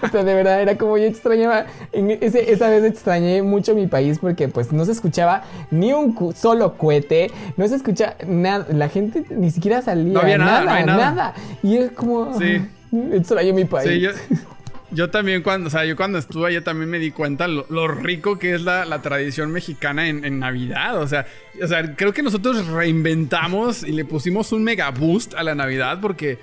o 0.02 0.08
sea, 0.08 0.24
de 0.24 0.34
verdad 0.34 0.60
era 0.62 0.76
como 0.76 0.98
yo 0.98 1.04
extrañaba. 1.04 1.66
En 1.92 2.10
ese- 2.10 2.52
esa 2.52 2.68
vez 2.68 2.84
extrañé 2.84 3.42
mucho 3.42 3.74
mi 3.74 3.86
país 3.86 4.18
porque 4.20 4.48
pues 4.48 4.72
no 4.72 4.84
se 4.84 4.92
escuchaba 4.92 5.42
ni 5.70 5.92
un 5.92 6.12
cu- 6.12 6.32
solo 6.32 6.74
cohete, 6.76 7.30
no 7.56 7.66
se 7.68 7.76
escucha 7.76 8.16
nada. 8.26 8.66
La 8.72 8.88
gente 8.88 9.24
ni 9.30 9.50
siquiera 9.50 9.82
salía. 9.82 10.12
No 10.12 10.20
había 10.20 10.38
nada, 10.38 10.60
no 10.60 10.66
nada, 10.66 10.76
hay 10.78 10.84
nada. 10.86 11.10
nada. 11.10 11.34
Y 11.62 11.76
es 11.76 11.90
como. 11.92 12.38
Sí. 12.38 12.56
"Ah, 12.94 12.98
Extraño 13.14 13.54
mi 13.54 13.64
país. 13.64 13.88
Sí, 13.88 14.00
yo, 14.00 14.10
yo 14.92 15.10
también 15.10 15.42
cuando, 15.42 15.68
o 15.68 15.70
sea, 15.70 15.84
yo 15.84 15.96
cuando 15.96 16.18
estuve 16.18 16.48
allá 16.48 16.62
también 16.62 16.90
me 16.90 16.98
di 16.98 17.10
cuenta 17.10 17.48
lo, 17.48 17.66
lo 17.70 17.88
rico 17.88 18.38
que 18.38 18.54
es 18.54 18.62
la, 18.62 18.84
la 18.84 19.02
tradición 19.02 19.50
mexicana 19.50 20.08
en, 20.08 20.24
en 20.24 20.38
Navidad. 20.38 21.00
O 21.00 21.08
sea, 21.08 21.26
o 21.62 21.66
sea, 21.66 21.94
creo 21.96 22.12
que 22.12 22.22
nosotros 22.22 22.66
reinventamos 22.66 23.82
y 23.82 23.92
le 23.92 24.04
pusimos 24.04 24.52
un 24.52 24.62
mega 24.64 24.90
boost 24.90 25.34
a 25.34 25.42
la 25.42 25.54
Navidad 25.54 25.98
porque, 26.00 26.38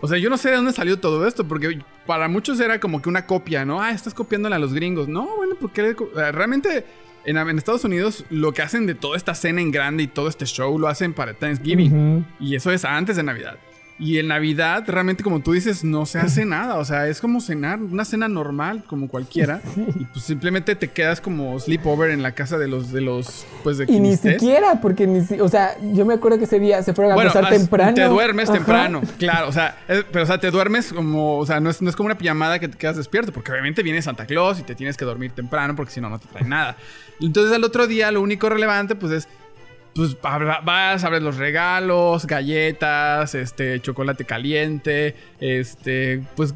o 0.00 0.08
sea, 0.08 0.18
yo 0.18 0.30
no 0.30 0.36
sé 0.36 0.50
de 0.50 0.56
dónde 0.56 0.72
salió 0.72 0.98
todo 0.98 1.26
esto 1.26 1.48
porque 1.48 1.80
para 2.06 2.28
muchos 2.28 2.60
era 2.60 2.78
como 2.80 3.00
que 3.00 3.08
una 3.08 3.26
copia, 3.26 3.64
¿no? 3.64 3.80
Ah, 3.80 3.90
estás 3.90 4.14
copiándola 4.14 4.56
a 4.56 4.58
los 4.58 4.74
gringos. 4.74 5.08
No, 5.08 5.36
bueno, 5.36 5.54
porque 5.60 5.96
realmente 6.32 6.84
en, 7.24 7.36
en 7.36 7.58
Estados 7.58 7.84
Unidos 7.84 8.24
lo 8.30 8.52
que 8.52 8.62
hacen 8.62 8.86
de 8.86 8.94
toda 8.94 9.16
esta 9.16 9.34
cena 9.34 9.60
en 9.60 9.70
grande 9.70 10.02
y 10.04 10.06
todo 10.06 10.28
este 10.28 10.46
show 10.46 10.78
lo 10.78 10.88
hacen 10.88 11.12
para 11.12 11.34
Thanksgiving. 11.34 12.26
Y 12.38 12.54
eso 12.54 12.70
es 12.70 12.84
antes 12.84 13.16
de 13.16 13.22
Navidad. 13.22 13.58
Y 13.98 14.18
en 14.18 14.28
Navidad, 14.28 14.84
realmente, 14.86 15.22
como 15.24 15.40
tú 15.40 15.52
dices, 15.52 15.82
no 15.82 16.04
se 16.04 16.18
hace 16.18 16.44
nada. 16.46 16.76
O 16.76 16.84
sea, 16.84 17.08
es 17.08 17.20
como 17.20 17.40
cenar, 17.40 17.78
una 17.80 18.04
cena 18.04 18.28
normal, 18.28 18.84
como 18.86 19.08
cualquiera. 19.08 19.62
Y 19.76 20.04
pues 20.04 20.24
simplemente 20.24 20.74
te 20.76 20.88
quedas 20.88 21.20
como 21.22 21.58
sleepover 21.58 22.10
en 22.10 22.22
la 22.22 22.32
casa 22.32 22.58
de 22.58 22.68
los, 22.68 22.92
de 22.92 23.00
los, 23.00 23.46
pues 23.62 23.78
de 23.78 23.86
Y 23.88 23.98
ni 23.98 24.10
estés. 24.12 24.34
siquiera, 24.40 24.80
porque 24.82 25.06
ni 25.06 25.24
si, 25.24 25.40
o 25.40 25.48
sea, 25.48 25.76
yo 25.94 26.04
me 26.04 26.12
acuerdo 26.12 26.36
que 26.38 26.44
ese 26.44 26.60
día 26.60 26.82
se 26.82 26.92
fueron 26.92 27.12
a 27.12 27.14
Bueno, 27.14 27.30
as- 27.34 27.48
temprano. 27.48 27.94
te 27.94 28.04
duermes 28.04 28.50
Ajá. 28.50 28.58
temprano, 28.58 29.00
claro, 29.18 29.48
o 29.48 29.52
sea, 29.52 29.78
es- 29.88 30.04
pero 30.12 30.24
o 30.24 30.26
sea, 30.26 30.38
te 30.38 30.50
duermes 30.50 30.92
como, 30.92 31.38
o 31.38 31.46
sea, 31.46 31.58
no 31.60 31.70
es, 31.70 31.80
no 31.80 31.88
es 31.88 31.96
como 31.96 32.08
una 32.08 32.18
pijamada 32.18 32.58
que 32.58 32.68
te 32.68 32.76
quedas 32.76 32.96
despierto, 32.98 33.32
porque 33.32 33.50
obviamente 33.52 33.82
viene 33.82 34.02
Santa 34.02 34.26
Claus 34.26 34.60
y 34.60 34.62
te 34.62 34.74
tienes 34.74 34.98
que 34.98 35.06
dormir 35.06 35.30
temprano, 35.32 35.74
porque 35.74 35.92
si 35.92 36.00
no, 36.02 36.10
no 36.10 36.18
te 36.18 36.28
trae 36.28 36.44
nada. 36.44 36.76
Entonces 37.20 37.54
al 37.54 37.64
otro 37.64 37.86
día 37.86 38.10
lo 38.12 38.20
único 38.20 38.48
relevante, 38.50 38.94
pues 38.94 39.10
es, 39.12 39.28
pues 39.96 40.16
vas, 40.20 41.04
abres 41.04 41.22
los 41.22 41.36
regalos, 41.36 42.26
galletas, 42.26 43.34
este, 43.34 43.80
chocolate 43.80 44.26
caliente, 44.26 45.16
este, 45.40 46.22
pues, 46.36 46.54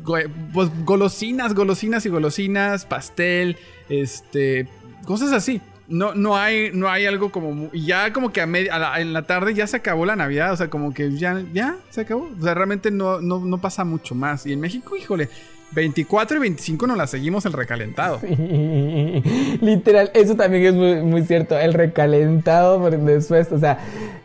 pues 0.52 0.70
golosinas, 0.84 1.54
golosinas 1.54 2.04
y 2.04 2.10
golosinas, 2.10 2.84
pastel, 2.84 3.56
este, 3.88 4.68
cosas 5.06 5.32
así. 5.32 5.62
No, 5.88 6.14
no 6.14 6.36
hay, 6.36 6.70
no 6.72 6.88
hay 6.88 7.06
algo 7.06 7.32
como, 7.32 7.68
y 7.72 7.86
ya 7.86 8.12
como 8.12 8.30
que 8.30 8.40
a 8.40 8.44
a 8.44 9.00
en 9.00 9.12
la 9.12 9.22
tarde 9.22 9.54
ya 9.54 9.66
se 9.66 9.78
acabó 9.78 10.06
la 10.06 10.14
Navidad, 10.14 10.52
o 10.52 10.56
sea, 10.56 10.70
como 10.70 10.94
que 10.94 11.16
ya, 11.16 11.42
ya 11.52 11.78
se 11.88 12.02
acabó. 12.02 12.30
O 12.38 12.42
sea, 12.42 12.54
realmente 12.54 12.92
no, 12.92 13.20
no, 13.20 13.40
no 13.40 13.58
pasa 13.58 13.82
mucho 13.84 14.14
más. 14.14 14.46
Y 14.46 14.52
en 14.52 14.60
México, 14.60 14.96
híjole, 14.96 15.28
24 15.72 16.36
y 16.36 16.40
25 16.40 16.86
nos 16.86 16.96
la 16.96 17.06
seguimos 17.06 17.46
el 17.46 17.52
recalentado. 17.52 18.20
Sí, 18.20 18.26
Literal, 19.60 20.10
eso 20.14 20.34
también 20.36 20.64
es 20.66 20.74
muy, 20.74 20.96
muy 21.02 21.22
cierto. 21.22 21.58
El 21.58 21.74
recalentado 21.74 22.80
por 22.80 22.96
después, 22.98 23.50
o 23.52 23.58
sea, 23.58 23.78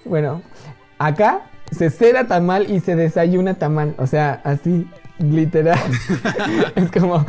bueno, 0.06 0.42
acá 0.98 1.42
se 1.72 1.90
cena 1.90 2.28
tamal 2.28 2.70
y 2.72 2.80
se 2.80 2.96
desayuna 2.96 3.56
tamal, 3.56 3.96
o 3.98 4.08
sea, 4.08 4.42
así, 4.44 4.88
literal. 5.20 5.80
es 6.76 6.92
como 6.92 7.26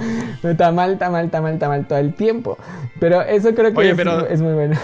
tamal, 0.57 0.99
tamal, 0.99 1.31
tamal, 1.31 1.59
tamal 1.59 1.87
todo 1.87 1.99
el 1.99 2.15
tiempo. 2.15 2.59
Pero 3.01 3.23
eso 3.23 3.55
creo 3.55 3.73
que 3.73 3.79
Oye, 3.79 3.91
es, 3.91 3.97
pero- 3.97 4.27
es 4.27 4.41
muy 4.41 4.53
bueno. 4.55 4.79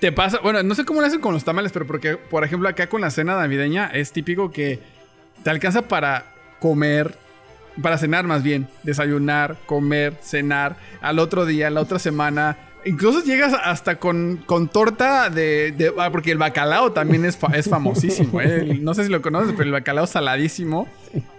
Te 0.00 0.12
pasa, 0.12 0.38
bueno, 0.42 0.62
no 0.62 0.74
sé 0.76 0.84
cómo 0.84 1.00
lo 1.00 1.06
hacen 1.08 1.20
con 1.20 1.34
los 1.34 1.44
tamales, 1.44 1.72
pero 1.72 1.84
porque, 1.86 2.16
por 2.16 2.44
ejemplo, 2.44 2.68
acá 2.68 2.86
con 2.88 3.00
la 3.00 3.10
cena 3.10 3.36
navideña 3.36 3.86
es 3.92 4.12
típico 4.12 4.52
que 4.52 4.78
te 5.42 5.50
alcanza 5.50 5.82
para 5.82 6.26
comer, 6.60 7.16
para 7.82 7.98
cenar 7.98 8.24
más 8.26 8.42
bien, 8.42 8.68
desayunar, 8.82 9.56
comer, 9.66 10.14
cenar, 10.22 10.76
al 11.00 11.18
otro 11.18 11.46
día, 11.46 11.70
la 11.70 11.80
otra 11.80 11.98
semana. 11.98 12.56
Incluso 12.84 13.22
llegas 13.24 13.54
hasta 13.64 13.96
con, 13.98 14.36
con 14.46 14.68
torta 14.68 15.28
de, 15.30 15.72
de- 15.76 15.92
ah, 15.98 16.10
Porque 16.12 16.30
el 16.30 16.38
bacalao 16.38 16.92
también 16.92 17.24
es, 17.24 17.36
fa- 17.36 17.48
es 17.54 17.68
famosísimo. 17.68 18.40
¿eh? 18.40 18.78
No 18.80 18.94
sé 18.94 19.04
si 19.04 19.10
lo 19.10 19.20
conoces, 19.20 19.50
pero 19.52 19.64
el 19.64 19.72
bacalao 19.72 20.06
saladísimo 20.06 20.88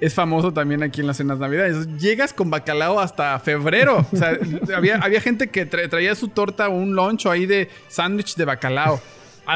es 0.01 0.13
famoso 0.13 0.51
también 0.51 0.83
aquí 0.83 0.99
en 1.01 1.07
las 1.07 1.17
cenas 1.17 1.39
navidades. 1.39 1.87
Llegas 1.97 2.33
con 2.33 2.49
bacalao 2.49 2.99
hasta 2.99 3.39
febrero. 3.39 4.05
O 4.11 4.15
sea, 4.17 4.37
había, 4.75 4.97
había 4.97 5.21
gente 5.21 5.47
que 5.47 5.67
tra- 5.67 5.89
traía 5.89 6.13
su 6.13 6.27
torta 6.27 6.67
o 6.67 6.71
un 6.73 6.93
loncho 6.93 7.31
ahí 7.31 7.45
de 7.45 7.69
sándwich 7.87 8.35
de 8.35 8.45
bacalao. 8.45 9.01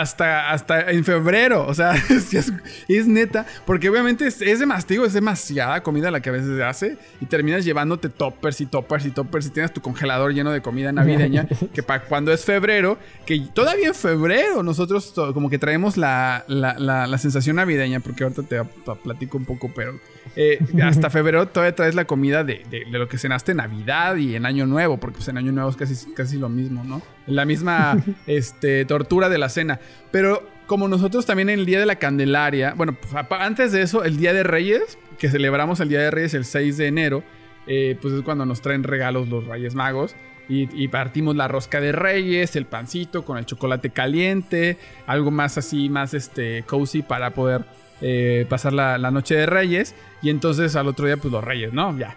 Hasta, 0.02 0.52
hasta 0.52 0.90
en 0.92 1.04
febrero, 1.04 1.66
o 1.68 1.74
sea, 1.74 1.94
es, 2.10 2.34
es- 2.34 2.52
es 2.88 3.08
neta, 3.08 3.46
porque 3.66 3.90
obviamente 3.90 4.26
es, 4.26 4.42
es 4.42 4.60
demasiado, 4.60 5.06
es 5.06 5.14
demasiada 5.14 5.82
comida 5.84 6.10
la 6.10 6.20
que 6.22 6.30
a 6.30 6.32
veces 6.32 6.56
se 6.58 6.64
hace 6.64 6.98
y 7.22 7.26
terminas 7.28 7.64
llevándote 7.64 8.10
toppers 8.10 8.60
y 8.62 8.66
toppers 8.66 9.06
y 9.06 9.12
toppers 9.12 9.46
y 9.46 9.50
tienes 9.52 9.72
tu 9.74 9.82
congelador 9.82 10.34
lleno 10.34 10.52
de 10.52 10.62
comida 10.62 10.92
navideña, 10.92 11.48
que 11.74 11.84
para 11.84 12.04
cuando 12.06 12.32
es 12.34 12.44
febrero, 12.44 12.98
que 13.26 13.40
todavía 13.54 13.88
en 13.90 13.96
febrero 13.96 14.64
nosotros 14.64 15.14
como 15.34 15.50
que 15.50 15.60
traemos 15.60 15.96
la, 15.98 16.44
la, 16.48 16.74
la- 16.80 17.08
la 17.08 17.18
sensación 17.18 17.58
navideña, 17.58 18.00
porque 18.00 18.24
ahorita 18.24 18.44
te 18.44 18.62
platico 19.04 19.38
un 19.38 19.46
poco, 19.46 19.72
pero 19.76 19.94
eh, 20.36 20.60
hasta 20.84 21.10
febrero 21.10 21.48
todavía 21.48 21.76
traes 21.76 21.96
la 21.96 22.06
comida 22.06 22.44
de, 22.44 22.64
de- 22.70 22.86
de 22.92 22.98
lo 23.00 23.08
que 23.08 23.18
cenaste 23.18 23.52
en 23.52 23.58
Navidad 23.58 24.16
y 24.16 24.36
en 24.36 24.46
Año 24.46 24.66
Nuevo, 24.66 24.98
porque 24.98 25.18
pues 25.18 25.28
en 25.28 25.38
Año 25.38 25.52
Nuevo 25.52 25.70
es 25.70 25.76
casi, 25.76 26.12
casi 26.14 26.38
lo 26.38 26.50
mismo, 26.50 26.84
¿no? 26.84 27.02
La 27.28 27.46
misma 27.46 27.98
este, 28.28 28.86
tortura 28.86 29.30
de 29.30 29.38
la 29.38 29.50
cena. 29.50 29.80
Pero 30.12 30.48
como 30.68 30.88
nosotros 30.88 31.26
también 31.26 31.50
en 31.50 31.60
el 31.60 31.66
Día 31.66 31.80
de 31.80 31.86
la 31.86 31.96
Candelaria, 31.98 32.74
bueno, 32.76 32.96
pues, 33.00 33.14
antes 33.40 33.72
de 33.72 33.82
eso, 33.82 34.04
el 34.04 34.18
Día 34.18 34.34
de 34.34 34.44
Reyes, 34.44 34.98
que 35.20 35.30
celebramos 35.30 35.80
el 35.80 35.90
Día 35.90 36.00
de 36.02 36.12
Reyes 36.12 36.34
el 36.34 36.46
6 36.46 36.78
de 36.78 36.88
enero, 36.88 37.24
eh, 37.68 37.98
pues 38.02 38.14
es 38.14 38.22
cuando 38.22 38.46
nos 38.46 38.62
traen 38.62 38.84
regalos 38.84 39.30
los 39.30 39.46
Reyes 39.46 39.76
Magos. 39.76 40.16
Y, 40.50 40.68
y 40.74 40.90
partimos 40.90 41.38
la 41.38 41.48
rosca 41.48 41.80
de 41.80 41.94
reyes, 41.94 42.58
el 42.58 42.66
pancito 42.66 43.24
con 43.24 43.38
el 43.38 43.46
chocolate 43.46 43.92
caliente, 43.92 44.78
algo 45.08 45.32
más 45.32 45.58
así, 45.58 45.88
más 45.88 46.14
este 46.14 46.64
cozy 46.64 47.02
para 47.02 47.30
poder 47.30 47.64
eh, 48.02 48.46
pasar 48.50 48.74
la, 48.74 48.98
la 48.98 49.10
noche 49.10 49.36
de 49.36 49.46
reyes. 49.46 49.96
Y 50.24 50.30
entonces 50.30 50.76
al 50.76 50.88
otro 50.88 51.06
día, 51.06 51.18
pues 51.18 51.32
los 51.32 51.44
reyes, 51.44 51.72
¿no? 51.74 51.96
Ya. 51.98 52.16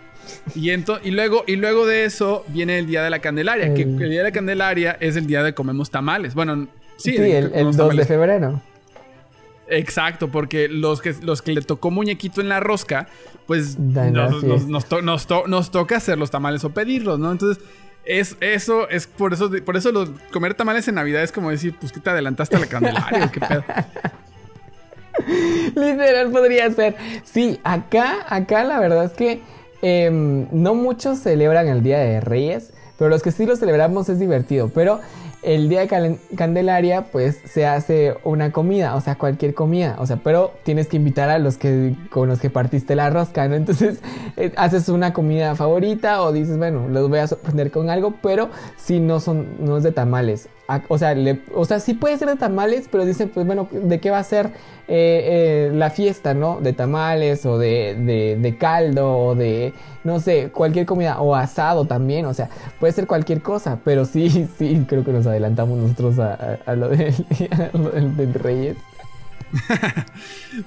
Y, 0.54 0.70
y, 0.70 1.11
luego, 1.11 1.44
y 1.46 1.57
luego 1.57 1.86
de 1.86 2.04
eso 2.04 2.44
viene 2.48 2.78
el 2.78 2.86
día 2.86 3.02
de 3.02 3.11
la 3.11 3.18
Candelaria, 3.18 3.74
que 3.74 3.82
El- 3.82 4.02
el 4.02 4.11
día 4.11 4.18
de 4.20 4.24
la 4.24 4.32
Candelaria 4.32 4.96
es 5.00 5.16
el 5.16 5.26
día 5.26 5.42
de 5.42 5.52
comemos 5.54 5.90
tamales. 5.90 6.34
Bueno, 6.34 6.66
sí, 6.96 7.14
el, 7.16 7.22
el 7.26 7.50
comemos 7.50 7.76
2 7.76 7.96
de 7.96 8.04
febrero. 8.07 8.62
Exacto, 9.68 10.28
porque 10.28 10.68
los 10.68 11.00
que, 11.00 11.14
los 11.22 11.42
que 11.42 11.52
le 11.52 11.61
tocó 11.62 11.90
muñequito 11.90 12.40
en 12.40 12.48
la 12.48 12.61
rosca, 12.61 13.09
pues 13.46 13.76
nos, 13.78 14.44
nos- 14.44 14.66
nos 14.68 14.84
to- 14.86 15.02
nos 15.02 15.26
to- 15.26 15.44
nos 15.48 15.70
toca 15.72 15.96
hacer 15.96 16.16
los 16.18 16.30
tamales 16.30 16.62
o 16.64 16.70
pedirlos, 16.70 17.18
¿no? 17.18 17.32
Entonces, 17.32 17.62
es, 18.04 18.36
eso 18.40 18.88
es 18.88 19.09
por 19.09 19.32
eso, 19.32 19.50
por 19.64 19.76
eso 19.76 19.90
los- 19.90 20.11
comer 20.32 20.54
tamales 20.54 20.86
en 20.86 20.94
Navidad 20.94 21.24
es 21.24 21.32
como 21.32 21.50
decir, 21.50 21.74
pues 21.80 21.90
que 21.90 21.98
te 21.98 22.11
adelantaste 22.11 22.54
a 22.54 22.61
la 22.61 22.66
Candelaria, 22.66 23.28
qué 23.32 23.40
pedo. 23.40 23.64
Literal 25.74 26.30
podría 26.30 26.70
ser. 26.70 26.96
Sí, 27.24 27.60
acá, 27.64 28.16
acá 28.28 28.64
la 28.64 28.78
verdad 28.80 29.04
es 29.04 29.12
que 29.12 29.40
em, 29.82 30.46
no 30.52 30.74
muchos 30.74 31.18
celebran 31.18 31.68
el 31.68 31.82
Día 31.82 31.98
de 31.98 32.20
Reyes, 32.20 32.72
pero 32.98 33.10
los 33.10 33.22
que 33.22 33.32
sí 33.32 33.46
lo 33.46 33.56
celebramos 33.56 34.08
es 34.08 34.18
divertido. 34.18 34.70
Pero 34.74 35.00
el 35.46 35.68
Día 35.68 35.86
de 35.86 36.18
Candelaria, 36.34 37.06
pues 37.12 37.38
se 37.44 37.66
hace 37.66 38.16
una 38.24 38.50
comida, 38.50 38.96
o 38.96 39.00
sea, 39.00 39.14
cualquier 39.14 39.54
comida, 39.54 39.94
o 40.00 40.06
sea, 40.06 40.16
pero 40.16 40.52
tienes 40.64 40.88
que 40.88 40.96
invitar 40.96 41.30
a 41.30 41.38
los 41.38 41.56
que 41.56 41.94
con 42.10 42.28
los 42.28 42.40
que 42.40 42.50
partiste 42.50 42.96
la 42.96 43.10
rosca, 43.10 43.46
¿no? 43.46 43.54
Entonces 43.56 44.00
eh, 44.36 44.52
haces 44.56 44.88
una 44.88 45.12
comida 45.12 45.54
favorita 45.54 46.22
o 46.22 46.32
dices, 46.32 46.58
bueno, 46.58 46.88
los 46.88 47.08
voy 47.08 47.20
a 47.20 47.28
sorprender 47.28 47.70
con 47.70 47.90
algo, 47.90 48.14
pero 48.20 48.50
si 48.76 48.98
no 48.98 49.20
son, 49.20 49.46
no 49.60 49.76
es 49.76 49.84
de 49.84 49.92
tamales. 49.92 50.48
O 50.88 50.98
sea, 50.98 51.14
le- 51.14 51.40
o 51.54 51.64
sea, 51.64 51.78
sí 51.80 51.94
puede 51.94 52.16
ser 52.18 52.28
de 52.28 52.36
tamales, 52.36 52.88
pero 52.90 53.04
dice, 53.04 53.26
pues 53.26 53.46
bueno, 53.46 53.68
¿de 53.70 54.00
qué 54.00 54.10
va 54.10 54.18
a 54.18 54.24
ser 54.24 54.46
eh, 54.88 55.68
eh, 55.68 55.70
la 55.74 55.90
fiesta, 55.90 56.34
no? 56.34 56.60
De 56.60 56.72
tamales 56.72 57.44
o 57.46 57.58
de, 57.58 57.94
de, 57.98 58.36
de 58.40 58.56
caldo 58.56 59.16
o 59.16 59.34
de, 59.34 59.72
no 60.04 60.18
sé, 60.20 60.50
cualquier 60.50 60.86
comida 60.86 61.20
o 61.20 61.34
asado 61.34 61.84
también, 61.84 62.26
o 62.26 62.34
sea, 62.34 62.48
puede 62.80 62.92
ser 62.92 63.06
cualquier 63.06 63.42
cosa, 63.42 63.78
pero 63.84 64.04
sí, 64.04 64.48
sí, 64.58 64.84
creo 64.88 65.04
que 65.04 65.12
nos 65.12 65.26
adelantamos 65.26 65.78
nosotros 65.78 66.18
a, 66.18 66.58
lo, 66.76 66.88
del, 66.88 67.14
del 68.16 68.34
Reyes. 68.34 68.76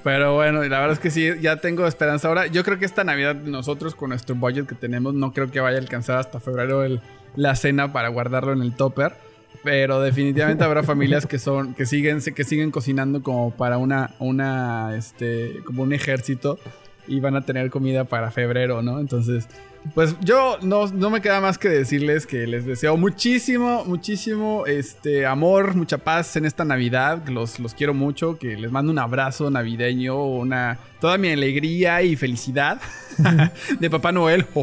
Pero 0.02 0.34
bueno, 0.34 0.62
la 0.62 0.78
verdad 0.80 0.92
es 0.92 0.98
que 0.98 1.10
sí, 1.10 1.28
ya 1.40 1.56
tengo 1.56 1.86
esperanza 1.86 2.28
ahora. 2.28 2.46
Yo 2.46 2.64
creo 2.64 2.78
que 2.78 2.84
esta 2.86 3.04
Navidad 3.04 3.34
nosotros 3.36 3.94
con 3.94 4.10
nuestro 4.10 4.34
budget 4.34 4.66
que 4.66 4.74
tenemos 4.74 5.14
no 5.14 5.32
creo 5.32 5.50
que 5.50 5.60
vaya 5.60 5.76
a 5.76 5.80
alcanzar 5.80 6.18
hasta 6.18 6.40
febrero 6.40 6.82
el- 6.84 7.00
la 7.36 7.54
cena 7.54 7.92
para 7.92 8.08
guardarlo 8.08 8.52
en 8.52 8.62
el 8.62 8.72
topper. 8.74 9.14
Pero 9.62 10.00
definitivamente 10.00 10.64
habrá 10.64 10.82
familias 10.82 11.26
que 11.26 11.38
son 11.38 11.74
que 11.74 11.84
siguen 11.84 12.20
que 12.34 12.44
siguen 12.44 12.70
cocinando 12.70 13.22
como 13.22 13.50
para 13.50 13.76
una 13.76 14.10
una 14.18 14.94
este 14.96 15.60
como 15.64 15.82
un 15.82 15.92
ejército 15.92 16.58
y 17.06 17.20
van 17.20 17.36
a 17.36 17.44
tener 17.44 17.70
comida 17.70 18.04
para 18.04 18.30
febrero, 18.30 18.82
¿no? 18.82 19.00
Entonces, 19.00 19.48
pues 19.94 20.14
yo 20.20 20.58
no, 20.62 20.86
no 20.86 21.10
me 21.10 21.20
queda 21.20 21.40
más 21.40 21.58
que 21.58 21.68
decirles 21.68 22.24
que 22.26 22.46
les 22.46 22.64
deseo 22.66 22.96
muchísimo, 22.96 23.84
muchísimo 23.84 24.64
este, 24.66 25.26
amor, 25.26 25.74
mucha 25.74 25.98
paz 25.98 26.36
en 26.36 26.44
esta 26.44 26.64
Navidad. 26.64 27.26
Los, 27.28 27.58
los 27.58 27.74
quiero 27.74 27.94
mucho, 27.94 28.38
que 28.38 28.56
les 28.56 28.70
mando 28.70 28.92
un 28.92 28.98
abrazo 28.98 29.50
navideño, 29.50 30.24
una, 30.24 30.78
toda 31.00 31.18
mi 31.18 31.30
alegría 31.32 32.00
y 32.02 32.14
felicidad 32.14 32.80
de 33.80 33.90
Papá 33.90 34.12
Noel. 34.12 34.46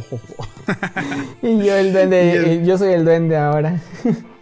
Y 1.44 1.66
yo 1.66 1.76
el 1.76 1.92
duende, 1.92 2.32
el- 2.34 2.66
yo 2.66 2.78
soy 2.78 2.94
el 2.94 3.04
duende 3.06 3.36
ahora. 3.38 3.82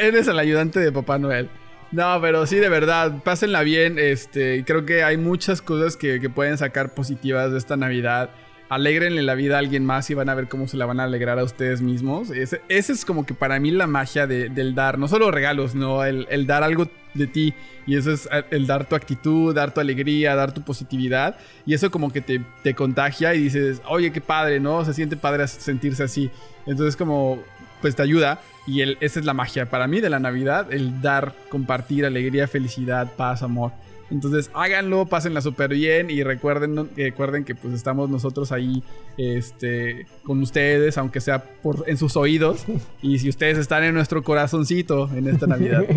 Eres 0.00 0.28
el 0.28 0.38
ayudante 0.38 0.80
de 0.80 0.92
Papá 0.92 1.18
Noel. 1.18 1.48
No, 1.92 2.18
pero 2.20 2.46
sí, 2.46 2.56
de 2.56 2.68
verdad, 2.68 3.22
pásenla 3.22 3.62
bien. 3.62 3.98
Este, 3.98 4.64
creo 4.64 4.84
que 4.84 5.04
hay 5.04 5.16
muchas 5.16 5.62
cosas 5.62 5.96
que, 5.96 6.20
que 6.20 6.28
pueden 6.30 6.58
sacar 6.58 6.94
positivas 6.94 7.52
de 7.52 7.58
esta 7.58 7.76
Navidad. 7.76 8.30
Alégrenle 8.68 9.22
la 9.22 9.36
vida 9.36 9.54
a 9.54 9.58
alguien 9.60 9.84
más 9.84 10.10
y 10.10 10.14
van 10.14 10.28
a 10.28 10.34
ver 10.34 10.48
cómo 10.48 10.66
se 10.66 10.76
la 10.76 10.86
van 10.86 10.98
a 10.98 11.04
alegrar 11.04 11.38
a 11.38 11.44
ustedes 11.44 11.82
mismos. 11.82 12.30
Ese 12.30 12.60
es 12.68 13.04
como 13.04 13.24
que 13.24 13.32
para 13.32 13.60
mí 13.60 13.70
la 13.70 13.86
magia 13.86 14.26
de- 14.26 14.48
del 14.48 14.74
dar. 14.74 14.98
No 14.98 15.06
solo 15.06 15.30
regalos, 15.30 15.76
no, 15.76 16.04
el, 16.04 16.26
el 16.30 16.48
dar 16.48 16.64
algo 16.64 16.88
de 17.14 17.28
ti. 17.28 17.54
Y 17.86 17.96
eso 17.96 18.10
es 18.10 18.28
el 18.50 18.66
dar 18.66 18.88
tu 18.88 18.96
actitud, 18.96 19.54
dar 19.54 19.72
tu 19.72 19.78
alegría, 19.80 20.34
dar 20.34 20.52
tu 20.52 20.62
positividad. 20.62 21.36
Y 21.64 21.74
eso 21.74 21.92
como 21.92 22.12
que 22.12 22.20
te, 22.20 22.42
te 22.64 22.74
contagia 22.74 23.32
y 23.36 23.42
dices, 23.44 23.80
oye, 23.86 24.10
qué 24.10 24.20
padre, 24.20 24.58
¿no? 24.58 24.84
Se 24.84 24.92
siente 24.92 25.16
padre 25.16 25.46
sentirse 25.46 26.02
así. 26.02 26.28
Entonces 26.66 26.96
como, 26.96 27.44
pues 27.80 27.96
te 27.96 28.02
ayuda. 28.02 28.40
Y 28.66 28.80
el, 28.80 28.98
esa 29.00 29.20
es 29.20 29.26
la 29.26 29.34
magia 29.34 29.66
para 29.66 29.86
mí 29.86 30.00
de 30.00 30.10
la 30.10 30.18
Navidad, 30.18 30.72
el 30.72 31.00
dar, 31.00 31.34
compartir 31.48 32.04
alegría, 32.04 32.48
felicidad, 32.48 33.12
paz, 33.16 33.42
amor. 33.42 33.72
Entonces 34.10 34.50
háganlo, 34.54 35.06
pásenla 35.06 35.40
súper 35.40 35.70
bien 35.70 36.10
y 36.10 36.22
recuerden, 36.22 36.90
recuerden 36.96 37.44
que 37.44 37.54
pues 37.54 37.74
estamos 37.74 38.08
nosotros 38.08 38.52
ahí 38.52 38.82
este, 39.16 40.06
con 40.22 40.40
ustedes, 40.42 40.96
aunque 40.98 41.20
sea 41.20 41.42
en 41.86 41.96
sus 41.96 42.16
oídos. 42.16 42.64
Y 43.02 43.18
si 43.18 43.28
ustedes 43.28 43.58
están 43.58 43.82
en 43.82 43.94
nuestro 43.94 44.22
corazoncito 44.22 45.10
en 45.14 45.28
esta 45.28 45.46
Navidad. 45.46 45.84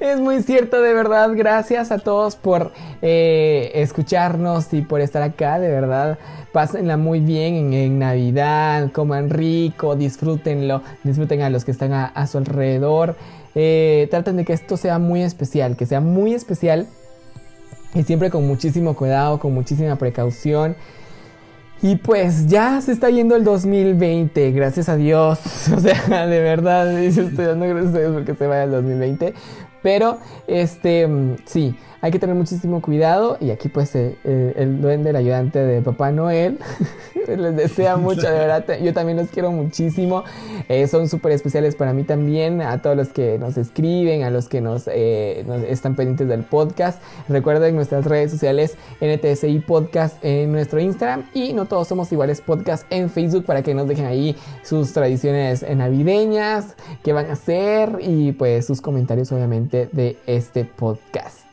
Es 0.00 0.18
muy 0.18 0.42
cierto, 0.42 0.80
de 0.80 0.92
verdad. 0.92 1.30
Gracias 1.34 1.92
a 1.92 1.98
todos 1.98 2.36
por 2.36 2.72
eh, 3.02 3.70
escucharnos 3.74 4.72
y 4.72 4.82
por 4.82 5.00
estar 5.00 5.22
acá, 5.22 5.58
de 5.58 5.68
verdad. 5.68 6.18
Pásenla 6.54 6.96
muy 6.96 7.18
bien 7.18 7.72
en, 7.74 7.98
Navidad, 7.98 8.92
coman 8.92 9.28
rico, 9.28 9.96
disfrútenlo, 9.96 10.82
disfruten 11.02 11.42
a 11.42 11.50
los 11.50 11.64
que 11.64 11.72
están 11.72 11.92
a, 11.92 12.26
su 12.28 12.38
alrededor. 12.38 13.16
Eh, 13.56 14.06
traten 14.08 14.36
de 14.36 14.44
que 14.44 14.52
esto 14.52 14.76
sea 14.76 15.00
muy 15.00 15.22
especial, 15.22 15.76
que 15.76 15.84
sea 15.84 16.00
muy 16.00 16.32
especial 16.32 16.86
y 17.92 18.04
siempre 18.04 18.30
con 18.30 18.46
muchísimo 18.46 18.94
cuidado, 18.94 19.40
con 19.40 19.52
muchísima 19.52 19.96
precaución. 19.96 20.76
Y 21.82 21.96
pues 21.96 22.46
ya 22.46 22.80
se 22.80 22.92
está 22.92 23.10
yendo 23.10 23.34
el 23.34 23.42
2020, 23.42 24.52
gracias 24.52 24.88
a 24.88 24.94
Dios. 24.94 25.40
O 25.76 25.80
sea, 25.80 26.28
de 26.28 26.38
verdad, 26.38 27.02
estoy 27.02 27.46
dando 27.46 27.66
gracias 27.66 27.96
a 27.96 27.98
Dios 27.98 28.12
porque 28.14 28.36
se 28.36 28.46
vaya 28.46 28.62
el 28.62 28.70
2020. 28.70 29.34
Pero, 29.82 30.18
este, 30.46 31.08
mm, 31.08 31.36
sí, 31.46 31.74
hay 32.04 32.10
que 32.10 32.18
tener 32.18 32.36
muchísimo 32.36 32.82
cuidado. 32.82 33.38
Y 33.40 33.50
aquí 33.50 33.70
pues 33.70 33.94
eh, 33.96 34.14
eh, 34.24 34.52
el 34.56 34.82
duende, 34.82 35.08
el 35.08 35.16
ayudante 35.16 35.58
de 35.58 35.80
Papá 35.80 36.12
Noel, 36.12 36.58
les 37.26 37.56
desea 37.56 37.96
mucho, 37.96 38.30
de 38.30 38.38
verdad. 38.38 38.78
Yo 38.82 38.92
también 38.92 39.16
los 39.16 39.28
quiero 39.30 39.50
muchísimo. 39.50 40.22
Eh, 40.68 40.86
son 40.86 41.08
súper 41.08 41.32
especiales 41.32 41.76
para 41.76 41.94
mí 41.94 42.04
también. 42.04 42.60
A 42.60 42.82
todos 42.82 42.94
los 42.94 43.08
que 43.08 43.38
nos 43.38 43.56
escriben, 43.56 44.22
a 44.22 44.28
los 44.28 44.50
que 44.50 44.60
nos, 44.60 44.86
nos 44.86 45.62
están 45.62 45.96
pendientes 45.96 46.28
del 46.28 46.42
podcast. 46.42 47.00
Recuerden 47.26 47.74
nuestras 47.74 48.04
redes 48.04 48.30
sociales 48.30 48.76
NTSI 49.00 49.60
Podcast 49.60 50.22
en 50.22 50.52
nuestro 50.52 50.80
Instagram. 50.80 51.24
Y 51.32 51.54
no 51.54 51.64
todos 51.64 51.88
somos 51.88 52.12
iguales 52.12 52.42
podcast 52.42 52.84
en 52.90 53.08
Facebook 53.08 53.46
para 53.46 53.62
que 53.62 53.72
nos 53.72 53.88
dejen 53.88 54.04
ahí 54.04 54.36
sus 54.62 54.92
tradiciones 54.92 55.64
navideñas, 55.74 56.74
qué 57.02 57.14
van 57.14 57.30
a 57.30 57.32
hacer 57.32 57.96
y 58.02 58.32
pues 58.32 58.66
sus 58.66 58.82
comentarios 58.82 59.32
obviamente 59.32 59.88
de 59.90 60.18
este 60.26 60.66
podcast. 60.66 61.43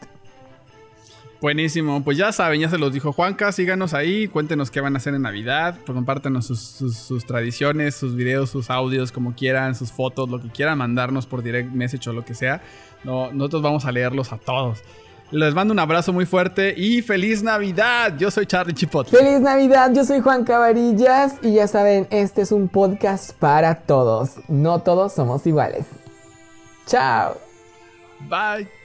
Buenísimo, 1.41 2.03
pues 2.03 2.17
ya 2.17 2.31
saben, 2.31 2.61
ya 2.61 2.69
se 2.69 2.77
los 2.77 2.93
dijo 2.93 3.11
Juanca, 3.13 3.51
síganos 3.51 3.95
ahí, 3.95 4.27
cuéntenos 4.27 4.69
qué 4.69 4.79
van 4.79 4.93
a 4.95 4.97
hacer 4.97 5.15
en 5.15 5.23
Navidad, 5.23 5.75
pues 5.85 5.97
sus, 6.45 6.59
sus- 6.61 6.95
sus 6.97 7.25
tradiciones, 7.25 7.95
sus 7.95 8.15
videos, 8.15 8.51
sus 8.51 8.69
audios, 8.69 9.11
como 9.11 9.33
quieran, 9.33 9.73
sus 9.73 9.91
fotos, 9.91 10.29
lo 10.29 10.39
que 10.39 10.49
quieran 10.49 10.77
mandarnos 10.77 11.25
por 11.25 11.41
direct 11.41 11.71
message 11.71 12.07
o 12.09 12.13
lo 12.13 12.23
que 12.23 12.35
sea. 12.35 12.61
No, 13.03 13.31
nosotros 13.31 13.63
vamos 13.63 13.85
a 13.85 13.91
leerlos 13.91 14.31
a 14.31 14.37
todos. 14.37 14.83
Les 15.31 15.55
mando 15.55 15.71
un 15.71 15.79
abrazo 15.79 16.13
muy 16.13 16.25
fuerte 16.27 16.75
y 16.77 17.01
feliz 17.01 17.41
Navidad. 17.41 18.15
Yo 18.19 18.29
soy 18.29 18.45
Charlie 18.45 18.73
Chipotle. 18.75 19.17
Feliz 19.17 19.39
Navidad, 19.39 19.91
yo 19.95 20.03
soy 20.03 20.19
Juan 20.19 20.43
Cabarillas 20.43 21.35
y 21.41 21.53
ya 21.53 21.67
saben, 21.67 22.05
este 22.11 22.41
es 22.43 22.51
un 22.51 22.67
podcast 22.67 23.31
para 23.39 23.75
todos. 23.81 24.33
No 24.47 24.81
todos 24.81 25.13
somos 25.13 25.47
iguales. 25.47 25.85
Chao. 26.85 27.35
Bye. 28.29 28.80